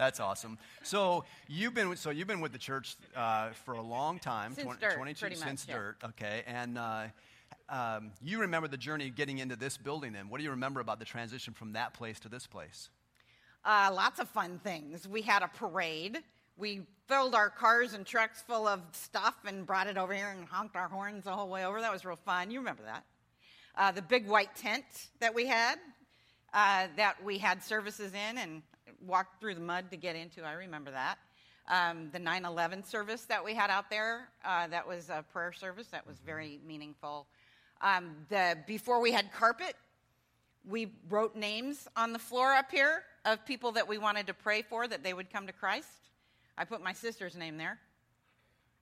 That's 0.00 0.18
awesome. 0.18 0.56
So 0.82 1.26
you've 1.46 1.74
been 1.74 1.94
so 1.94 2.08
you've 2.08 2.26
been 2.26 2.40
with 2.40 2.52
the 2.52 2.58
church 2.58 2.96
uh, 3.14 3.50
for 3.50 3.74
a 3.74 3.82
long 3.82 4.18
time, 4.18 4.54
Since 4.54 4.64
20 4.64 4.80
dirt, 4.80 4.94
22 4.94 5.20
pretty 5.20 5.36
much, 5.36 5.44
since 5.46 5.66
yeah. 5.68 5.74
dirt. 5.74 5.96
Okay, 6.02 6.42
and 6.46 6.78
uh, 6.78 7.02
um, 7.68 8.12
you 8.22 8.40
remember 8.40 8.66
the 8.66 8.78
journey 8.78 9.08
of 9.08 9.14
getting 9.14 9.40
into 9.40 9.56
this 9.56 9.76
building. 9.76 10.14
Then, 10.14 10.30
what 10.30 10.38
do 10.38 10.44
you 10.44 10.52
remember 10.52 10.80
about 10.80 11.00
the 11.00 11.04
transition 11.04 11.52
from 11.52 11.74
that 11.74 11.92
place 11.92 12.18
to 12.20 12.30
this 12.30 12.46
place? 12.46 12.88
Uh, 13.62 13.90
lots 13.94 14.20
of 14.20 14.28
fun 14.30 14.58
things. 14.64 15.06
We 15.06 15.20
had 15.20 15.42
a 15.42 15.48
parade. 15.48 16.20
We 16.56 16.86
filled 17.06 17.34
our 17.34 17.50
cars 17.50 17.92
and 17.92 18.06
trucks 18.06 18.40
full 18.40 18.66
of 18.66 18.80
stuff 18.92 19.34
and 19.44 19.66
brought 19.66 19.86
it 19.86 19.98
over 19.98 20.14
here 20.14 20.34
and 20.34 20.48
honked 20.48 20.76
our 20.76 20.88
horns 20.88 21.24
the 21.24 21.32
whole 21.32 21.50
way 21.50 21.66
over. 21.66 21.78
That 21.78 21.92
was 21.92 22.06
real 22.06 22.16
fun. 22.16 22.50
You 22.50 22.60
remember 22.60 22.84
that. 22.84 23.04
Uh, 23.76 23.92
the 23.92 24.00
big 24.00 24.26
white 24.26 24.56
tent 24.56 24.84
that 25.20 25.34
we 25.34 25.44
had, 25.44 25.76
uh, 26.54 26.86
that 26.96 27.22
we 27.22 27.36
had 27.36 27.62
services 27.62 28.14
in 28.14 28.38
and 28.38 28.62
walked 29.06 29.40
through 29.40 29.54
the 29.54 29.60
mud 29.60 29.90
to 29.90 29.96
get 29.96 30.16
into. 30.16 30.42
I 30.42 30.52
remember 30.52 30.90
that. 30.90 31.18
Um, 31.68 32.10
the 32.12 32.18
9 32.18 32.44
11 32.44 32.84
service 32.84 33.22
that 33.26 33.44
we 33.44 33.54
had 33.54 33.70
out 33.70 33.90
there, 33.90 34.28
uh, 34.44 34.66
that 34.68 34.88
was 34.88 35.08
a 35.08 35.24
prayer 35.32 35.52
service 35.52 35.86
that 35.88 36.06
was 36.06 36.16
very 36.24 36.58
meaningful. 36.66 37.26
Um, 37.80 38.16
the, 38.28 38.58
before 38.66 39.00
we 39.00 39.12
had 39.12 39.32
carpet, 39.32 39.74
we 40.68 40.92
wrote 41.08 41.36
names 41.36 41.88
on 41.96 42.12
the 42.12 42.18
floor 42.18 42.52
up 42.52 42.70
here 42.70 43.02
of 43.24 43.44
people 43.46 43.72
that 43.72 43.88
we 43.88 43.98
wanted 43.98 44.26
to 44.26 44.34
pray 44.34 44.62
for 44.62 44.86
that 44.86 45.02
they 45.02 45.14
would 45.14 45.30
come 45.30 45.46
to 45.46 45.52
Christ. 45.52 45.88
I 46.58 46.64
put 46.64 46.82
my 46.82 46.92
sister's 46.92 47.36
name 47.36 47.56
there. 47.56 47.78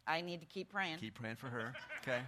I 0.07 0.23
need 0.23 0.41
to 0.41 0.47
keep 0.47 0.71
praying. 0.71 0.99
Keep 0.99 1.15
praying 1.15 1.37
for 1.37 1.49
her. 1.49 1.75
Okay, 2.03 2.21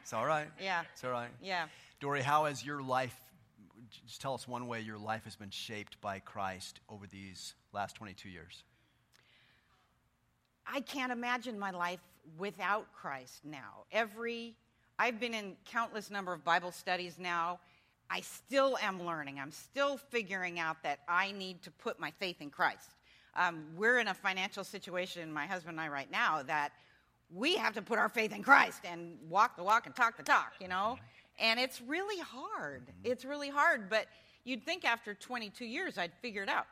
it's 0.00 0.12
all 0.12 0.24
right. 0.24 0.46
Yeah. 0.62 0.82
it's 0.92 1.02
all 1.02 1.10
right. 1.10 1.30
Yeah. 1.42 1.66
Dory, 2.00 2.22
how 2.22 2.44
has 2.44 2.64
your 2.64 2.82
life? 2.82 3.18
Just 4.06 4.20
tell 4.20 4.34
us 4.34 4.46
one 4.46 4.66
way 4.66 4.80
your 4.80 4.98
life 4.98 5.24
has 5.24 5.36
been 5.36 5.50
shaped 5.50 6.00
by 6.00 6.18
Christ 6.18 6.80
over 6.88 7.06
these 7.06 7.54
last 7.72 7.96
22 7.96 8.28
years. 8.28 8.64
I 10.66 10.80
can't 10.80 11.12
imagine 11.12 11.58
my 11.58 11.70
life 11.70 12.00
without 12.38 12.92
Christ 12.92 13.44
now. 13.44 13.84
Every 13.92 14.56
I've 14.98 15.20
been 15.20 15.34
in 15.34 15.56
countless 15.66 16.10
number 16.10 16.32
of 16.32 16.42
Bible 16.42 16.72
studies 16.72 17.18
now. 17.18 17.60
I 18.08 18.20
still 18.20 18.78
am 18.80 19.04
learning. 19.04 19.38
I'm 19.38 19.50
still 19.50 19.98
figuring 19.98 20.58
out 20.58 20.82
that 20.84 21.00
I 21.08 21.32
need 21.32 21.62
to 21.62 21.70
put 21.70 22.00
my 22.00 22.12
faith 22.12 22.40
in 22.40 22.50
Christ. 22.50 22.94
Um, 23.34 23.66
we're 23.76 23.98
in 23.98 24.08
a 24.08 24.14
financial 24.14 24.64
situation, 24.64 25.30
my 25.30 25.44
husband 25.44 25.78
and 25.78 25.80
I, 25.80 25.88
right 25.88 26.10
now, 26.10 26.42
that 26.44 26.72
we 27.30 27.56
have 27.56 27.74
to 27.74 27.82
put 27.82 27.98
our 27.98 28.08
faith 28.08 28.32
in 28.32 28.42
Christ 28.42 28.82
and 28.84 29.18
walk 29.28 29.56
the 29.56 29.62
walk 29.62 29.86
and 29.86 29.94
talk 29.94 30.16
the 30.16 30.22
talk, 30.22 30.54
you 30.60 30.68
know? 30.68 30.98
And 31.38 31.60
it's 31.60 31.80
really 31.80 32.20
hard. 32.20 32.86
It's 33.04 33.24
really 33.24 33.50
hard, 33.50 33.90
but 33.90 34.06
you'd 34.44 34.64
think 34.64 34.84
after 34.84 35.14
22 35.14 35.64
years 35.64 35.98
I'd 35.98 36.12
figure 36.22 36.42
it 36.42 36.48
out. 36.48 36.66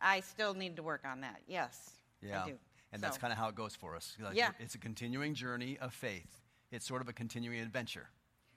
I 0.00 0.20
still 0.20 0.54
need 0.54 0.76
to 0.76 0.82
work 0.82 1.02
on 1.04 1.20
that. 1.22 1.40
Yes, 1.46 1.90
Yeah. 2.22 2.44
I 2.44 2.46
do. 2.48 2.58
And 2.92 3.02
that's 3.02 3.18
kind 3.18 3.32
of 3.32 3.38
how 3.38 3.48
it 3.48 3.54
goes 3.54 3.74
for 3.74 3.96
us. 3.96 4.16
Like, 4.18 4.36
Yeah. 4.36 4.50
It's 4.58 4.74
a 4.74 4.78
continuing 4.78 5.34
journey 5.34 5.76
of 5.78 5.92
faith. 5.92 6.40
It's 6.70 6.86
sort 6.86 7.02
of 7.02 7.08
a 7.08 7.12
continuing 7.12 7.60
adventure. 7.60 8.08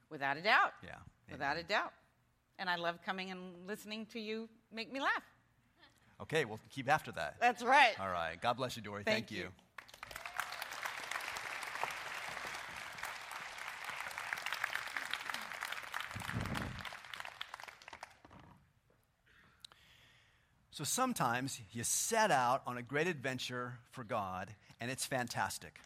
Without 0.09 0.37
a 0.37 0.41
doubt. 0.41 0.73
Yeah. 0.83 0.95
Without 1.31 1.51
Amen. 1.53 1.65
a 1.65 1.67
doubt. 1.67 1.93
And 2.57 2.69
I 2.69 2.75
love 2.75 2.99
coming 3.05 3.31
and 3.31 3.67
listening 3.67 4.05
to 4.07 4.19
you 4.19 4.49
make 4.71 4.91
me 4.91 4.99
laugh. 4.99 5.23
Okay, 6.21 6.43
we'll 6.45 6.59
keep 6.69 6.89
after 6.89 7.11
that. 7.13 7.35
That's 7.39 7.63
right. 7.63 7.97
All 7.99 8.09
right. 8.09 8.39
God 8.41 8.57
bless 8.57 8.75
you, 8.75 8.81
Dory. 8.81 9.03
Thank 9.03 9.27
Thank, 9.27 9.31
you. 9.31 9.37
you. 9.45 9.49
So 20.79 20.85
sometimes 20.85 21.59
you 21.73 21.83
set 21.83 22.31
out 22.31 22.61
on 22.65 22.77
a 22.77 22.81
great 22.81 23.07
adventure 23.07 23.79
for 23.91 24.05
God, 24.05 24.55
and 24.79 24.89
it's 24.89 25.05
fantastic. 25.05 25.77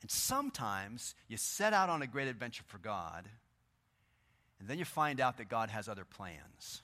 And 0.00 0.10
sometimes 0.10 1.14
you 1.28 1.36
set 1.36 1.74
out 1.74 1.90
on 1.90 2.00
a 2.00 2.06
great 2.06 2.26
adventure 2.26 2.64
for 2.66 2.78
God, 2.78 3.28
and 4.58 4.66
then 4.66 4.78
you 4.78 4.86
find 4.86 5.20
out 5.20 5.36
that 5.36 5.50
God 5.50 5.68
has 5.68 5.86
other 5.86 6.06
plans. 6.06 6.80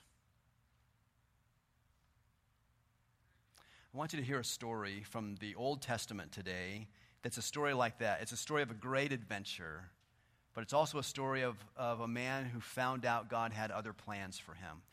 I 3.95 3.97
want 3.97 4.13
you 4.13 4.19
to 4.19 4.25
hear 4.25 4.37
a 4.37 4.45
story 4.45 5.01
from 5.09 5.37
the 5.39 5.55
Old 5.55 5.81
Testament 5.81 6.33
today 6.33 6.87
that's 7.23 7.39
a 7.39 7.41
story 7.41 7.73
like 7.73 7.97
that. 7.97 8.21
It's 8.21 8.31
a 8.31 8.37
story 8.37 8.61
of 8.61 8.69
a 8.69 8.75
great 8.75 9.11
adventure, 9.11 9.89
but 10.53 10.61
it's 10.61 10.73
also 10.73 10.99
a 10.99 11.03
story 11.03 11.41
of, 11.41 11.55
of 11.75 12.01
a 12.01 12.07
man 12.07 12.45
who 12.45 12.59
found 12.59 13.07
out 13.07 13.27
God 13.27 13.53
had 13.53 13.71
other 13.71 13.91
plans 13.91 14.37
for 14.37 14.53
him. 14.53 14.83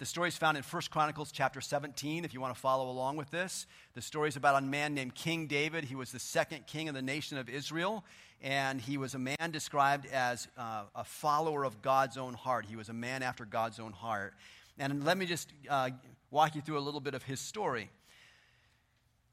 The 0.00 0.06
story 0.06 0.28
is 0.28 0.38
found 0.38 0.56
in 0.56 0.62
1 0.62 0.82
Chronicles 0.90 1.30
chapter 1.30 1.60
17, 1.60 2.24
if 2.24 2.32
you 2.32 2.40
want 2.40 2.54
to 2.54 2.58
follow 2.58 2.88
along 2.88 3.16
with 3.16 3.30
this. 3.30 3.66
The 3.92 4.00
story 4.00 4.30
is 4.30 4.36
about 4.36 4.56
a 4.56 4.64
man 4.64 4.94
named 4.94 5.14
King 5.14 5.46
David. 5.46 5.84
He 5.84 5.94
was 5.94 6.10
the 6.10 6.18
second 6.18 6.66
king 6.66 6.88
of 6.88 6.94
the 6.94 7.02
nation 7.02 7.36
of 7.36 7.50
Israel, 7.50 8.02
and 8.40 8.80
he 8.80 8.96
was 8.96 9.12
a 9.12 9.18
man 9.18 9.50
described 9.52 10.06
as 10.06 10.48
uh, 10.56 10.84
a 10.94 11.04
follower 11.04 11.64
of 11.64 11.82
God's 11.82 12.16
own 12.16 12.32
heart. 12.32 12.64
He 12.64 12.76
was 12.76 12.88
a 12.88 12.94
man 12.94 13.22
after 13.22 13.44
God's 13.44 13.78
own 13.78 13.92
heart. 13.92 14.32
And 14.78 15.04
let 15.04 15.18
me 15.18 15.26
just 15.26 15.52
uh, 15.68 15.90
walk 16.30 16.54
you 16.54 16.62
through 16.62 16.78
a 16.78 16.80
little 16.80 17.00
bit 17.00 17.12
of 17.12 17.24
his 17.24 17.38
story. 17.38 17.90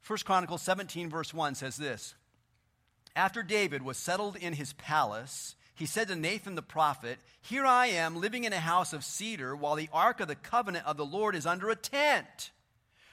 1 0.06 0.18
Chronicles 0.26 0.60
17, 0.60 1.08
verse 1.08 1.32
1 1.32 1.54
says 1.54 1.78
this 1.78 2.14
After 3.16 3.42
David 3.42 3.80
was 3.80 3.96
settled 3.96 4.36
in 4.36 4.52
his 4.52 4.74
palace, 4.74 5.54
he 5.78 5.86
said 5.86 6.08
to 6.08 6.16
Nathan 6.16 6.56
the 6.56 6.62
prophet, 6.62 7.18
Here 7.40 7.64
I 7.64 7.86
am 7.86 8.20
living 8.20 8.42
in 8.42 8.52
a 8.52 8.58
house 8.58 8.92
of 8.92 9.04
cedar 9.04 9.54
while 9.54 9.76
the 9.76 9.88
ark 9.92 10.18
of 10.18 10.26
the 10.26 10.34
covenant 10.34 10.84
of 10.86 10.96
the 10.96 11.06
Lord 11.06 11.36
is 11.36 11.46
under 11.46 11.70
a 11.70 11.76
tent. 11.76 12.50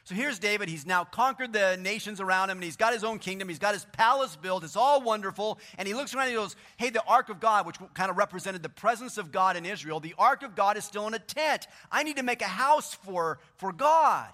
So 0.03 0.15
here's 0.15 0.39
David. 0.39 0.67
He's 0.67 0.85
now 0.85 1.03
conquered 1.03 1.53
the 1.53 1.77
nations 1.77 2.19
around 2.19 2.49
him 2.49 2.57
and 2.57 2.63
he's 2.63 2.75
got 2.75 2.93
his 2.93 3.03
own 3.03 3.19
kingdom. 3.19 3.49
He's 3.49 3.59
got 3.59 3.75
his 3.75 3.85
palace 3.85 4.35
built. 4.35 4.63
It's 4.63 4.75
all 4.75 5.01
wonderful. 5.01 5.59
And 5.77 5.87
he 5.87 5.93
looks 5.93 6.15
around 6.15 6.23
and 6.23 6.31
he 6.31 6.37
goes, 6.37 6.55
Hey, 6.77 6.89
the 6.89 7.03
ark 7.05 7.29
of 7.29 7.39
God, 7.39 7.67
which 7.67 7.77
kind 7.93 8.09
of 8.09 8.17
represented 8.17 8.63
the 8.63 8.69
presence 8.69 9.19
of 9.19 9.31
God 9.31 9.57
in 9.57 9.65
Israel, 9.65 9.99
the 9.99 10.15
ark 10.17 10.41
of 10.41 10.55
God 10.55 10.75
is 10.75 10.85
still 10.85 11.05
in 11.05 11.13
a 11.13 11.19
tent. 11.19 11.67
I 11.91 12.01
need 12.01 12.17
to 12.17 12.23
make 12.23 12.41
a 12.41 12.45
house 12.45 12.95
for, 12.95 13.37
for 13.57 13.71
God. 13.71 14.27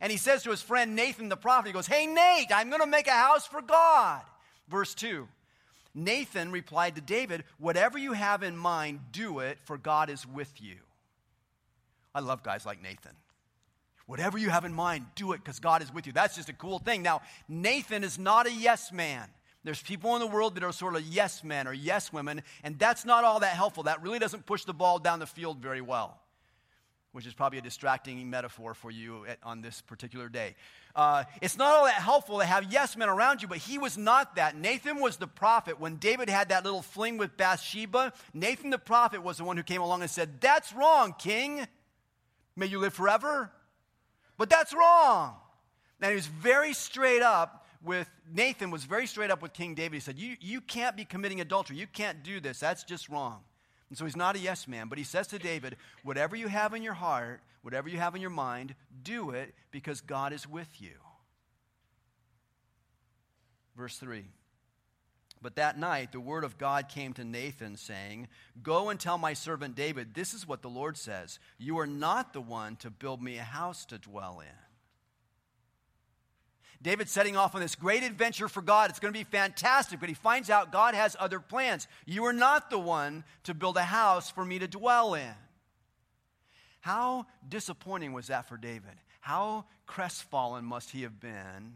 And 0.00 0.10
he 0.10 0.18
says 0.18 0.42
to 0.42 0.50
his 0.50 0.60
friend 0.60 0.96
Nathan 0.96 1.28
the 1.28 1.36
prophet, 1.36 1.68
He 1.68 1.72
goes, 1.72 1.86
Hey, 1.86 2.06
Nate, 2.06 2.50
I'm 2.52 2.68
going 2.68 2.82
to 2.82 2.86
make 2.88 3.06
a 3.06 3.12
house 3.12 3.46
for 3.46 3.62
God. 3.62 4.22
Verse 4.68 4.92
2. 4.94 5.28
Nathan 5.96 6.52
replied 6.52 6.94
to 6.94 7.00
David, 7.00 7.42
Whatever 7.58 7.96
you 7.96 8.12
have 8.12 8.42
in 8.42 8.56
mind, 8.56 9.00
do 9.10 9.40
it, 9.40 9.58
for 9.64 9.78
God 9.78 10.10
is 10.10 10.26
with 10.26 10.52
you. 10.60 10.76
I 12.14 12.20
love 12.20 12.42
guys 12.42 12.66
like 12.66 12.82
Nathan. 12.82 13.12
Whatever 14.06 14.38
you 14.38 14.50
have 14.50 14.64
in 14.64 14.72
mind, 14.72 15.06
do 15.16 15.32
it 15.32 15.38
because 15.38 15.58
God 15.58 15.82
is 15.82 15.92
with 15.92 16.06
you. 16.06 16.12
That's 16.12 16.36
just 16.36 16.50
a 16.50 16.52
cool 16.52 16.78
thing. 16.78 17.02
Now, 17.02 17.22
Nathan 17.48 18.04
is 18.04 18.18
not 18.18 18.46
a 18.46 18.52
yes 18.52 18.92
man. 18.92 19.28
There's 19.64 19.82
people 19.82 20.14
in 20.14 20.20
the 20.20 20.28
world 20.28 20.54
that 20.54 20.62
are 20.62 20.70
sort 20.70 20.94
of 20.94 21.02
yes 21.02 21.42
men 21.42 21.66
or 21.66 21.72
yes 21.72 22.12
women, 22.12 22.42
and 22.62 22.78
that's 22.78 23.04
not 23.04 23.24
all 23.24 23.40
that 23.40 23.56
helpful. 23.56 23.84
That 23.84 24.02
really 24.02 24.20
doesn't 24.20 24.46
push 24.46 24.64
the 24.64 24.74
ball 24.74 25.00
down 25.00 25.18
the 25.18 25.26
field 25.26 25.58
very 25.58 25.80
well 25.80 26.20
which 27.16 27.26
is 27.26 27.32
probably 27.32 27.58
a 27.58 27.62
distracting 27.62 28.28
metaphor 28.28 28.74
for 28.74 28.90
you 28.90 29.24
at, 29.24 29.38
on 29.42 29.62
this 29.62 29.80
particular 29.80 30.28
day. 30.28 30.54
Uh, 30.94 31.24
it's 31.40 31.56
not 31.56 31.74
all 31.74 31.86
that 31.86 31.94
helpful 31.94 32.40
to 32.40 32.44
have 32.44 32.70
yes 32.70 32.94
men 32.94 33.08
around 33.08 33.40
you, 33.40 33.48
but 33.48 33.56
he 33.56 33.78
was 33.78 33.96
not 33.96 34.36
that. 34.36 34.54
Nathan 34.54 35.00
was 35.00 35.16
the 35.16 35.26
prophet. 35.26 35.80
When 35.80 35.96
David 35.96 36.28
had 36.28 36.50
that 36.50 36.62
little 36.62 36.82
fling 36.82 37.16
with 37.16 37.34
Bathsheba, 37.38 38.12
Nathan 38.34 38.68
the 38.68 38.76
prophet 38.76 39.22
was 39.22 39.38
the 39.38 39.44
one 39.44 39.56
who 39.56 39.62
came 39.62 39.80
along 39.80 40.02
and 40.02 40.10
said, 40.10 40.42
That's 40.42 40.74
wrong, 40.74 41.14
king. 41.18 41.66
May 42.54 42.66
you 42.66 42.80
live 42.80 42.92
forever. 42.92 43.50
But 44.36 44.50
that's 44.50 44.74
wrong. 44.74 45.36
And 46.02 46.10
he 46.10 46.16
was 46.16 46.26
very 46.26 46.74
straight 46.74 47.22
up 47.22 47.66
with 47.82 48.10
Nathan 48.30 48.70
was 48.70 48.84
very 48.84 49.06
straight 49.06 49.30
up 49.30 49.40
with 49.40 49.54
King 49.54 49.74
David. 49.74 49.94
He 49.94 50.00
said, 50.00 50.18
You, 50.18 50.36
you 50.38 50.60
can't 50.60 50.98
be 50.98 51.06
committing 51.06 51.40
adultery. 51.40 51.78
You 51.78 51.86
can't 51.86 52.22
do 52.22 52.40
this. 52.40 52.60
That's 52.60 52.84
just 52.84 53.08
wrong. 53.08 53.40
And 53.88 53.96
so 53.96 54.04
he's 54.04 54.16
not 54.16 54.36
a 54.36 54.40
yes 54.40 54.66
man, 54.66 54.88
but 54.88 54.98
he 54.98 55.04
says 55.04 55.28
to 55.28 55.38
David, 55.38 55.76
Whatever 56.02 56.34
you 56.36 56.48
have 56.48 56.74
in 56.74 56.82
your 56.82 56.94
heart, 56.94 57.40
whatever 57.62 57.88
you 57.88 57.98
have 57.98 58.14
in 58.14 58.20
your 58.20 58.30
mind, 58.30 58.74
do 59.02 59.30
it 59.30 59.54
because 59.70 60.00
God 60.00 60.32
is 60.32 60.48
with 60.48 60.80
you. 60.80 60.94
Verse 63.76 63.96
3. 63.98 64.24
But 65.42 65.56
that 65.56 65.78
night 65.78 66.10
the 66.10 66.20
word 66.20 66.44
of 66.44 66.58
God 66.58 66.88
came 66.88 67.12
to 67.14 67.24
Nathan, 67.24 67.76
saying, 67.76 68.28
Go 68.62 68.88
and 68.88 68.98
tell 68.98 69.18
my 69.18 69.34
servant 69.34 69.76
David, 69.76 70.14
this 70.14 70.34
is 70.34 70.48
what 70.48 70.62
the 70.62 70.70
Lord 70.70 70.96
says 70.96 71.38
You 71.58 71.78
are 71.78 71.86
not 71.86 72.32
the 72.32 72.40
one 72.40 72.76
to 72.76 72.90
build 72.90 73.22
me 73.22 73.38
a 73.38 73.44
house 73.44 73.84
to 73.86 73.98
dwell 73.98 74.40
in. 74.40 74.65
David's 76.82 77.10
setting 77.10 77.36
off 77.36 77.54
on 77.54 77.60
this 77.60 77.74
great 77.74 78.02
adventure 78.02 78.48
for 78.48 78.62
God. 78.62 78.90
It's 78.90 79.00
going 79.00 79.12
to 79.12 79.18
be 79.18 79.24
fantastic, 79.24 80.00
but 80.00 80.08
he 80.08 80.14
finds 80.14 80.50
out 80.50 80.72
God 80.72 80.94
has 80.94 81.16
other 81.18 81.40
plans. 81.40 81.88
You 82.04 82.24
are 82.26 82.32
not 82.32 82.70
the 82.70 82.78
one 82.78 83.24
to 83.44 83.54
build 83.54 83.76
a 83.76 83.82
house 83.82 84.30
for 84.30 84.44
me 84.44 84.58
to 84.58 84.68
dwell 84.68 85.14
in. 85.14 85.34
How 86.80 87.26
disappointing 87.48 88.12
was 88.12 88.28
that 88.28 88.48
for 88.48 88.56
David? 88.56 88.92
How 89.20 89.64
crestfallen 89.86 90.64
must 90.64 90.90
he 90.90 91.02
have 91.02 91.18
been 91.18 91.74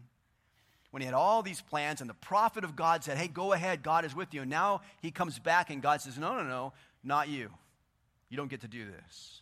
when 0.91 1.01
he 1.01 1.07
had 1.07 1.15
all 1.15 1.43
these 1.43 1.61
plans 1.61 2.01
and 2.01 2.11
the 2.11 2.15
prophet 2.15 2.65
of 2.65 2.77
God 2.77 3.03
said, 3.03 3.17
Hey, 3.17 3.29
go 3.29 3.53
ahead, 3.53 3.83
God 3.83 4.05
is 4.05 4.15
with 4.15 4.35
you. 4.35 4.43
And 4.43 4.51
now 4.51 4.83
he 5.01 5.11
comes 5.11 5.39
back 5.39 5.71
and 5.71 5.83
God 5.83 6.01
says, 6.01 6.19
No, 6.19 6.35
no, 6.37 6.45
no, 6.45 6.73
not 7.03 7.29
you. 7.29 7.51
You 8.29 8.37
don't 8.37 8.51
get 8.51 8.61
to 8.61 8.69
do 8.69 8.85
this. 8.85 9.41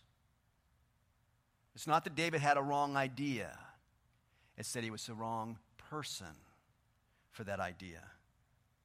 It's 1.75 1.87
not 1.87 2.03
that 2.03 2.15
David 2.15 2.41
had 2.41 2.57
a 2.57 2.61
wrong 2.61 2.97
idea. 2.97 3.57
It 4.59 4.65
said 4.65 4.83
he 4.83 4.91
was 4.91 5.05
the 5.05 5.13
wrong 5.13 5.57
person 5.89 6.27
for 7.31 7.45
that 7.45 7.61
idea. 7.61 8.03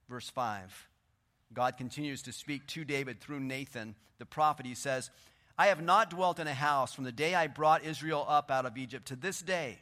Verse 0.08 0.30
5 0.30 0.88
God 1.52 1.76
continues 1.76 2.22
to 2.22 2.32
speak 2.32 2.66
to 2.68 2.84
David 2.84 3.20
through 3.20 3.40
Nathan, 3.40 3.94
the 4.18 4.26
prophet. 4.26 4.66
He 4.66 4.74
says, 4.74 5.10
I 5.58 5.66
have 5.66 5.82
not 5.82 6.10
dwelt 6.10 6.38
in 6.40 6.46
a 6.46 6.54
house 6.54 6.94
from 6.94 7.04
the 7.04 7.12
day 7.12 7.34
I 7.34 7.46
brought 7.48 7.84
Israel 7.84 8.24
up 8.28 8.50
out 8.50 8.66
of 8.66 8.76
Egypt 8.76 9.06
to 9.08 9.16
this 9.16 9.40
day. 9.40 9.78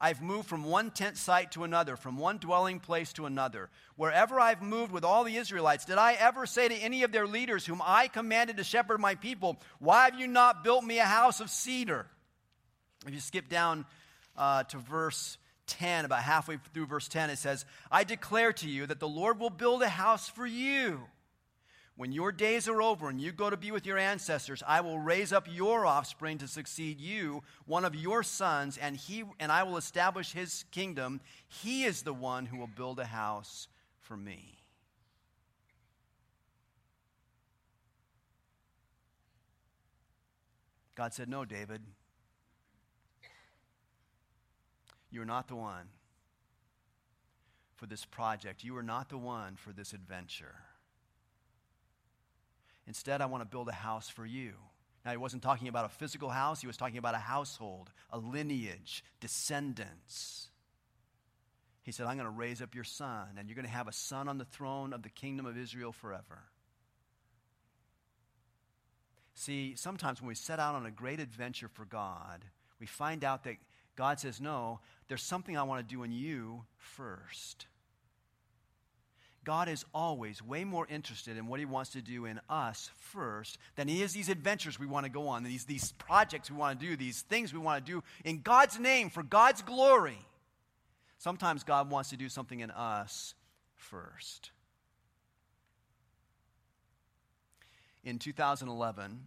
I've 0.00 0.20
moved 0.20 0.48
from 0.48 0.64
one 0.64 0.90
tent 0.90 1.16
site 1.16 1.52
to 1.52 1.64
another, 1.64 1.96
from 1.96 2.18
one 2.18 2.36
dwelling 2.38 2.78
place 2.78 3.12
to 3.14 3.24
another. 3.24 3.70
Wherever 3.96 4.38
I've 4.38 4.60
moved 4.60 4.92
with 4.92 5.04
all 5.04 5.24
the 5.24 5.36
Israelites, 5.36 5.86
did 5.86 5.96
I 5.96 6.14
ever 6.14 6.44
say 6.44 6.68
to 6.68 6.74
any 6.74 7.04
of 7.04 7.12
their 7.12 7.26
leaders, 7.26 7.64
whom 7.64 7.80
I 7.82 8.08
commanded 8.08 8.58
to 8.58 8.64
shepherd 8.64 9.00
my 9.00 9.14
people, 9.14 9.58
Why 9.78 10.06
have 10.06 10.18
you 10.18 10.26
not 10.26 10.64
built 10.64 10.84
me 10.84 10.98
a 10.98 11.04
house 11.04 11.40
of 11.40 11.48
cedar? 11.48 12.06
If 13.06 13.14
you 13.14 13.20
skip 13.20 13.48
down 13.48 13.86
uh, 14.36 14.64
to 14.64 14.78
verse 14.78 15.38
10, 15.66 16.04
about 16.04 16.22
halfway 16.22 16.58
through 16.72 16.86
verse 16.86 17.08
10, 17.08 17.30
it 17.30 17.38
says, 17.38 17.64
I 17.90 18.04
declare 18.04 18.52
to 18.54 18.68
you 18.68 18.86
that 18.86 19.00
the 19.00 19.08
Lord 19.08 19.38
will 19.38 19.50
build 19.50 19.82
a 19.82 19.88
house 19.88 20.28
for 20.28 20.46
you. 20.46 21.02
When 21.96 22.10
your 22.10 22.32
days 22.32 22.68
are 22.68 22.82
over 22.82 23.08
and 23.08 23.20
you 23.20 23.30
go 23.30 23.48
to 23.48 23.56
be 23.56 23.70
with 23.70 23.86
your 23.86 23.98
ancestors, 23.98 24.64
I 24.66 24.80
will 24.80 24.98
raise 24.98 25.32
up 25.32 25.46
your 25.48 25.86
offspring 25.86 26.38
to 26.38 26.48
succeed 26.48 27.00
you, 27.00 27.44
one 27.66 27.84
of 27.84 27.94
your 27.94 28.24
sons, 28.24 28.76
and, 28.76 28.96
he, 28.96 29.22
and 29.38 29.52
I 29.52 29.62
will 29.62 29.76
establish 29.76 30.32
his 30.32 30.64
kingdom. 30.72 31.20
He 31.46 31.84
is 31.84 32.02
the 32.02 32.12
one 32.12 32.46
who 32.46 32.56
will 32.56 32.66
build 32.66 32.98
a 32.98 33.04
house 33.04 33.68
for 34.00 34.16
me. 34.16 34.58
God 40.96 41.12
said, 41.12 41.28
No, 41.28 41.44
David. 41.44 41.80
You 45.14 45.22
are 45.22 45.26
not 45.26 45.46
the 45.46 45.54
one 45.54 45.86
for 47.76 47.86
this 47.86 48.04
project. 48.04 48.64
You 48.64 48.76
are 48.76 48.82
not 48.82 49.10
the 49.10 49.16
one 49.16 49.54
for 49.54 49.72
this 49.72 49.92
adventure. 49.92 50.56
Instead, 52.88 53.20
I 53.20 53.26
want 53.26 53.40
to 53.40 53.48
build 53.48 53.68
a 53.68 53.72
house 53.72 54.08
for 54.08 54.26
you. 54.26 54.54
Now, 55.04 55.12
he 55.12 55.16
wasn't 55.16 55.44
talking 55.44 55.68
about 55.68 55.84
a 55.84 55.88
physical 55.88 56.30
house, 56.30 56.60
he 56.60 56.66
was 56.66 56.76
talking 56.76 56.98
about 56.98 57.14
a 57.14 57.18
household, 57.18 57.92
a 58.10 58.18
lineage, 58.18 59.04
descendants. 59.20 60.48
He 61.84 61.92
said, 61.92 62.06
I'm 62.06 62.16
going 62.16 62.24
to 62.24 62.30
raise 62.30 62.60
up 62.60 62.74
your 62.74 62.82
son, 62.82 63.36
and 63.38 63.48
you're 63.48 63.54
going 63.54 63.66
to 63.66 63.70
have 63.70 63.86
a 63.86 63.92
son 63.92 64.26
on 64.26 64.38
the 64.38 64.44
throne 64.44 64.92
of 64.92 65.02
the 65.04 65.10
kingdom 65.10 65.46
of 65.46 65.56
Israel 65.56 65.92
forever. 65.92 66.42
See, 69.34 69.74
sometimes 69.76 70.20
when 70.20 70.28
we 70.28 70.34
set 70.34 70.58
out 70.58 70.74
on 70.74 70.86
a 70.86 70.90
great 70.90 71.20
adventure 71.20 71.68
for 71.68 71.84
God, 71.84 72.44
we 72.80 72.86
find 72.86 73.22
out 73.22 73.44
that 73.44 73.58
God 73.96 74.18
says, 74.18 74.40
No, 74.40 74.80
there's 75.08 75.22
something 75.22 75.56
I 75.56 75.62
want 75.64 75.86
to 75.86 75.94
do 75.94 76.02
in 76.02 76.12
you 76.12 76.64
first. 76.76 77.66
God 79.44 79.68
is 79.68 79.84
always 79.94 80.42
way 80.42 80.64
more 80.64 80.86
interested 80.88 81.36
in 81.36 81.46
what 81.46 81.60
He 81.60 81.66
wants 81.66 81.90
to 81.90 82.00
do 82.00 82.24
in 82.24 82.40
us 82.48 82.90
first 82.98 83.58
than 83.76 83.88
He 83.88 84.02
is 84.02 84.12
these 84.12 84.30
adventures 84.30 84.80
we 84.80 84.86
want 84.86 85.04
to 85.04 85.12
go 85.12 85.28
on, 85.28 85.44
these, 85.44 85.66
these 85.66 85.92
projects 85.92 86.50
we 86.50 86.56
want 86.56 86.80
to 86.80 86.86
do, 86.86 86.96
these 86.96 87.22
things 87.22 87.52
we 87.52 87.58
want 87.58 87.84
to 87.84 87.92
do 87.92 88.02
in 88.24 88.40
God's 88.40 88.78
name 88.78 89.10
for 89.10 89.22
God's 89.22 89.62
glory. 89.62 90.18
Sometimes 91.18 91.62
God 91.62 91.90
wants 91.90 92.10
to 92.10 92.16
do 92.16 92.28
something 92.28 92.60
in 92.60 92.70
us 92.70 93.34
first. 93.74 94.50
In 98.02 98.18
2011, 98.18 99.20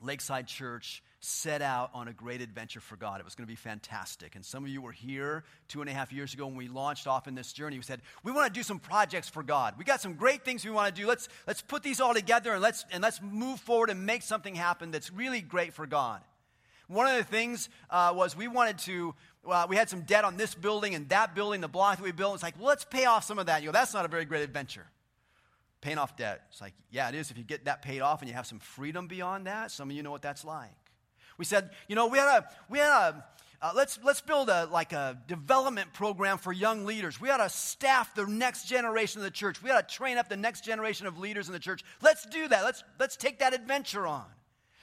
Lakeside 0.00 0.46
Church 0.46 1.02
set 1.20 1.62
out 1.62 1.90
on 1.94 2.06
a 2.06 2.12
great 2.12 2.40
adventure 2.40 2.80
for 2.80 2.96
God. 2.96 3.18
It 3.18 3.24
was 3.24 3.34
going 3.34 3.46
to 3.46 3.50
be 3.50 3.56
fantastic. 3.56 4.36
And 4.36 4.44
some 4.44 4.62
of 4.62 4.70
you 4.70 4.80
were 4.80 4.92
here 4.92 5.42
two 5.66 5.80
and 5.80 5.90
a 5.90 5.92
half 5.92 6.12
years 6.12 6.32
ago 6.32 6.46
when 6.46 6.56
we 6.56 6.68
launched 6.68 7.08
off 7.08 7.26
in 7.26 7.34
this 7.34 7.52
journey. 7.52 7.76
We 7.76 7.82
said, 7.82 8.02
we 8.22 8.30
want 8.30 8.52
to 8.52 8.58
do 8.58 8.62
some 8.62 8.78
projects 8.78 9.28
for 9.28 9.42
God. 9.42 9.74
We 9.76 9.84
got 9.84 10.00
some 10.00 10.14
great 10.14 10.44
things 10.44 10.64
we 10.64 10.70
want 10.70 10.94
to 10.94 11.00
do. 11.00 11.08
Let's, 11.08 11.28
let's 11.46 11.60
put 11.60 11.82
these 11.82 12.00
all 12.00 12.14
together 12.14 12.52
and 12.52 12.62
let's, 12.62 12.84
and 12.92 13.02
let's 13.02 13.20
move 13.20 13.58
forward 13.58 13.90
and 13.90 14.06
make 14.06 14.22
something 14.22 14.54
happen 14.54 14.92
that's 14.92 15.12
really 15.12 15.40
great 15.40 15.74
for 15.74 15.86
God. 15.86 16.20
One 16.86 17.06
of 17.06 17.16
the 17.16 17.24
things 17.24 17.68
uh, 17.90 18.12
was 18.14 18.36
we 18.36 18.46
wanted 18.46 18.78
to, 18.78 19.14
uh, 19.46 19.66
we 19.68 19.74
had 19.76 19.90
some 19.90 20.02
debt 20.02 20.24
on 20.24 20.36
this 20.36 20.54
building 20.54 20.94
and 20.94 21.08
that 21.08 21.34
building, 21.34 21.60
the 21.60 21.68
block 21.68 21.98
that 21.98 22.04
we 22.04 22.12
built. 22.12 22.34
It's 22.34 22.42
like, 22.42 22.54
well, 22.58 22.68
let's 22.68 22.84
pay 22.84 23.06
off 23.06 23.24
some 23.24 23.38
of 23.38 23.46
that. 23.46 23.62
You 23.62 23.68
go, 23.68 23.72
that's 23.72 23.92
not 23.92 24.04
a 24.04 24.08
very 24.08 24.24
great 24.24 24.42
adventure. 24.42 24.86
Paying 25.80 25.98
off 25.98 26.16
debt. 26.16 26.42
It's 26.50 26.60
like, 26.60 26.74
yeah, 26.90 27.08
it 27.08 27.14
is 27.14 27.30
if 27.30 27.38
you 27.38 27.44
get 27.44 27.66
that 27.66 27.82
paid 27.82 28.00
off 28.00 28.20
and 28.20 28.28
you 28.28 28.34
have 28.34 28.46
some 28.46 28.58
freedom 28.60 29.06
beyond 29.06 29.46
that. 29.46 29.70
Some 29.70 29.90
of 29.90 29.96
you 29.96 30.02
know 30.02 30.10
what 30.10 30.22
that's 30.22 30.44
like. 30.44 30.70
We 31.38 31.44
said, 31.44 31.70
you 31.88 31.94
know, 31.94 32.08
we 32.08 32.18
had 32.18 32.38
a, 32.38 32.48
we 32.68 32.78
had 32.78 32.90
a, 32.90 33.24
uh, 33.60 33.72
let's, 33.74 33.98
let's 34.04 34.20
build 34.20 34.48
a, 34.48 34.66
like 34.66 34.92
a 34.92 35.18
development 35.26 35.92
program 35.92 36.38
for 36.38 36.52
young 36.52 36.84
leaders. 36.84 37.20
We 37.20 37.30
ought 37.30 37.38
to 37.38 37.48
staff 37.48 38.14
the 38.14 38.26
next 38.26 38.64
generation 38.64 39.20
of 39.20 39.24
the 39.24 39.30
church. 39.30 39.62
We 39.62 39.70
ought 39.70 39.88
to 39.88 39.94
train 39.94 40.18
up 40.18 40.28
the 40.28 40.36
next 40.36 40.64
generation 40.64 41.06
of 41.06 41.18
leaders 41.18 41.48
in 41.48 41.52
the 41.52 41.58
church. 41.58 41.82
Let's 42.02 42.26
do 42.26 42.46
that. 42.48 42.64
Let's, 42.64 42.84
let's 43.00 43.16
take 43.16 43.38
that 43.38 43.54
adventure 43.54 44.06
on. 44.06 44.26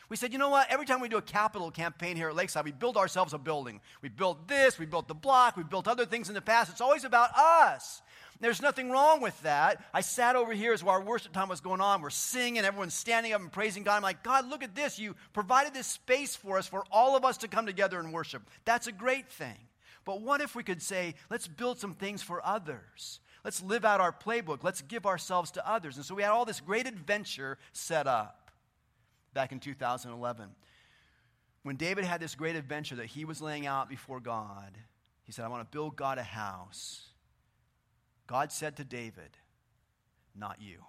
We 0.08 0.18
said, 0.18 0.34
you 0.34 0.40
know 0.40 0.50
what? 0.50 0.68
Every 0.70 0.86
time 0.86 1.02
we 1.02 1.10
do 1.10 1.18
a 1.18 1.22
capital 1.22 1.72
campaign 1.72 2.16
here 2.16 2.30
at 2.30 2.36
Lakeside, 2.36 2.66
we 2.66 2.72
build 2.72 2.96
ourselves 2.96 3.34
a 3.34 3.38
building. 3.38 3.82
We 4.02 4.10
built 4.10 4.48
this, 4.48 4.78
we 4.78 4.86
built 4.86 5.08
the 5.08 5.16
block, 5.16 5.58
we 5.58 5.64
built 5.64 5.88
other 5.88 6.06
things 6.06 6.28
in 6.28 6.36
the 6.36 6.42
past. 6.42 6.70
It's 6.70 6.82
always 6.82 7.06
about 7.06 7.36
us. 7.36 8.02
There's 8.42 8.62
nothing 8.62 8.90
wrong 8.90 9.22
with 9.22 9.40
that. 9.44 9.82
I 9.94 10.02
sat 10.02 10.36
over 10.36 10.54
here 10.54 10.74
as 10.74 10.84
our 10.84 11.02
worship 11.02 11.32
time 11.32 11.50
was 11.50 11.62
going 11.62 11.82
on. 11.82 12.02
We're 12.02 12.10
singing, 12.10 12.64
everyone's 12.64 12.94
standing 12.94 13.34
up 13.34 13.42
and 13.42 13.52
praising 13.52 13.84
God. 13.84 13.96
I'm 13.96 14.04
like, 14.04 14.24
God, 14.24 14.50
look 14.50 14.64
at 14.64 14.76
this. 14.76 15.00
You 15.00 15.16
provided 15.34 15.74
this 15.74 15.88
space 15.88 16.36
for 16.36 16.58
us, 16.58 16.68
for 16.68 16.84
all 16.92 17.16
of 17.16 17.24
us 17.24 17.38
to 17.40 17.48
come 17.48 17.66
together 17.66 18.00
and 18.00 18.12
worship. 18.12 18.44
That's 18.66 18.88
a 18.88 18.92
great 18.92 19.30
thing. 19.30 19.58
But 20.04 20.22
what 20.22 20.42
if 20.42 20.54
we 20.54 20.64
could 20.64 20.82
say, 20.82 21.16
let's 21.30 21.48
build 21.48 21.80
some 21.80 21.94
things 21.94 22.22
for 22.22 22.46
others? 22.46 23.20
Let's 23.44 23.62
live 23.62 23.86
out 23.86 24.02
our 24.02 24.12
playbook. 24.12 24.64
Let's 24.64 24.82
give 24.82 25.06
ourselves 25.06 25.52
to 25.52 25.68
others. 25.70 25.98
And 25.98 26.06
so 26.06 26.16
we 26.16 26.24
had 26.24 26.32
all 26.32 26.46
this 26.46 26.60
great 26.60 26.88
adventure 26.88 27.58
set 27.74 28.06
up 28.06 28.52
back 29.34 29.52
in 29.52 29.60
2011. 29.60 30.50
When 31.64 31.76
David 31.76 32.06
had 32.06 32.22
this 32.22 32.36
great 32.36 32.56
adventure 32.56 32.98
that 32.98 33.08
he 33.08 33.26
was 33.26 33.42
laying 33.42 33.66
out 33.66 33.90
before 33.90 34.20
God, 34.20 34.78
he 35.24 35.32
said, 35.32 35.46
I 35.46 35.48
want 35.48 35.64
to 35.64 35.76
build 35.76 35.96
God 35.96 36.18
a 36.18 36.24
house. 36.24 37.08
God 38.28 38.52
said 38.52 38.78
to 38.78 38.84
David, 38.84 39.38
Not 40.36 40.62
you. 40.62 40.84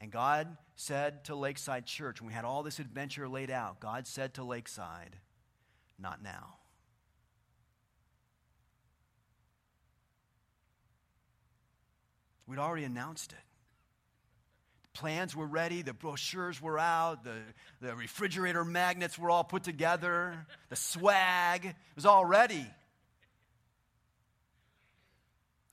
And 0.00 0.10
God 0.10 0.56
said 0.74 1.24
to 1.26 1.36
Lakeside 1.36 1.86
Church, 1.86 2.20
when 2.20 2.28
we 2.28 2.34
had 2.34 2.44
all 2.44 2.62
this 2.62 2.80
adventure 2.80 3.28
laid 3.28 3.50
out, 3.50 3.78
God 3.78 4.06
said 4.06 4.34
to 4.34 4.44
Lakeside, 4.44 5.16
Not 5.98 6.22
now. 6.22 6.56
We'd 12.46 12.58
already 12.58 12.84
announced 12.84 13.32
it. 13.32 13.38
Plans 14.92 15.34
were 15.34 15.46
ready, 15.46 15.80
the 15.80 15.94
brochures 15.94 16.60
were 16.60 16.78
out, 16.78 17.24
the, 17.24 17.38
the 17.80 17.94
refrigerator 17.96 18.64
magnets 18.64 19.18
were 19.18 19.30
all 19.30 19.44
put 19.44 19.62
together, 19.62 20.46
the 20.68 20.76
swag 20.76 21.74
was 21.94 22.04
all 22.04 22.26
ready. 22.26 22.66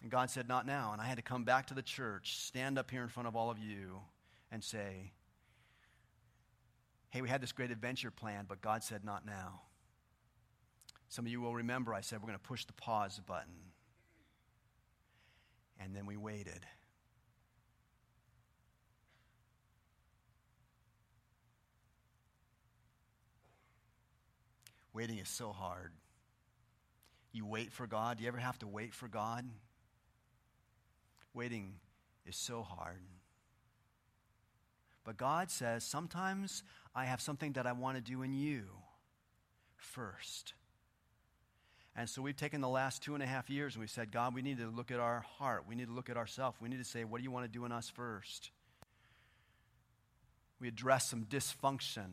And 0.01 0.09
God 0.09 0.29
said, 0.29 0.47
Not 0.47 0.65
now. 0.65 0.91
And 0.93 1.01
I 1.01 1.05
had 1.05 1.17
to 1.17 1.23
come 1.23 1.43
back 1.43 1.67
to 1.67 1.73
the 1.73 1.81
church, 1.81 2.37
stand 2.39 2.77
up 2.77 2.89
here 2.89 3.01
in 3.01 3.09
front 3.09 3.27
of 3.27 3.35
all 3.35 3.49
of 3.49 3.59
you, 3.59 3.99
and 4.51 4.63
say, 4.63 5.11
Hey, 7.09 7.21
we 7.21 7.29
had 7.29 7.41
this 7.41 7.51
great 7.51 7.71
adventure 7.71 8.11
planned, 8.11 8.47
but 8.47 8.61
God 8.61 8.83
said, 8.83 9.03
Not 9.03 9.25
now. 9.25 9.61
Some 11.09 11.25
of 11.25 11.31
you 11.31 11.41
will 11.41 11.55
remember 11.55 11.93
I 11.93 12.01
said, 12.01 12.19
We're 12.21 12.27
going 12.27 12.39
to 12.39 12.47
push 12.47 12.65
the 12.65 12.73
pause 12.73 13.19
button. 13.25 13.53
And 15.81 15.95
then 15.95 16.05
we 16.05 16.17
waited. 16.17 16.65
Waiting 24.93 25.19
is 25.19 25.29
so 25.29 25.51
hard. 25.51 25.91
You 27.31 27.45
wait 27.45 27.71
for 27.71 27.87
God. 27.87 28.17
Do 28.17 28.23
you 28.23 28.27
ever 28.27 28.37
have 28.37 28.59
to 28.59 28.67
wait 28.67 28.93
for 28.93 29.07
God? 29.07 29.45
Waiting 31.33 31.73
is 32.25 32.35
so 32.35 32.61
hard. 32.63 33.01
But 35.03 35.17
God 35.17 35.49
says, 35.49 35.83
sometimes 35.83 36.63
I 36.95 37.05
have 37.05 37.21
something 37.21 37.53
that 37.53 37.65
I 37.65 37.71
want 37.71 37.97
to 37.97 38.01
do 38.01 38.21
in 38.21 38.33
you 38.33 38.65
first. 39.77 40.53
And 41.95 42.09
so 42.09 42.21
we've 42.21 42.35
taken 42.35 42.61
the 42.61 42.69
last 42.69 43.01
two 43.01 43.13
and 43.13 43.23
a 43.23 43.25
half 43.25 43.49
years 43.49 43.73
and 43.75 43.81
we've 43.81 43.89
said, 43.89 44.11
God, 44.11 44.33
we 44.35 44.41
need 44.41 44.57
to 44.59 44.67
look 44.67 44.91
at 44.91 44.99
our 44.99 45.21
heart. 45.37 45.65
We 45.67 45.75
need 45.75 45.87
to 45.87 45.93
look 45.93 46.09
at 46.09 46.17
ourselves. 46.17 46.57
We 46.61 46.69
need 46.69 46.77
to 46.77 46.85
say, 46.85 47.03
what 47.03 47.17
do 47.17 47.23
you 47.23 47.31
want 47.31 47.45
to 47.45 47.51
do 47.51 47.65
in 47.65 47.71
us 47.71 47.89
first? 47.89 48.51
We 50.59 50.67
address 50.67 51.09
some 51.09 51.25
dysfunction 51.25 52.11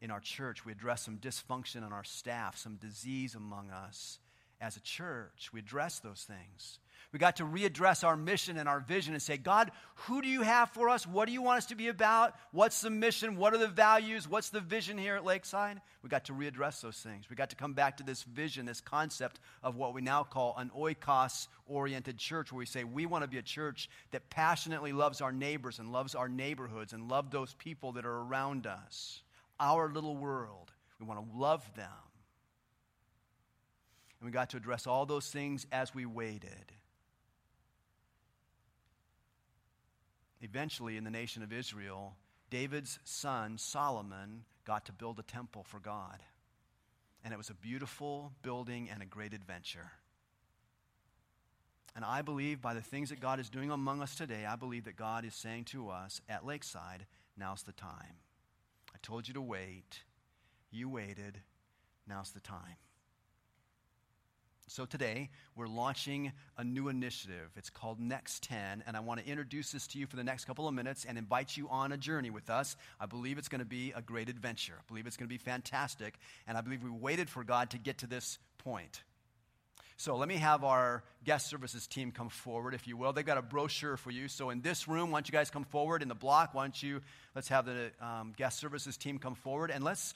in 0.00 0.10
our 0.10 0.20
church. 0.20 0.64
We 0.64 0.72
address 0.72 1.02
some 1.02 1.18
dysfunction 1.18 1.86
in 1.86 1.92
our 1.92 2.04
staff, 2.04 2.56
some 2.56 2.76
disease 2.76 3.34
among 3.34 3.70
us 3.70 4.18
as 4.60 4.76
a 4.76 4.80
church. 4.80 5.50
We 5.52 5.60
address 5.60 5.98
those 5.98 6.22
things. 6.26 6.78
We 7.12 7.18
got 7.18 7.36
to 7.36 7.44
readdress 7.44 8.04
our 8.04 8.16
mission 8.16 8.56
and 8.56 8.68
our 8.68 8.78
vision 8.78 9.14
and 9.14 9.22
say, 9.22 9.36
God, 9.36 9.72
who 9.94 10.22
do 10.22 10.28
you 10.28 10.42
have 10.42 10.70
for 10.70 10.88
us? 10.88 11.08
What 11.08 11.26
do 11.26 11.32
you 11.32 11.42
want 11.42 11.58
us 11.58 11.66
to 11.66 11.74
be 11.74 11.88
about? 11.88 12.36
What's 12.52 12.82
the 12.82 12.90
mission? 12.90 13.34
What 13.34 13.52
are 13.52 13.58
the 13.58 13.66
values? 13.66 14.28
What's 14.28 14.50
the 14.50 14.60
vision 14.60 14.96
here 14.96 15.16
at 15.16 15.24
Lakeside? 15.24 15.80
We 16.04 16.08
got 16.08 16.26
to 16.26 16.32
readdress 16.32 16.80
those 16.80 16.98
things. 16.98 17.28
We 17.28 17.34
got 17.34 17.50
to 17.50 17.56
come 17.56 17.72
back 17.72 17.96
to 17.96 18.04
this 18.04 18.22
vision, 18.22 18.64
this 18.64 18.80
concept 18.80 19.40
of 19.64 19.74
what 19.74 19.92
we 19.92 20.02
now 20.02 20.22
call 20.22 20.54
an 20.56 20.70
oikos 20.76 21.48
oriented 21.66 22.16
church, 22.16 22.52
where 22.52 22.60
we 22.60 22.66
say 22.66 22.84
we 22.84 23.06
want 23.06 23.24
to 23.24 23.28
be 23.28 23.38
a 23.38 23.42
church 23.42 23.90
that 24.12 24.30
passionately 24.30 24.92
loves 24.92 25.20
our 25.20 25.32
neighbors 25.32 25.80
and 25.80 25.90
loves 25.90 26.14
our 26.14 26.28
neighborhoods 26.28 26.92
and 26.92 27.08
love 27.08 27.32
those 27.32 27.54
people 27.54 27.90
that 27.92 28.06
are 28.06 28.20
around 28.20 28.68
us, 28.68 29.22
our 29.58 29.90
little 29.92 30.16
world. 30.16 30.70
We 31.00 31.06
want 31.06 31.28
to 31.28 31.36
love 31.36 31.68
them. 31.74 31.88
And 34.20 34.26
we 34.28 34.32
got 34.32 34.50
to 34.50 34.58
address 34.58 34.86
all 34.86 35.06
those 35.06 35.28
things 35.28 35.66
as 35.72 35.92
we 35.92 36.06
waited. 36.06 36.72
Eventually, 40.40 40.96
in 40.96 41.04
the 41.04 41.10
nation 41.10 41.42
of 41.42 41.52
Israel, 41.52 42.16
David's 42.48 42.98
son, 43.04 43.58
Solomon, 43.58 44.44
got 44.64 44.86
to 44.86 44.92
build 44.92 45.18
a 45.18 45.22
temple 45.22 45.62
for 45.62 45.78
God. 45.78 46.20
And 47.22 47.32
it 47.34 47.36
was 47.36 47.50
a 47.50 47.54
beautiful 47.54 48.32
building 48.42 48.88
and 48.90 49.02
a 49.02 49.06
great 49.06 49.34
adventure. 49.34 49.90
And 51.94 52.04
I 52.04 52.22
believe 52.22 52.62
by 52.62 52.74
the 52.74 52.80
things 52.80 53.10
that 53.10 53.20
God 53.20 53.40
is 53.40 53.50
doing 53.50 53.70
among 53.70 54.00
us 54.00 54.14
today, 54.14 54.46
I 54.46 54.56
believe 54.56 54.84
that 54.84 54.96
God 54.96 55.24
is 55.24 55.34
saying 55.34 55.64
to 55.66 55.90
us 55.90 56.20
at 56.28 56.46
Lakeside, 56.46 57.06
now's 57.36 57.62
the 57.62 57.72
time. 57.72 58.16
I 58.94 58.98
told 59.02 59.28
you 59.28 59.34
to 59.34 59.40
wait. 59.40 60.02
You 60.70 60.88
waited. 60.88 61.40
Now's 62.06 62.30
the 62.30 62.40
time. 62.40 62.76
So 64.70 64.84
today, 64.84 65.30
we're 65.56 65.66
launching 65.66 66.30
a 66.56 66.62
new 66.62 66.86
initiative. 66.86 67.50
It's 67.56 67.70
called 67.70 67.98
Next 67.98 68.44
10, 68.44 68.84
and 68.86 68.96
I 68.96 69.00
want 69.00 69.18
to 69.18 69.26
introduce 69.26 69.72
this 69.72 69.88
to 69.88 69.98
you 69.98 70.06
for 70.06 70.14
the 70.14 70.22
next 70.22 70.44
couple 70.44 70.68
of 70.68 70.74
minutes 70.74 71.04
and 71.04 71.18
invite 71.18 71.56
you 71.56 71.68
on 71.68 71.90
a 71.90 71.96
journey 71.96 72.30
with 72.30 72.48
us. 72.48 72.76
I 73.00 73.06
believe 73.06 73.36
it's 73.36 73.48
going 73.48 73.58
to 73.58 73.64
be 73.64 73.92
a 73.96 74.00
great 74.00 74.28
adventure. 74.28 74.74
I 74.78 74.82
believe 74.86 75.08
it's 75.08 75.16
going 75.16 75.28
to 75.28 75.34
be 75.34 75.38
fantastic, 75.38 76.14
and 76.46 76.56
I 76.56 76.60
believe 76.60 76.84
we 76.84 76.90
waited 76.90 77.28
for 77.28 77.42
God 77.42 77.70
to 77.70 77.78
get 77.78 77.98
to 77.98 78.06
this 78.06 78.38
point. 78.58 79.02
So 79.96 80.16
let 80.16 80.28
me 80.28 80.36
have 80.36 80.62
our 80.62 81.02
guest 81.24 81.48
services 81.48 81.88
team 81.88 82.12
come 82.12 82.28
forward, 82.28 82.72
if 82.72 82.86
you 82.86 82.96
will. 82.96 83.12
They've 83.12 83.26
got 83.26 83.38
a 83.38 83.42
brochure 83.42 83.96
for 83.96 84.12
you. 84.12 84.28
So 84.28 84.50
in 84.50 84.60
this 84.60 84.86
room, 84.86 85.10
why 85.10 85.16
don't 85.16 85.28
you 85.28 85.32
guys 85.32 85.50
come 85.50 85.64
forward? 85.64 86.00
In 86.00 86.06
the 86.06 86.14
block, 86.14 86.54
why 86.54 86.62
don't 86.62 86.80
you, 86.80 87.00
let's 87.34 87.48
have 87.48 87.66
the 87.66 87.90
um, 88.00 88.34
guest 88.36 88.60
services 88.60 88.96
team 88.96 89.18
come 89.18 89.34
forward, 89.34 89.72
and 89.72 89.82
let's 89.82 90.14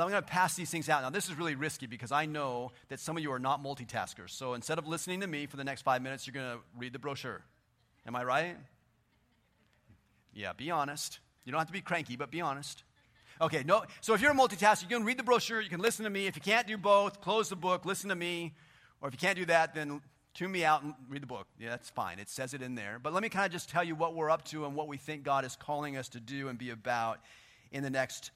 I'm 0.00 0.08
going 0.08 0.22
to 0.22 0.28
pass 0.28 0.54
these 0.54 0.70
things 0.70 0.88
out. 0.88 1.02
Now, 1.02 1.10
this 1.10 1.28
is 1.28 1.36
really 1.36 1.54
risky 1.54 1.86
because 1.86 2.12
I 2.12 2.24
know 2.24 2.72
that 2.88 2.98
some 2.98 3.16
of 3.16 3.22
you 3.22 3.30
are 3.32 3.38
not 3.38 3.62
multitaskers. 3.62 4.30
So 4.30 4.54
instead 4.54 4.78
of 4.78 4.86
listening 4.86 5.20
to 5.20 5.26
me 5.26 5.46
for 5.46 5.58
the 5.58 5.64
next 5.64 5.82
five 5.82 6.00
minutes, 6.00 6.26
you're 6.26 6.32
going 6.32 6.56
to 6.56 6.58
read 6.78 6.94
the 6.94 6.98
brochure. 6.98 7.42
Am 8.06 8.16
I 8.16 8.24
right? 8.24 8.56
Yeah, 10.32 10.52
be 10.54 10.70
honest. 10.70 11.20
You 11.44 11.52
don't 11.52 11.58
have 11.58 11.68
to 11.68 11.72
be 11.72 11.82
cranky, 11.82 12.16
but 12.16 12.30
be 12.30 12.40
honest. 12.40 12.84
Okay, 13.40 13.64
no. 13.66 13.84
So 14.00 14.14
if 14.14 14.22
you're 14.22 14.30
a 14.30 14.34
multitasker, 14.34 14.82
you 14.82 14.88
can 14.96 15.04
read 15.04 15.18
the 15.18 15.24
brochure, 15.24 15.60
you 15.60 15.68
can 15.68 15.80
listen 15.80 16.04
to 16.04 16.10
me. 16.10 16.26
If 16.26 16.36
you 16.36 16.42
can't 16.42 16.66
do 16.66 16.78
both, 16.78 17.20
close 17.20 17.48
the 17.48 17.56
book, 17.56 17.84
listen 17.84 18.08
to 18.08 18.14
me. 18.14 18.54
Or 19.00 19.08
if 19.08 19.14
you 19.14 19.18
can't 19.18 19.36
do 19.36 19.44
that, 19.46 19.74
then 19.74 20.00
tune 20.32 20.52
me 20.52 20.64
out 20.64 20.82
and 20.82 20.94
read 21.08 21.22
the 21.22 21.26
book. 21.26 21.46
Yeah, 21.58 21.70
that's 21.70 21.90
fine. 21.90 22.18
It 22.18 22.30
says 22.30 22.54
it 22.54 22.62
in 22.62 22.76
there. 22.76 22.98
But 23.02 23.12
let 23.12 23.22
me 23.22 23.28
kind 23.28 23.44
of 23.44 23.52
just 23.52 23.68
tell 23.68 23.84
you 23.84 23.94
what 23.94 24.14
we're 24.14 24.30
up 24.30 24.44
to 24.46 24.64
and 24.64 24.74
what 24.74 24.88
we 24.88 24.96
think 24.96 25.22
God 25.24 25.44
is 25.44 25.56
calling 25.56 25.96
us 25.96 26.08
to 26.10 26.20
do 26.20 26.48
and 26.48 26.58
be 26.58 26.70
about 26.70 27.18
in 27.72 27.82
the 27.82 27.90
next 27.90 28.30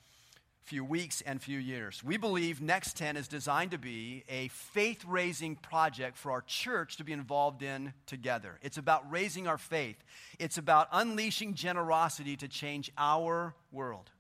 few 0.66 0.85
weeks 0.85 1.20
and 1.20 1.40
few 1.40 1.59
years. 1.61 2.02
We 2.02 2.16
believe 2.16 2.61
Next 2.61 2.96
10 2.96 3.16
is 3.16 3.29
designed 3.29 3.70
to 3.70 3.79
be 3.79 4.24
a 4.29 4.48
faith 4.48 5.05
raising 5.07 5.55
project 5.55 6.16
for 6.16 6.33
our 6.33 6.42
church 6.42 6.96
to 6.96 7.05
be 7.05 7.12
involved 7.12 7.62
in 7.62 7.92
together. 8.07 8.59
It's 8.62 8.76
about 8.76 9.09
raising 9.09 9.46
our 9.46 9.59
faith, 9.59 9.96
it's 10.40 10.59
about 10.59 10.88
unleashing 10.90 11.55
generosity 11.55 12.37
to 12.38 12.48
change 12.48 12.90
our 12.98 13.55
world. 13.70 14.11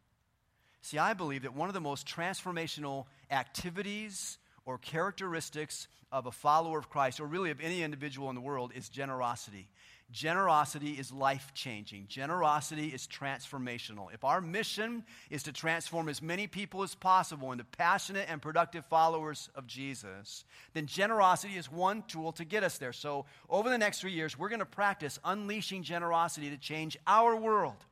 See, 0.82 0.98
I 0.98 1.14
believe 1.14 1.42
that 1.42 1.54
one 1.54 1.68
of 1.68 1.74
the 1.74 1.80
most 1.80 2.06
transformational 2.06 3.06
activities 3.28 4.38
or 4.64 4.78
characteristics 4.78 5.88
of 6.12 6.26
a 6.26 6.32
follower 6.32 6.78
of 6.78 6.88
Christ, 6.88 7.18
or 7.18 7.26
really 7.26 7.50
of 7.50 7.60
any 7.60 7.82
individual 7.82 8.28
in 8.28 8.36
the 8.36 8.40
world, 8.40 8.70
is 8.72 8.88
generosity. 8.88 9.68
Generosity 10.12 10.92
is 10.92 11.10
life 11.10 11.50
changing. 11.52 12.06
Generosity 12.06 12.88
is 12.88 13.08
transformational. 13.08 14.14
If 14.14 14.22
our 14.22 14.40
mission 14.40 15.04
is 15.30 15.42
to 15.44 15.52
transform 15.52 16.08
as 16.08 16.22
many 16.22 16.46
people 16.46 16.84
as 16.84 16.94
possible 16.94 17.50
into 17.50 17.64
passionate 17.64 18.28
and 18.30 18.40
productive 18.40 18.84
followers 18.86 19.50
of 19.56 19.66
Jesus, 19.66 20.44
then 20.74 20.86
generosity 20.86 21.56
is 21.56 21.70
one 21.70 22.04
tool 22.06 22.30
to 22.32 22.44
get 22.44 22.62
us 22.62 22.78
there. 22.78 22.92
So, 22.92 23.26
over 23.50 23.68
the 23.68 23.78
next 23.78 24.00
three 24.00 24.12
years, 24.12 24.38
we're 24.38 24.48
going 24.48 24.60
to 24.60 24.66
practice 24.66 25.18
unleashing 25.24 25.82
generosity 25.82 26.50
to 26.50 26.56
change 26.56 26.96
our 27.08 27.34
world. 27.34 27.84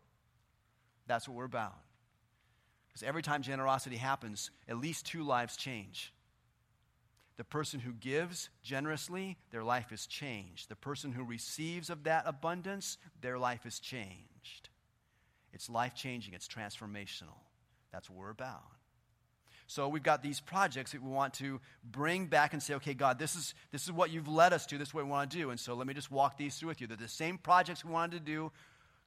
That's 1.08 1.28
what 1.28 1.36
we're 1.36 1.44
about. 1.44 1.74
Because 2.88 3.02
every 3.02 3.22
time 3.22 3.42
generosity 3.42 3.96
happens, 3.96 4.52
at 4.68 4.78
least 4.78 5.04
two 5.04 5.24
lives 5.24 5.56
change. 5.56 6.13
The 7.36 7.44
person 7.44 7.80
who 7.80 7.92
gives 7.92 8.48
generously, 8.62 9.36
their 9.50 9.64
life 9.64 9.90
is 9.92 10.06
changed. 10.06 10.68
The 10.68 10.76
person 10.76 11.12
who 11.12 11.24
receives 11.24 11.90
of 11.90 12.04
that 12.04 12.24
abundance, 12.26 12.96
their 13.20 13.38
life 13.38 13.66
is 13.66 13.80
changed. 13.80 14.68
It's 15.52 15.68
life 15.68 15.94
changing, 15.94 16.34
it's 16.34 16.48
transformational. 16.48 17.38
That's 17.92 18.08
what 18.08 18.18
we're 18.18 18.30
about. 18.30 18.62
So 19.66 19.88
we've 19.88 20.02
got 20.02 20.22
these 20.22 20.40
projects 20.40 20.92
that 20.92 21.02
we 21.02 21.10
want 21.10 21.34
to 21.34 21.60
bring 21.82 22.26
back 22.26 22.52
and 22.52 22.62
say, 22.62 22.74
okay, 22.74 22.92
God, 22.94 23.18
this 23.18 23.34
is, 23.34 23.54
this 23.72 23.84
is 23.84 23.92
what 23.92 24.10
you've 24.10 24.28
led 24.28 24.52
us 24.52 24.66
to. 24.66 24.78
This 24.78 24.88
is 24.88 24.94
what 24.94 25.04
we 25.04 25.10
want 25.10 25.30
to 25.30 25.36
do. 25.36 25.50
And 25.50 25.58
so 25.58 25.74
let 25.74 25.86
me 25.86 25.94
just 25.94 26.10
walk 26.10 26.36
these 26.36 26.56
through 26.56 26.68
with 26.68 26.80
you. 26.80 26.86
They're 26.86 26.96
the 26.96 27.08
same 27.08 27.38
projects 27.38 27.84
we 27.84 27.90
wanted 27.90 28.18
to 28.18 28.32
do 28.32 28.52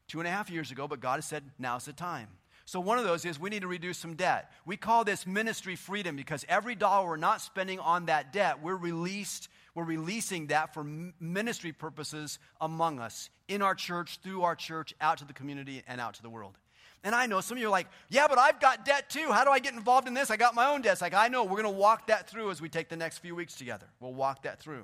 two 0.08 0.20
and 0.20 0.28
a 0.28 0.32
half 0.32 0.50
years 0.50 0.72
ago, 0.72 0.88
but 0.88 1.00
God 1.00 1.16
has 1.16 1.26
said, 1.26 1.44
now's 1.60 1.86
the 1.86 1.94
time. 1.94 2.28
So, 2.68 2.82
one 2.82 2.98
of 2.98 3.06
those 3.06 3.24
is 3.24 3.40
we 3.40 3.50
need 3.50 3.62
to 3.62 3.68
reduce 3.68 3.98
some 3.98 4.16
debt. 4.16 4.52
We 4.66 4.76
call 4.76 5.06
this 5.06 5.26
ministry 5.26 5.78
freedom 5.78 6.18
because 6.18 6.44
every 6.50 6.76
dollar 6.76 7.08
we're 7.08 7.16
not 7.16 7.40
spending 7.40 7.80
on 7.80 8.08
that 8.08 8.34
debt, 8.34 8.62
we're 8.62 8.76
released, 8.76 9.48
we're 9.74 9.86
releasing 9.86 10.48
that 10.48 10.74
for 10.74 10.84
ministry 10.84 11.72
purposes 11.72 12.40
among 12.60 13.00
us, 13.00 13.30
in 13.48 13.62
our 13.62 13.74
church, 13.74 14.20
through 14.22 14.42
our 14.42 14.54
church, 14.54 14.94
out 15.00 15.20
to 15.20 15.26
the 15.26 15.32
community, 15.32 15.82
and 15.88 16.02
out 16.02 16.16
to 16.16 16.22
the 16.22 16.30
world. 16.30 16.58
And 17.06 17.16
I 17.16 17.26
know 17.26 17.40
some 17.40 17.56
of 17.56 17.62
you 17.62 17.68
are 17.68 17.72
like, 17.72 17.88
yeah, 18.10 18.28
but 18.28 18.38
I've 18.38 18.60
got 18.60 18.84
debt 18.84 19.10
too. 19.10 19.32
How 19.32 19.46
do 19.46 19.50
I 19.50 19.60
get 19.60 19.74
involved 19.74 20.10
in 20.10 20.14
this? 20.14 20.30
I 20.30 20.36
got 20.36 20.54
my 20.54 20.68
own 20.68 20.82
debts. 20.82 21.00
Like, 21.00 21.14
I 21.14 21.30
know 21.30 21.46
we're 21.46 21.62
going 21.62 21.64
to 21.64 21.70
walk 21.70 22.08
that 22.08 22.30
through 22.30 22.52
as 22.52 22.62
we 22.62 22.68
take 22.68 22.90
the 22.90 22.98
next 22.98 23.20
few 23.20 23.34
weeks 23.34 23.56
together. 23.56 23.86
We'll 24.02 24.14
walk 24.14 24.44
that 24.44 24.60
through. 24.60 24.84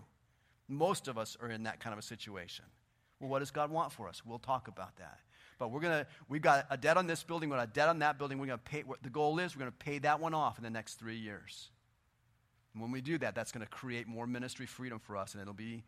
Most 0.69 1.09
of 1.09 1.17
us 1.17 1.35
are 1.41 1.49
in 1.49 1.63
that 1.63 1.81
kind 1.81 1.91
of 1.91 1.99
a 1.99 2.03
situation. 2.03 2.63
Well, 3.19 3.29
what 3.29 3.39
does 3.39 3.51
God 3.51 3.71
want 3.71 3.91
for 3.91 4.07
us? 4.07 4.21
We'll 4.25 4.39
talk 4.39 4.69
about 4.69 4.95
that. 4.99 5.19
But 5.69 5.71
we're 5.71 5.81
to, 5.81 6.07
we've 6.27 6.41
got 6.41 6.65
a 6.69 6.77
debt 6.77 6.97
on 6.97 7.07
this 7.07 7.23
building, 7.23 7.49
we've 7.49 7.57
got 7.57 7.69
a 7.69 7.71
debt 7.71 7.89
on 7.89 7.99
that 7.99 8.17
building. 8.17 8.37
We're 8.37 8.47
to 8.47 8.57
pay, 8.57 8.81
what 8.81 9.01
the 9.01 9.09
goal 9.09 9.39
is, 9.39 9.55
we're 9.55 9.65
to 9.65 9.71
pay 9.71 9.99
that 9.99 10.19
one 10.19 10.33
off 10.33 10.57
in 10.57 10.63
the 10.63 10.69
next 10.69 10.95
three 10.95 11.17
years. 11.17 11.69
And 12.73 12.81
when 12.81 12.91
we 12.91 13.01
do 13.01 13.17
that, 13.19 13.35
that's 13.35 13.51
to 13.65 13.71
create 13.71 14.07
more 14.07 14.27
ministry 14.27 14.65
freedom 14.65 14.99
for 14.99 15.15
us, 15.15 15.33
and 15.33 15.41
it'll 15.41 15.53
be 15.53 15.83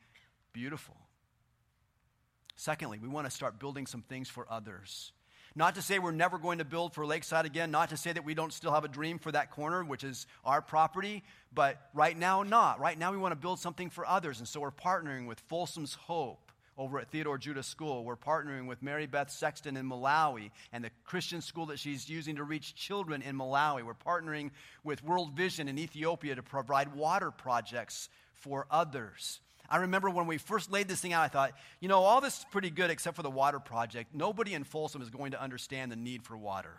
beautiful. 0.53 0.95
Secondly, 2.55 2.99
we 3.01 3.07
want 3.07 3.27
to 3.27 3.31
start 3.31 3.59
building 3.59 3.85
some 3.85 4.01
things 4.03 4.29
for 4.29 4.45
others. 4.49 5.11
Not 5.57 5.75
to 5.75 5.81
say 5.81 5.99
we're 5.99 6.11
never 6.11 6.37
going 6.37 6.59
to 6.59 6.65
build 6.65 6.93
for 6.93 7.05
Lakeside 7.05 7.45
again, 7.45 7.71
not 7.71 7.89
to 7.89 7.97
say 7.97 8.11
that 8.13 8.25
we 8.25 8.33
don't 8.33 8.53
still 8.53 8.71
have 8.71 8.83
a 8.83 8.89
dream 8.89 9.19
for 9.19 9.31
that 9.31 9.51
corner, 9.51 9.83
which 9.83 10.03
is 10.03 10.27
our 10.43 10.61
property, 10.61 11.23
but 11.53 11.89
right 11.93 12.17
now, 12.17 12.43
not. 12.43 12.79
Right 12.79 12.99
now, 12.99 13.11
we 13.11 13.17
want 13.17 13.31
to 13.31 13.37
build 13.37 13.59
something 13.59 13.89
for 13.89 14.05
others, 14.05 14.39
and 14.39 14.47
so 14.47 14.59
we're 14.59 14.71
partnering 14.71 15.27
with 15.27 15.39
Folsom's 15.49 15.93
Hope 15.93 16.44
over 16.77 16.99
at 16.99 17.09
Theodore 17.09 17.37
Judah 17.37 17.63
School. 17.63 18.03
We're 18.03 18.15
partnering 18.15 18.67
with 18.67 18.81
Mary 18.83 19.05
Beth 19.05 19.31
Sexton 19.31 19.77
in 19.77 19.87
Malawi 19.87 20.51
and 20.73 20.83
the 20.83 20.91
Christian 21.03 21.41
school 21.41 21.67
that 21.67 21.79
she's 21.79 22.09
using 22.09 22.35
to 22.35 22.43
reach 22.43 22.75
children 22.75 23.21
in 23.21 23.37
Malawi. 23.37 23.83
We're 23.83 23.93
partnering 23.93 24.51
with 24.83 25.03
World 25.03 25.33
Vision 25.33 25.67
in 25.67 25.79
Ethiopia 25.79 26.35
to 26.35 26.43
provide 26.43 26.93
water 26.93 27.31
projects 27.31 28.09
for 28.33 28.67
others. 28.69 29.39
I 29.69 29.77
remember 29.77 30.09
when 30.09 30.27
we 30.27 30.37
first 30.37 30.71
laid 30.71 30.87
this 30.87 31.01
thing 31.01 31.13
out, 31.13 31.23
I 31.23 31.27
thought, 31.27 31.53
you 31.79 31.87
know, 31.87 32.03
all 32.03 32.21
this 32.21 32.39
is 32.39 32.45
pretty 32.51 32.69
good 32.69 32.91
except 32.91 33.15
for 33.15 33.23
the 33.23 33.31
water 33.31 33.59
project. 33.59 34.13
Nobody 34.13 34.53
in 34.53 34.63
Folsom 34.63 35.01
is 35.01 35.09
going 35.09 35.31
to 35.31 35.41
understand 35.41 35.91
the 35.91 35.95
need 35.95 36.23
for 36.23 36.37
water. 36.37 36.75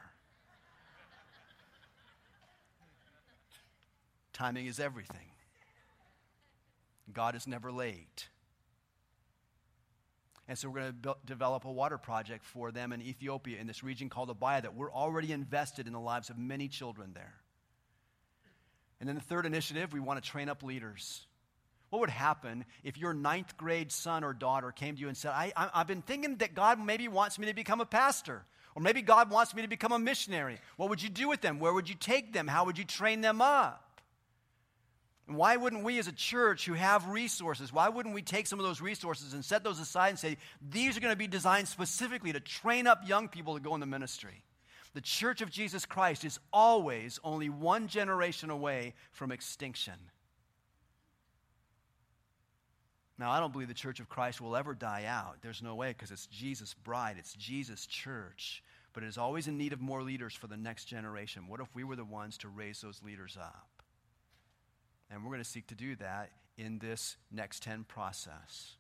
Timing 4.33 4.67
is 4.67 4.79
everything. 4.79 5.31
God 7.13 7.35
is 7.35 7.47
never 7.47 7.73
late. 7.73 8.29
And 10.49 10.57
so 10.57 10.69
we're 10.69 10.81
going 10.81 10.93
to 11.03 11.09
be- 11.09 11.21
develop 11.27 11.65
a 11.65 11.73
water 11.73 11.99
project 11.99 12.45
for 12.45 12.71
them 12.71 12.93
in 12.93 13.03
Ethiopia 13.03 13.59
in 13.59 13.67
this 13.67 13.83
region 13.83 14.09
called 14.09 14.29
Abaya 14.29 14.63
that 14.63 14.75
we're 14.75 14.93
already 14.93 15.33
invested 15.33 15.87
in 15.87 15.93
the 15.93 16.01
lives 16.01 16.31
of 16.31 16.39
many 16.39 16.69
children 16.69 17.13
there. 17.15 17.35
And 19.01 19.09
then 19.09 19.17
the 19.17 19.23
third 19.23 19.45
initiative, 19.45 19.93
we 19.93 20.01
want 20.01 20.23
to 20.23 20.31
train 20.31 20.49
up 20.49 20.63
leaders. 20.63 21.27
What 21.91 22.01
would 22.01 22.11
happen 22.11 22.65
if 22.83 22.97
your 22.97 23.13
ninth 23.13 23.57
grade 23.57 23.93
son 23.93 24.25
or 24.25 24.33
daughter 24.33 24.73
came 24.73 24.95
to 24.95 25.01
you 25.01 25.09
and 25.09 25.17
said, 25.17 25.31
I, 25.31 25.53
I, 25.57 25.79
have 25.79 25.87
been 25.87 26.03
thinking 26.03 26.37
that 26.37 26.55
God 26.55 26.85
maybe 26.85 27.09
wants 27.09 27.39
me 27.39 27.47
to 27.47 27.55
become 27.55 27.81
a 27.81 27.87
pastor, 27.87 28.45
or 28.75 28.83
maybe 28.83 29.03
God 29.03 29.31
wants 29.31 29.55
me 29.55 29.63
to 29.63 29.69
become 29.69 29.93
a 29.93 29.99
missionary? 29.99 30.59
What 30.77 30.91
would 30.91 31.03
you 31.03 31.09
do 31.09 31.29
with 31.29 31.41
them? 31.41 31.59
Where 31.61 31.73
would 31.73 31.89
you 31.89 31.95
take 31.95 32.33
them? 32.33 32.49
How 32.49 32.65
would 32.65 32.79
you 32.79 32.85
train 32.85 33.21
them 33.21 33.41
up? 33.41 33.86
And 35.29 35.37
why 35.37 35.57
wouldn't 35.57 35.83
we 35.83 35.99
as 35.99 36.07
a 36.07 36.13
church 36.13 36.67
who 36.67 36.75
have 36.75 37.09
resources, 37.09 37.73
why 37.73 37.89
wouldn't 37.89 38.15
we 38.15 38.23
take 38.23 38.47
some 38.47 38.61
of 38.61 38.65
those 38.65 38.81
resources 38.81 39.33
and 39.33 39.45
set 39.45 39.65
those 39.65 39.81
aside 39.81 40.11
and 40.11 40.19
say, 40.19 40.37
these 40.71 40.97
are 40.97 41.01
going 41.01 41.13
to 41.13 41.19
be 41.19 41.27
designed 41.27 41.67
specifically 41.67 42.33
to 42.33 42.41
train 42.41 42.87
up 42.87 43.09
young 43.09 43.29
people 43.29 43.55
to 43.55 43.61
go 43.61 43.75
in 43.75 43.81
the 43.81 43.87
ministry? 43.87 44.43
The 44.95 45.01
church 45.01 45.43
of 45.43 45.51
Jesus 45.51 45.85
Christ 45.85 46.25
is 46.25 46.39
always 46.53 47.19
only 47.25 47.49
one 47.49 47.89
generation 47.89 48.51
away 48.51 48.95
from 49.13 49.33
extinction. 49.33 49.95
Now, 53.19 53.31
I 53.31 53.41
don't 53.41 53.53
believe 53.53 53.69
the 53.69 53.75
church 53.75 53.99
of 53.99 54.09
Christ 54.09 54.41
will 54.41 54.57
ever 54.57 54.75
die 54.75 55.05
out. 55.07 55.39
There's 55.43 55.63
no 55.63 55.75
way 55.75 55.89
because 55.89 56.11
it's 56.11 56.27
Jesus' 56.27 56.75
bride, 56.75 57.17
it's 57.19 57.35
Jesus' 57.35 57.87
church. 57.87 58.63
But 58.93 59.03
it 59.03 59.09
is 59.09 59.19
always 59.19 59.49
in 59.49 59.59
need 59.59 59.73
of 59.73 59.81
more 59.81 60.03
leaders 60.03 60.35
for 60.35 60.47
the 60.47 60.57
next 60.57 60.85
generation. 60.87 61.49
What 61.49 61.61
if 61.61 61.69
we 61.75 61.85
were 61.85 61.97
the 61.97 62.05
ones 62.05 62.39
to 62.39 62.49
raise 62.49 62.81
those 62.81 63.03
leaders 63.03 63.37
up? 63.39 63.76
And 65.11 65.23
we're 65.23 65.31
going 65.31 65.43
to 65.43 65.49
seek 65.49 65.67
to 65.69 65.75
do 65.75 65.97
that 65.97 66.31
in 66.57 66.79
this 66.79 67.17
Next 67.31 67.63
10 67.63 67.85
process. 67.85 68.77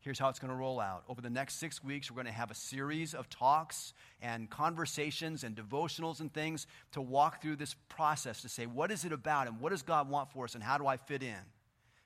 Here's 0.00 0.18
how 0.18 0.28
it's 0.28 0.38
going 0.38 0.50
to 0.50 0.56
roll 0.56 0.78
out. 0.78 1.02
Over 1.08 1.20
the 1.20 1.30
next 1.30 1.54
six 1.58 1.82
weeks, 1.82 2.10
we're 2.10 2.16
going 2.16 2.26
to 2.26 2.32
have 2.32 2.50
a 2.50 2.54
series 2.54 3.14
of 3.14 3.28
talks 3.28 3.92
and 4.22 4.48
conversations 4.48 5.42
and 5.42 5.56
devotionals 5.56 6.20
and 6.20 6.32
things 6.32 6.66
to 6.92 7.00
walk 7.00 7.42
through 7.42 7.56
this 7.56 7.74
process 7.88 8.42
to 8.42 8.48
say, 8.48 8.66
what 8.66 8.92
is 8.92 9.04
it 9.04 9.12
about 9.12 9.48
and 9.48 9.60
what 9.60 9.70
does 9.70 9.82
God 9.82 10.08
want 10.08 10.30
for 10.30 10.44
us 10.44 10.54
and 10.54 10.62
how 10.62 10.78
do 10.78 10.86
I 10.86 10.96
fit 10.96 11.22
in? 11.22 11.36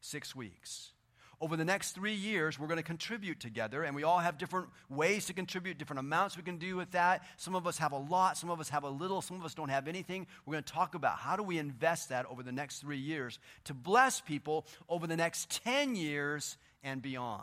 Six 0.00 0.34
weeks 0.34 0.92
over 1.42 1.56
the 1.56 1.64
next 1.64 1.90
three 1.90 2.14
years, 2.14 2.56
we're 2.56 2.68
going 2.68 2.78
to 2.78 2.84
contribute 2.84 3.40
together, 3.40 3.82
and 3.82 3.96
we 3.96 4.04
all 4.04 4.20
have 4.20 4.38
different 4.38 4.68
ways 4.88 5.26
to 5.26 5.32
contribute, 5.32 5.76
different 5.76 5.98
amounts 5.98 6.36
we 6.36 6.44
can 6.44 6.56
do 6.56 6.76
with 6.76 6.92
that. 6.92 7.24
Some 7.36 7.56
of 7.56 7.66
us 7.66 7.78
have 7.78 7.90
a 7.90 7.98
lot, 7.98 8.38
some 8.38 8.48
of 8.48 8.60
us 8.60 8.68
have 8.68 8.84
a 8.84 8.88
little, 8.88 9.20
some 9.20 9.38
of 9.38 9.44
us 9.44 9.52
don't 9.52 9.68
have 9.68 9.88
anything. 9.88 10.28
We're 10.46 10.52
going 10.52 10.62
to 10.62 10.72
talk 10.72 10.94
about 10.94 11.18
how 11.18 11.34
do 11.34 11.42
we 11.42 11.58
invest 11.58 12.10
that 12.10 12.26
over 12.26 12.44
the 12.44 12.52
next 12.52 12.78
three 12.78 12.98
years 12.98 13.40
to 13.64 13.74
bless 13.74 14.20
people 14.20 14.66
over 14.88 15.08
the 15.08 15.16
next 15.16 15.50
10 15.64 15.96
years 15.96 16.56
and 16.84 17.02
beyond. 17.02 17.42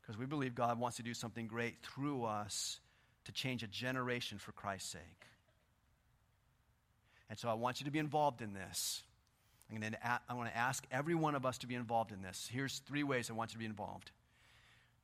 Because 0.00 0.18
we 0.18 0.26
believe 0.26 0.56
God 0.56 0.80
wants 0.80 0.96
to 0.96 1.04
do 1.04 1.14
something 1.14 1.46
great 1.46 1.76
through 1.84 2.24
us 2.24 2.80
to 3.26 3.32
change 3.32 3.62
a 3.62 3.68
generation 3.68 4.38
for 4.38 4.50
Christ's 4.50 4.90
sake. 4.90 5.26
And 7.30 7.38
so 7.38 7.48
I 7.48 7.54
want 7.54 7.80
you 7.80 7.84
to 7.84 7.92
be 7.92 8.00
involved 8.00 8.42
in 8.42 8.54
this. 8.54 9.04
I'm 9.72 9.80
going 9.80 9.92
to, 9.92 10.20
I 10.28 10.34
want 10.34 10.50
to 10.50 10.56
ask 10.56 10.84
every 10.90 11.14
one 11.14 11.34
of 11.34 11.46
us 11.46 11.58
to 11.58 11.66
be 11.66 11.74
involved 11.74 12.12
in 12.12 12.22
this. 12.22 12.48
Here's 12.52 12.80
three 12.80 13.02
ways 13.02 13.30
I 13.30 13.32
want 13.32 13.50
you 13.50 13.54
to 13.54 13.58
be 13.58 13.64
involved. 13.64 14.10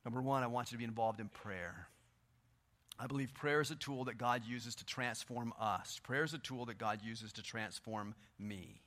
Number 0.05 0.21
one, 0.21 0.43
I 0.43 0.47
want 0.47 0.71
you 0.71 0.75
to 0.75 0.79
be 0.79 0.85
involved 0.85 1.19
in 1.19 1.27
prayer. 1.27 1.87
I 2.99 3.07
believe 3.07 3.33
prayer 3.33 3.61
is 3.61 3.71
a 3.71 3.75
tool 3.75 4.05
that 4.05 4.17
God 4.17 4.43
uses 4.45 4.75
to 4.75 4.85
transform 4.85 5.53
us. 5.59 5.99
Prayer 6.03 6.23
is 6.23 6.33
a 6.33 6.37
tool 6.37 6.65
that 6.65 6.77
God 6.77 6.99
uses 7.03 7.31
to 7.33 7.43
transform 7.43 8.13
me. 8.37 8.81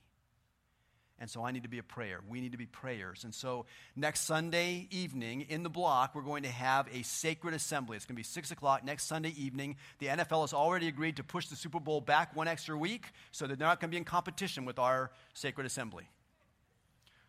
And 1.19 1.29
so 1.29 1.45
I 1.45 1.51
need 1.51 1.63
to 1.63 1.69
be 1.69 1.77
a 1.77 1.83
prayer. 1.83 2.19
We 2.27 2.41
need 2.41 2.51
to 2.51 2.57
be 2.57 2.65
prayers. 2.65 3.23
And 3.23 3.33
so 3.33 3.65
next 3.95 4.21
Sunday 4.21 4.87
evening 4.91 5.45
in 5.47 5.63
the 5.63 5.69
block, 5.69 6.15
we're 6.15 6.21
going 6.21 6.43
to 6.43 6.49
have 6.49 6.87
a 6.91 7.03
sacred 7.03 7.53
assembly. 7.53 7.95
It's 7.95 8.05
going 8.05 8.15
to 8.15 8.19
be 8.19 8.23
6 8.23 8.51
o'clock 8.51 8.83
next 8.83 9.05
Sunday 9.05 9.33
evening. 9.37 9.77
The 9.99 10.07
NFL 10.07 10.41
has 10.41 10.53
already 10.53 10.87
agreed 10.87 11.17
to 11.17 11.23
push 11.23 11.47
the 11.47 11.55
Super 11.55 11.79
Bowl 11.79 12.01
back 12.01 12.35
one 12.35 12.47
extra 12.47 12.77
week 12.77 13.05
so 13.31 13.47
that 13.47 13.59
they're 13.59 13.67
not 13.67 13.79
going 13.79 13.89
to 13.89 13.95
be 13.95 13.97
in 13.97 14.03
competition 14.05 14.65
with 14.65 14.79
our 14.79 15.11
sacred 15.33 15.65
assembly. 15.65 16.09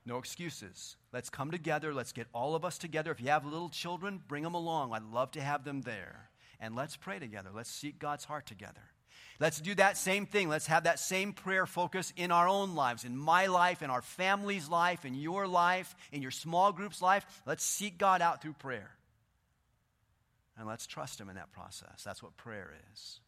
No 0.06 0.18
excuses. 0.18 0.96
Let's 1.12 1.30
come 1.30 1.50
together. 1.50 1.94
Let's 1.94 2.12
get 2.12 2.26
all 2.32 2.54
of 2.54 2.64
us 2.64 2.78
together. 2.78 3.10
If 3.10 3.20
you 3.20 3.28
have 3.28 3.44
little 3.44 3.68
children, 3.68 4.20
bring 4.28 4.42
them 4.42 4.54
along. 4.54 4.92
I'd 4.92 5.02
love 5.02 5.30
to 5.32 5.40
have 5.40 5.64
them 5.64 5.82
there. 5.82 6.30
And 6.58 6.74
let's 6.74 6.96
pray 6.96 7.18
together. 7.18 7.50
Let's 7.54 7.70
seek 7.70 7.98
God's 7.98 8.24
heart 8.24 8.46
together. 8.46 8.93
Let's 9.40 9.60
do 9.60 9.74
that 9.74 9.96
same 9.96 10.26
thing. 10.26 10.48
Let's 10.48 10.68
have 10.68 10.84
that 10.84 10.98
same 10.98 11.32
prayer 11.32 11.66
focus 11.66 12.12
in 12.16 12.30
our 12.30 12.48
own 12.48 12.74
lives, 12.74 13.04
in 13.04 13.16
my 13.16 13.46
life, 13.46 13.82
in 13.82 13.90
our 13.90 14.02
family's 14.02 14.68
life, 14.68 15.04
in 15.04 15.14
your 15.14 15.46
life, 15.46 15.94
in 16.12 16.22
your 16.22 16.30
small 16.30 16.72
group's 16.72 17.02
life. 17.02 17.26
Let's 17.46 17.64
seek 17.64 17.98
God 17.98 18.22
out 18.22 18.40
through 18.40 18.54
prayer. 18.54 18.90
And 20.56 20.68
let's 20.68 20.86
trust 20.86 21.20
Him 21.20 21.28
in 21.28 21.34
that 21.34 21.52
process. 21.52 22.02
That's 22.04 22.22
what 22.22 22.36
prayer 22.36 22.72
is. 22.92 23.20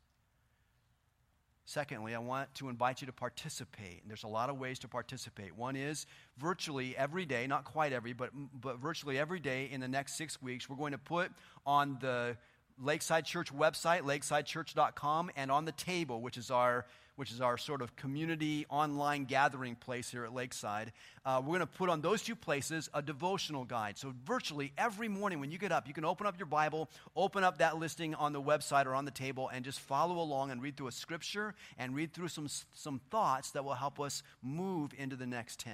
Secondly, 1.68 2.14
I 2.14 2.18
want 2.18 2.54
to 2.54 2.68
invite 2.68 3.00
you 3.00 3.08
to 3.08 3.12
participate. 3.12 4.00
And 4.02 4.08
there's 4.08 4.22
a 4.22 4.28
lot 4.28 4.50
of 4.50 4.56
ways 4.56 4.78
to 4.80 4.88
participate. 4.88 5.56
One 5.56 5.74
is 5.74 6.06
virtually 6.38 6.96
every 6.96 7.24
day, 7.26 7.48
not 7.48 7.64
quite 7.64 7.92
every, 7.92 8.12
but, 8.12 8.30
but 8.60 8.78
virtually 8.78 9.18
every 9.18 9.40
day 9.40 9.68
in 9.72 9.80
the 9.80 9.88
next 9.88 10.16
six 10.16 10.40
weeks, 10.40 10.70
we're 10.70 10.76
going 10.76 10.92
to 10.92 10.98
put 10.98 11.32
on 11.66 11.98
the 12.00 12.36
Lakeside 12.82 13.24
Church 13.24 13.54
website, 13.54 14.02
lakesidechurch.com, 14.02 15.30
and 15.36 15.50
on 15.50 15.64
the 15.64 15.72
table, 15.72 16.20
which 16.20 16.36
is 16.36 16.50
our 16.50 16.84
which 17.16 17.32
is 17.32 17.40
our 17.40 17.56
sort 17.56 17.80
of 17.82 17.96
community 17.96 18.66
online 18.68 19.24
gathering 19.24 19.74
place 19.74 20.10
here 20.10 20.24
at 20.24 20.34
Lakeside, 20.34 20.92
uh, 21.24 21.40
we're 21.40 21.56
going 21.56 21.60
to 21.60 21.66
put 21.66 21.88
on 21.88 22.02
those 22.02 22.22
two 22.22 22.36
places 22.36 22.88
a 22.92 23.00
devotional 23.00 23.64
guide. 23.64 23.98
So, 23.98 24.12
virtually 24.24 24.72
every 24.78 25.08
morning 25.08 25.40
when 25.40 25.50
you 25.50 25.58
get 25.58 25.72
up, 25.72 25.88
you 25.88 25.94
can 25.94 26.04
open 26.04 26.26
up 26.26 26.38
your 26.38 26.46
Bible, 26.46 26.88
open 27.16 27.42
up 27.42 27.58
that 27.58 27.78
listing 27.78 28.14
on 28.14 28.32
the 28.32 28.42
website 28.42 28.86
or 28.86 28.94
on 28.94 29.04
the 29.04 29.10
table, 29.10 29.48
and 29.52 29.64
just 29.64 29.80
follow 29.80 30.18
along 30.18 30.50
and 30.50 30.62
read 30.62 30.76
through 30.76 30.88
a 30.88 30.92
scripture 30.92 31.54
and 31.78 31.94
read 31.94 32.12
through 32.12 32.28
some, 32.28 32.48
some 32.74 33.00
thoughts 33.10 33.50
that 33.52 33.64
will 33.64 33.74
help 33.74 33.98
us 33.98 34.22
move 34.42 34.92
into 34.96 35.16
the 35.16 35.26
next 35.26 35.58
10. 35.60 35.72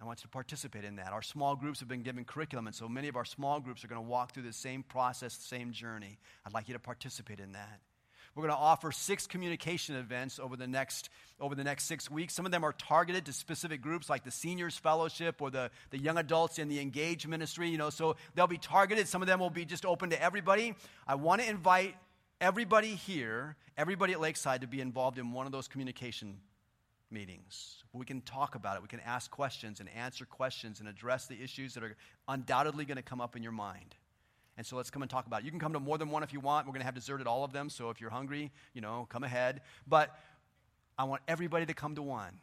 I 0.00 0.06
want 0.06 0.20
you 0.20 0.22
to 0.22 0.28
participate 0.28 0.84
in 0.84 0.96
that. 0.96 1.12
Our 1.12 1.20
small 1.20 1.54
groups 1.54 1.80
have 1.80 1.88
been 1.88 2.02
given 2.02 2.24
curriculum, 2.24 2.66
and 2.66 2.74
so 2.74 2.88
many 2.88 3.08
of 3.08 3.16
our 3.16 3.24
small 3.26 3.60
groups 3.60 3.84
are 3.84 3.88
going 3.88 4.02
to 4.02 4.08
walk 4.08 4.32
through 4.32 4.44
the 4.44 4.52
same 4.52 4.82
process, 4.82 5.36
the 5.36 5.44
same 5.44 5.72
journey. 5.72 6.18
I'd 6.46 6.54
like 6.54 6.68
you 6.68 6.74
to 6.74 6.80
participate 6.80 7.38
in 7.38 7.52
that. 7.52 7.80
We're 8.34 8.44
going 8.44 8.54
to 8.54 8.60
offer 8.60 8.92
six 8.92 9.26
communication 9.26 9.96
events 9.96 10.38
over 10.38 10.56
the 10.56 10.66
next 10.66 11.10
over 11.40 11.54
the 11.54 11.64
next 11.64 11.84
six 11.84 12.10
weeks. 12.10 12.32
Some 12.32 12.46
of 12.46 12.52
them 12.52 12.64
are 12.64 12.72
targeted 12.72 13.26
to 13.26 13.32
specific 13.32 13.82
groups, 13.82 14.08
like 14.08 14.24
the 14.24 14.30
seniors 14.30 14.76
fellowship 14.76 15.42
or 15.42 15.50
the, 15.50 15.70
the 15.90 15.98
young 15.98 16.16
adults 16.16 16.58
in 16.58 16.68
the 16.68 16.80
engage 16.80 17.26
ministry. 17.26 17.68
You 17.68 17.78
know, 17.78 17.90
so 17.90 18.16
they'll 18.34 18.46
be 18.46 18.58
targeted. 18.58 19.08
Some 19.08 19.20
of 19.20 19.28
them 19.28 19.40
will 19.40 19.50
be 19.50 19.64
just 19.64 19.84
open 19.84 20.10
to 20.10 20.22
everybody. 20.22 20.74
I 21.08 21.16
want 21.16 21.42
to 21.42 21.48
invite 21.48 21.96
everybody 22.40 22.94
here, 22.94 23.56
everybody 23.76 24.12
at 24.12 24.20
Lakeside, 24.20 24.60
to 24.60 24.68
be 24.68 24.80
involved 24.80 25.18
in 25.18 25.32
one 25.32 25.46
of 25.46 25.52
those 25.52 25.66
communication 25.66 26.36
meetings. 27.10 27.82
We 27.92 28.04
can 28.04 28.20
talk 28.22 28.54
about 28.54 28.76
it. 28.76 28.82
We 28.82 28.88
can 28.88 29.00
ask 29.00 29.30
questions 29.30 29.80
and 29.80 29.88
answer 29.90 30.24
questions 30.24 30.80
and 30.80 30.88
address 30.88 31.26
the 31.26 31.40
issues 31.42 31.74
that 31.74 31.82
are 31.82 31.96
undoubtedly 32.28 32.84
going 32.84 32.96
to 32.96 33.02
come 33.02 33.20
up 33.20 33.36
in 33.36 33.42
your 33.42 33.52
mind. 33.52 33.94
And 34.56 34.66
so 34.66 34.76
let's 34.76 34.90
come 34.90 35.02
and 35.02 35.10
talk 35.10 35.26
about 35.26 35.40
it. 35.40 35.44
You 35.44 35.50
can 35.50 35.60
come 35.60 35.72
to 35.72 35.80
more 35.80 35.96
than 35.98 36.10
one 36.10 36.22
if 36.22 36.32
you 36.32 36.40
want. 36.40 36.66
We're 36.66 36.72
going 36.72 36.82
to 36.82 36.86
have 36.86 36.94
dessert 36.94 37.20
at 37.20 37.26
all 37.26 37.44
of 37.44 37.52
them. 37.52 37.70
So 37.70 37.90
if 37.90 38.00
you're 38.00 38.10
hungry, 38.10 38.52
you 38.74 38.80
know, 38.80 39.06
come 39.10 39.24
ahead. 39.24 39.62
But 39.86 40.14
I 40.98 41.04
want 41.04 41.22
everybody 41.26 41.66
to 41.66 41.74
come 41.74 41.94
to 41.94 42.02
one 42.02 42.38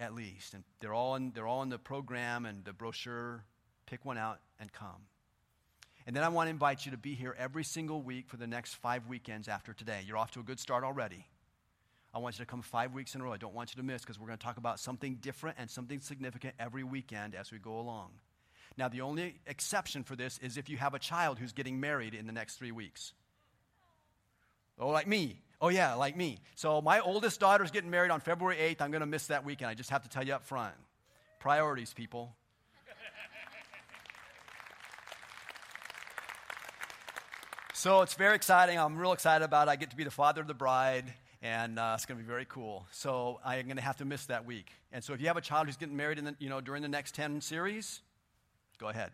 at 0.00 0.14
least. 0.14 0.54
And 0.54 0.64
they're 0.80 0.94
all 0.94 1.14
in, 1.14 1.30
they're 1.32 1.46
all 1.46 1.62
in 1.62 1.68
the 1.68 1.78
program 1.78 2.46
and 2.46 2.64
the 2.64 2.72
brochure. 2.72 3.44
Pick 3.86 4.04
one 4.04 4.18
out 4.18 4.40
and 4.58 4.72
come. 4.72 5.06
And 6.06 6.16
then 6.16 6.24
I 6.24 6.28
want 6.28 6.46
to 6.46 6.50
invite 6.50 6.86
you 6.86 6.92
to 6.92 6.98
be 6.98 7.14
here 7.14 7.36
every 7.38 7.62
single 7.62 8.02
week 8.02 8.28
for 8.28 8.36
the 8.36 8.46
next 8.46 8.74
five 8.74 9.06
weekends 9.06 9.46
after 9.46 9.72
today. 9.72 10.00
You're 10.06 10.16
off 10.16 10.30
to 10.32 10.40
a 10.40 10.42
good 10.42 10.58
start 10.58 10.82
already. 10.82 11.26
I 12.12 12.18
want 12.18 12.38
you 12.38 12.44
to 12.44 12.50
come 12.50 12.62
five 12.62 12.92
weeks 12.92 13.14
in 13.14 13.20
a 13.20 13.24
row. 13.24 13.32
I 13.32 13.36
don't 13.36 13.54
want 13.54 13.74
you 13.74 13.80
to 13.80 13.86
miss 13.86 14.02
because 14.02 14.18
we're 14.18 14.26
going 14.26 14.38
to 14.38 14.44
talk 14.44 14.56
about 14.56 14.80
something 14.80 15.16
different 15.20 15.58
and 15.60 15.70
something 15.70 16.00
significant 16.00 16.54
every 16.58 16.82
weekend 16.82 17.36
as 17.36 17.52
we 17.52 17.58
go 17.58 17.78
along. 17.78 18.10
Now, 18.76 18.88
the 18.88 19.02
only 19.02 19.36
exception 19.46 20.02
for 20.02 20.16
this 20.16 20.38
is 20.38 20.56
if 20.56 20.68
you 20.68 20.76
have 20.76 20.94
a 20.94 20.98
child 20.98 21.38
who's 21.38 21.52
getting 21.52 21.78
married 21.78 22.14
in 22.14 22.26
the 22.26 22.32
next 22.32 22.56
three 22.56 22.72
weeks. 22.72 23.12
Oh, 24.78 24.88
like 24.88 25.06
me. 25.06 25.40
Oh, 25.60 25.68
yeah, 25.68 25.94
like 25.94 26.16
me. 26.16 26.38
So, 26.56 26.80
my 26.80 27.00
oldest 27.00 27.38
daughter's 27.38 27.70
getting 27.70 27.90
married 27.90 28.10
on 28.10 28.20
February 28.20 28.56
8th. 28.56 28.80
I'm 28.80 28.90
going 28.90 29.02
to 29.02 29.06
miss 29.06 29.26
that 29.26 29.44
weekend. 29.44 29.70
I 29.70 29.74
just 29.74 29.90
have 29.90 30.02
to 30.02 30.08
tell 30.08 30.26
you 30.26 30.34
up 30.34 30.44
front. 30.44 30.74
Priorities, 31.38 31.92
people. 31.92 32.34
so, 37.74 38.00
it's 38.00 38.14
very 38.14 38.34
exciting. 38.34 38.78
I'm 38.78 38.96
real 38.96 39.12
excited 39.12 39.44
about 39.44 39.68
it. 39.68 39.72
I 39.72 39.76
get 39.76 39.90
to 39.90 39.96
be 39.96 40.04
the 40.04 40.10
father 40.10 40.40
of 40.40 40.48
the 40.48 40.54
bride 40.54 41.12
and 41.42 41.78
uh, 41.78 41.92
it's 41.94 42.06
going 42.06 42.18
to 42.18 42.24
be 42.24 42.28
very 42.28 42.44
cool. 42.44 42.86
So 42.90 43.40
I'm 43.44 43.64
going 43.64 43.76
to 43.76 43.82
have 43.82 43.96
to 43.98 44.04
miss 44.04 44.26
that 44.26 44.44
week. 44.44 44.70
And 44.92 45.02
so 45.02 45.14
if 45.14 45.20
you 45.20 45.28
have 45.28 45.36
a 45.36 45.42
child 45.42 45.66
who's 45.66 45.76
getting 45.76 45.96
married 45.96 46.18
in 46.18 46.24
the, 46.24 46.36
you 46.38 46.48
know, 46.48 46.60
during 46.60 46.82
the 46.82 46.88
next 46.88 47.14
10 47.14 47.40
series, 47.40 48.02
go 48.78 48.88
ahead. 48.88 49.10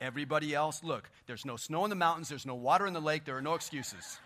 Everybody 0.00 0.54
else, 0.54 0.84
look, 0.84 1.10
there's 1.26 1.44
no 1.44 1.56
snow 1.56 1.84
in 1.84 1.90
the 1.90 1.96
mountains, 1.96 2.28
there's 2.28 2.46
no 2.46 2.54
water 2.54 2.86
in 2.86 2.92
the 2.92 3.00
lake, 3.00 3.24
there 3.24 3.36
are 3.36 3.42
no 3.42 3.54
excuses. 3.54 4.18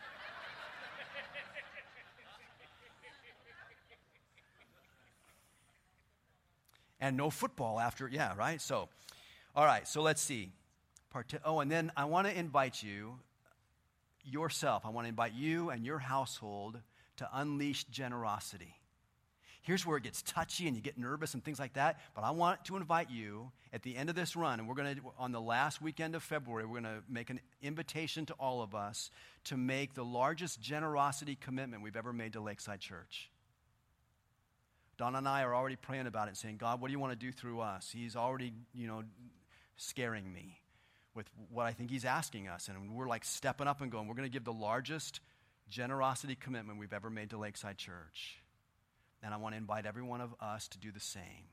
and 7.01 7.17
no 7.17 7.31
football 7.31 7.81
after, 7.81 8.09
yeah, 8.09 8.35
right? 8.37 8.61
So, 8.61 8.89
all 9.57 9.65
right, 9.65 9.89
so 9.89 10.03
let's 10.03 10.21
see. 10.21 10.51
Part 11.11 11.33
oh, 11.45 11.61
and 11.61 11.71
then 11.71 11.91
I 11.97 12.05
want 12.05 12.27
to 12.27 12.39
invite 12.39 12.83
you 12.83 13.19
yourself, 14.25 14.85
I 14.85 14.91
want 14.91 15.07
to 15.07 15.09
invite 15.09 15.33
you 15.33 15.71
and 15.71 15.85
your 15.85 15.99
household 15.99 16.81
to 17.21 17.29
unleash 17.33 17.85
generosity. 17.85 18.75
Here's 19.63 19.85
where 19.85 19.99
it 19.99 20.03
gets 20.03 20.23
touchy 20.23 20.67
and 20.67 20.75
you 20.75 20.83
get 20.83 20.97
nervous 20.97 21.35
and 21.35 21.45
things 21.45 21.59
like 21.59 21.75
that. 21.75 22.01
But 22.15 22.25
I 22.25 22.31
want 22.31 22.65
to 22.65 22.77
invite 22.77 23.11
you 23.11 23.53
at 23.73 23.83
the 23.83 23.95
end 23.95 24.09
of 24.09 24.17
this 24.17 24.35
run, 24.35 24.59
and 24.59 24.67
we're 24.67 24.75
going 24.75 24.97
to, 24.97 25.03
on 25.19 25.33
the 25.33 25.41
last 25.41 25.83
weekend 25.83 26.15
of 26.15 26.23
February, 26.23 26.65
we're 26.65 26.81
going 26.81 26.97
to 26.97 27.03
make 27.11 27.29
an 27.29 27.41
invitation 27.63 28.25
to 28.27 28.33
all 28.35 28.63
of 28.63 28.75
us 28.75 29.11
to 29.45 29.59
make 29.59 29.95
the 29.95 30.05
largest 30.05 30.63
generosity 30.63 31.37
commitment 31.39 31.83
we've 31.83 31.97
ever 31.97 32.13
made 32.13 32.33
to 32.33 32.41
Lakeside 32.41 32.81
Church. 32.81 33.31
Don 34.97 35.15
and 35.15 35.29
I 35.29 35.43
are 35.43 35.55
already 35.55 35.77
praying 35.77 36.07
about 36.07 36.29
it, 36.29 36.37
saying, 36.37 36.57
God, 36.57 36.81
what 36.81 36.89
do 36.89 36.93
you 36.93 36.99
want 36.99 37.13
to 37.13 37.27
do 37.27 37.31
through 37.31 37.61
us? 37.61 37.91
He's 37.93 38.17
already, 38.17 38.53
you 38.75 38.87
know, 38.87 39.03
scaring 39.77 40.31
me 40.33 40.59
with 41.15 41.27
what 41.51 41.67
I 41.67 41.73
think 41.73 41.91
He's 41.91 42.05
asking 42.05 42.49
us. 42.49 42.69
And 42.69 42.95
we're 42.95 43.09
like 43.09 43.25
stepping 43.25 43.67
up 43.67 43.83
and 43.83 43.93
going, 43.93 44.09
we're 44.09 44.15
going 44.15 44.29
to 44.29 44.33
give 44.33 44.45
the 44.45 44.53
largest 44.53 45.21
generosity 45.71 46.35
commitment 46.35 46.79
we've 46.79 46.93
ever 46.93 47.09
made 47.09 47.31
to 47.31 47.39
Lakeside 47.39 47.79
Church. 47.79 48.43
And 49.23 49.33
I 49.33 49.37
want 49.37 49.55
to 49.55 49.59
invite 49.59 49.87
every 49.87 50.03
one 50.03 50.21
of 50.21 50.35
us 50.41 50.69
to 50.69 50.79
do 50.79 50.93
the 50.93 51.01
same. 51.01 51.49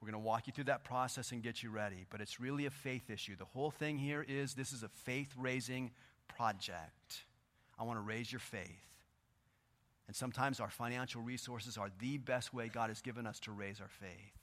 We're 0.00 0.10
going 0.10 0.22
to 0.22 0.26
walk 0.26 0.46
you 0.46 0.52
through 0.52 0.64
that 0.64 0.84
process 0.84 1.32
and 1.32 1.42
get 1.42 1.62
you 1.62 1.70
ready, 1.70 2.06
but 2.08 2.20
it's 2.20 2.38
really 2.38 2.66
a 2.66 2.70
faith 2.70 3.10
issue. 3.10 3.34
The 3.36 3.44
whole 3.44 3.70
thing 3.70 3.98
here 3.98 4.24
is 4.26 4.54
this 4.54 4.72
is 4.72 4.82
a 4.82 4.88
faith 4.88 5.32
raising 5.36 5.90
project. 6.28 7.24
I 7.78 7.82
want 7.82 7.96
to 7.98 8.02
raise 8.02 8.30
your 8.30 8.38
faith. 8.38 8.86
And 10.06 10.14
sometimes 10.14 10.60
our 10.60 10.70
financial 10.70 11.20
resources 11.20 11.76
are 11.76 11.90
the 11.98 12.16
best 12.16 12.54
way 12.54 12.68
God 12.68 12.90
has 12.90 13.02
given 13.02 13.26
us 13.26 13.40
to 13.40 13.52
raise 13.52 13.80
our 13.80 13.88
faith. 13.88 14.38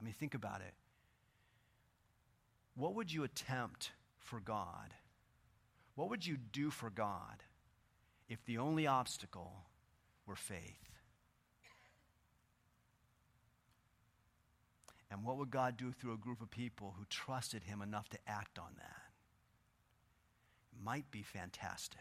I 0.00 0.04
mean, 0.04 0.14
think 0.14 0.34
about 0.34 0.60
it. 0.60 0.74
What 2.74 2.94
would 2.94 3.12
you 3.12 3.22
attempt 3.22 3.92
for 4.18 4.40
God? 4.40 4.92
What 5.94 6.10
would 6.10 6.26
you 6.26 6.36
do 6.36 6.70
for 6.70 6.90
God 6.90 7.42
if 8.28 8.44
the 8.44 8.58
only 8.58 8.86
obstacle 8.86 9.52
were 10.26 10.36
faith? 10.36 10.84
And 15.10 15.24
what 15.24 15.36
would 15.36 15.50
God 15.50 15.76
do 15.76 15.92
through 15.92 16.14
a 16.14 16.16
group 16.16 16.42
of 16.42 16.50
people 16.50 16.94
who 16.98 17.04
trusted 17.08 17.62
Him 17.62 17.82
enough 17.82 18.08
to 18.08 18.18
act 18.26 18.58
on 18.58 18.70
that? 18.78 19.02
It 20.72 20.84
might 20.84 21.08
be 21.12 21.22
fantastic. 21.22 22.00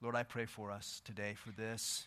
Lord, 0.00 0.14
I 0.14 0.22
pray 0.22 0.46
for 0.46 0.70
us 0.70 1.02
today 1.04 1.34
for 1.34 1.50
this. 1.50 2.04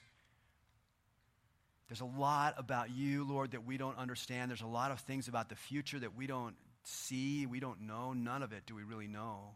There's 1.89 2.01
a 2.01 2.05
lot 2.05 2.55
about 2.57 2.89
you, 2.91 3.25
Lord, 3.25 3.51
that 3.51 3.65
we 3.65 3.77
don't 3.77 3.97
understand. 3.97 4.49
There's 4.49 4.61
a 4.61 4.67
lot 4.67 4.91
of 4.91 5.01
things 5.01 5.27
about 5.27 5.49
the 5.49 5.55
future 5.55 5.99
that 5.99 6.15
we 6.15 6.27
don't 6.27 6.55
see, 6.85 7.45
we 7.45 7.59
don't 7.59 7.81
know. 7.81 8.13
None 8.13 8.43
of 8.43 8.53
it 8.53 8.65
do 8.65 8.75
we 8.75 8.83
really 8.83 9.07
know. 9.07 9.51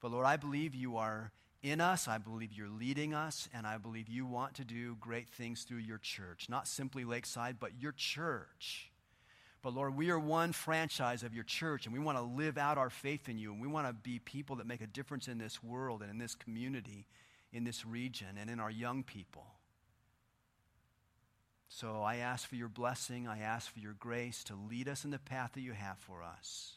But 0.00 0.10
Lord, 0.10 0.26
I 0.26 0.36
believe 0.36 0.74
you 0.74 0.96
are 0.96 1.32
in 1.62 1.80
us. 1.80 2.08
I 2.08 2.18
believe 2.18 2.52
you're 2.52 2.68
leading 2.68 3.14
us. 3.14 3.48
And 3.54 3.66
I 3.66 3.78
believe 3.78 4.08
you 4.08 4.26
want 4.26 4.54
to 4.54 4.64
do 4.64 4.96
great 5.00 5.28
things 5.28 5.62
through 5.62 5.78
your 5.78 5.98
church. 5.98 6.48
Not 6.48 6.66
simply 6.66 7.04
Lakeside, 7.04 7.56
but 7.60 7.80
your 7.80 7.92
church. 7.92 8.90
But 9.62 9.74
Lord, 9.74 9.96
we 9.96 10.10
are 10.10 10.18
one 10.18 10.52
franchise 10.52 11.22
of 11.22 11.34
your 11.34 11.44
church, 11.44 11.86
and 11.86 11.94
we 11.94 12.00
want 12.00 12.18
to 12.18 12.22
live 12.22 12.58
out 12.58 12.78
our 12.78 12.90
faith 12.90 13.28
in 13.28 13.38
you. 13.38 13.52
And 13.52 13.62
we 13.62 13.68
want 13.68 13.86
to 13.86 13.92
be 13.92 14.18
people 14.18 14.56
that 14.56 14.66
make 14.66 14.80
a 14.80 14.88
difference 14.88 15.28
in 15.28 15.38
this 15.38 15.62
world 15.62 16.02
and 16.02 16.10
in 16.10 16.18
this 16.18 16.34
community, 16.34 17.06
in 17.52 17.62
this 17.62 17.86
region, 17.86 18.38
and 18.40 18.50
in 18.50 18.58
our 18.58 18.70
young 18.70 19.04
people. 19.04 19.46
So 21.74 22.02
I 22.02 22.16
ask 22.16 22.46
for 22.46 22.54
your 22.54 22.68
blessing. 22.68 23.26
I 23.26 23.38
ask 23.38 23.72
for 23.72 23.80
your 23.80 23.94
grace 23.98 24.44
to 24.44 24.54
lead 24.54 24.88
us 24.88 25.06
in 25.06 25.10
the 25.10 25.18
path 25.18 25.52
that 25.54 25.62
you 25.62 25.72
have 25.72 25.96
for 25.96 26.22
us. 26.22 26.74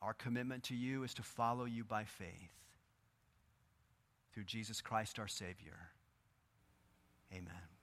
Our 0.00 0.14
commitment 0.14 0.62
to 0.64 0.76
you 0.76 1.02
is 1.02 1.14
to 1.14 1.24
follow 1.24 1.64
you 1.64 1.82
by 1.82 2.04
faith 2.04 2.52
through 4.32 4.44
Jesus 4.44 4.80
Christ 4.80 5.18
our 5.18 5.26
Savior. 5.26 5.90
Amen. 7.32 7.73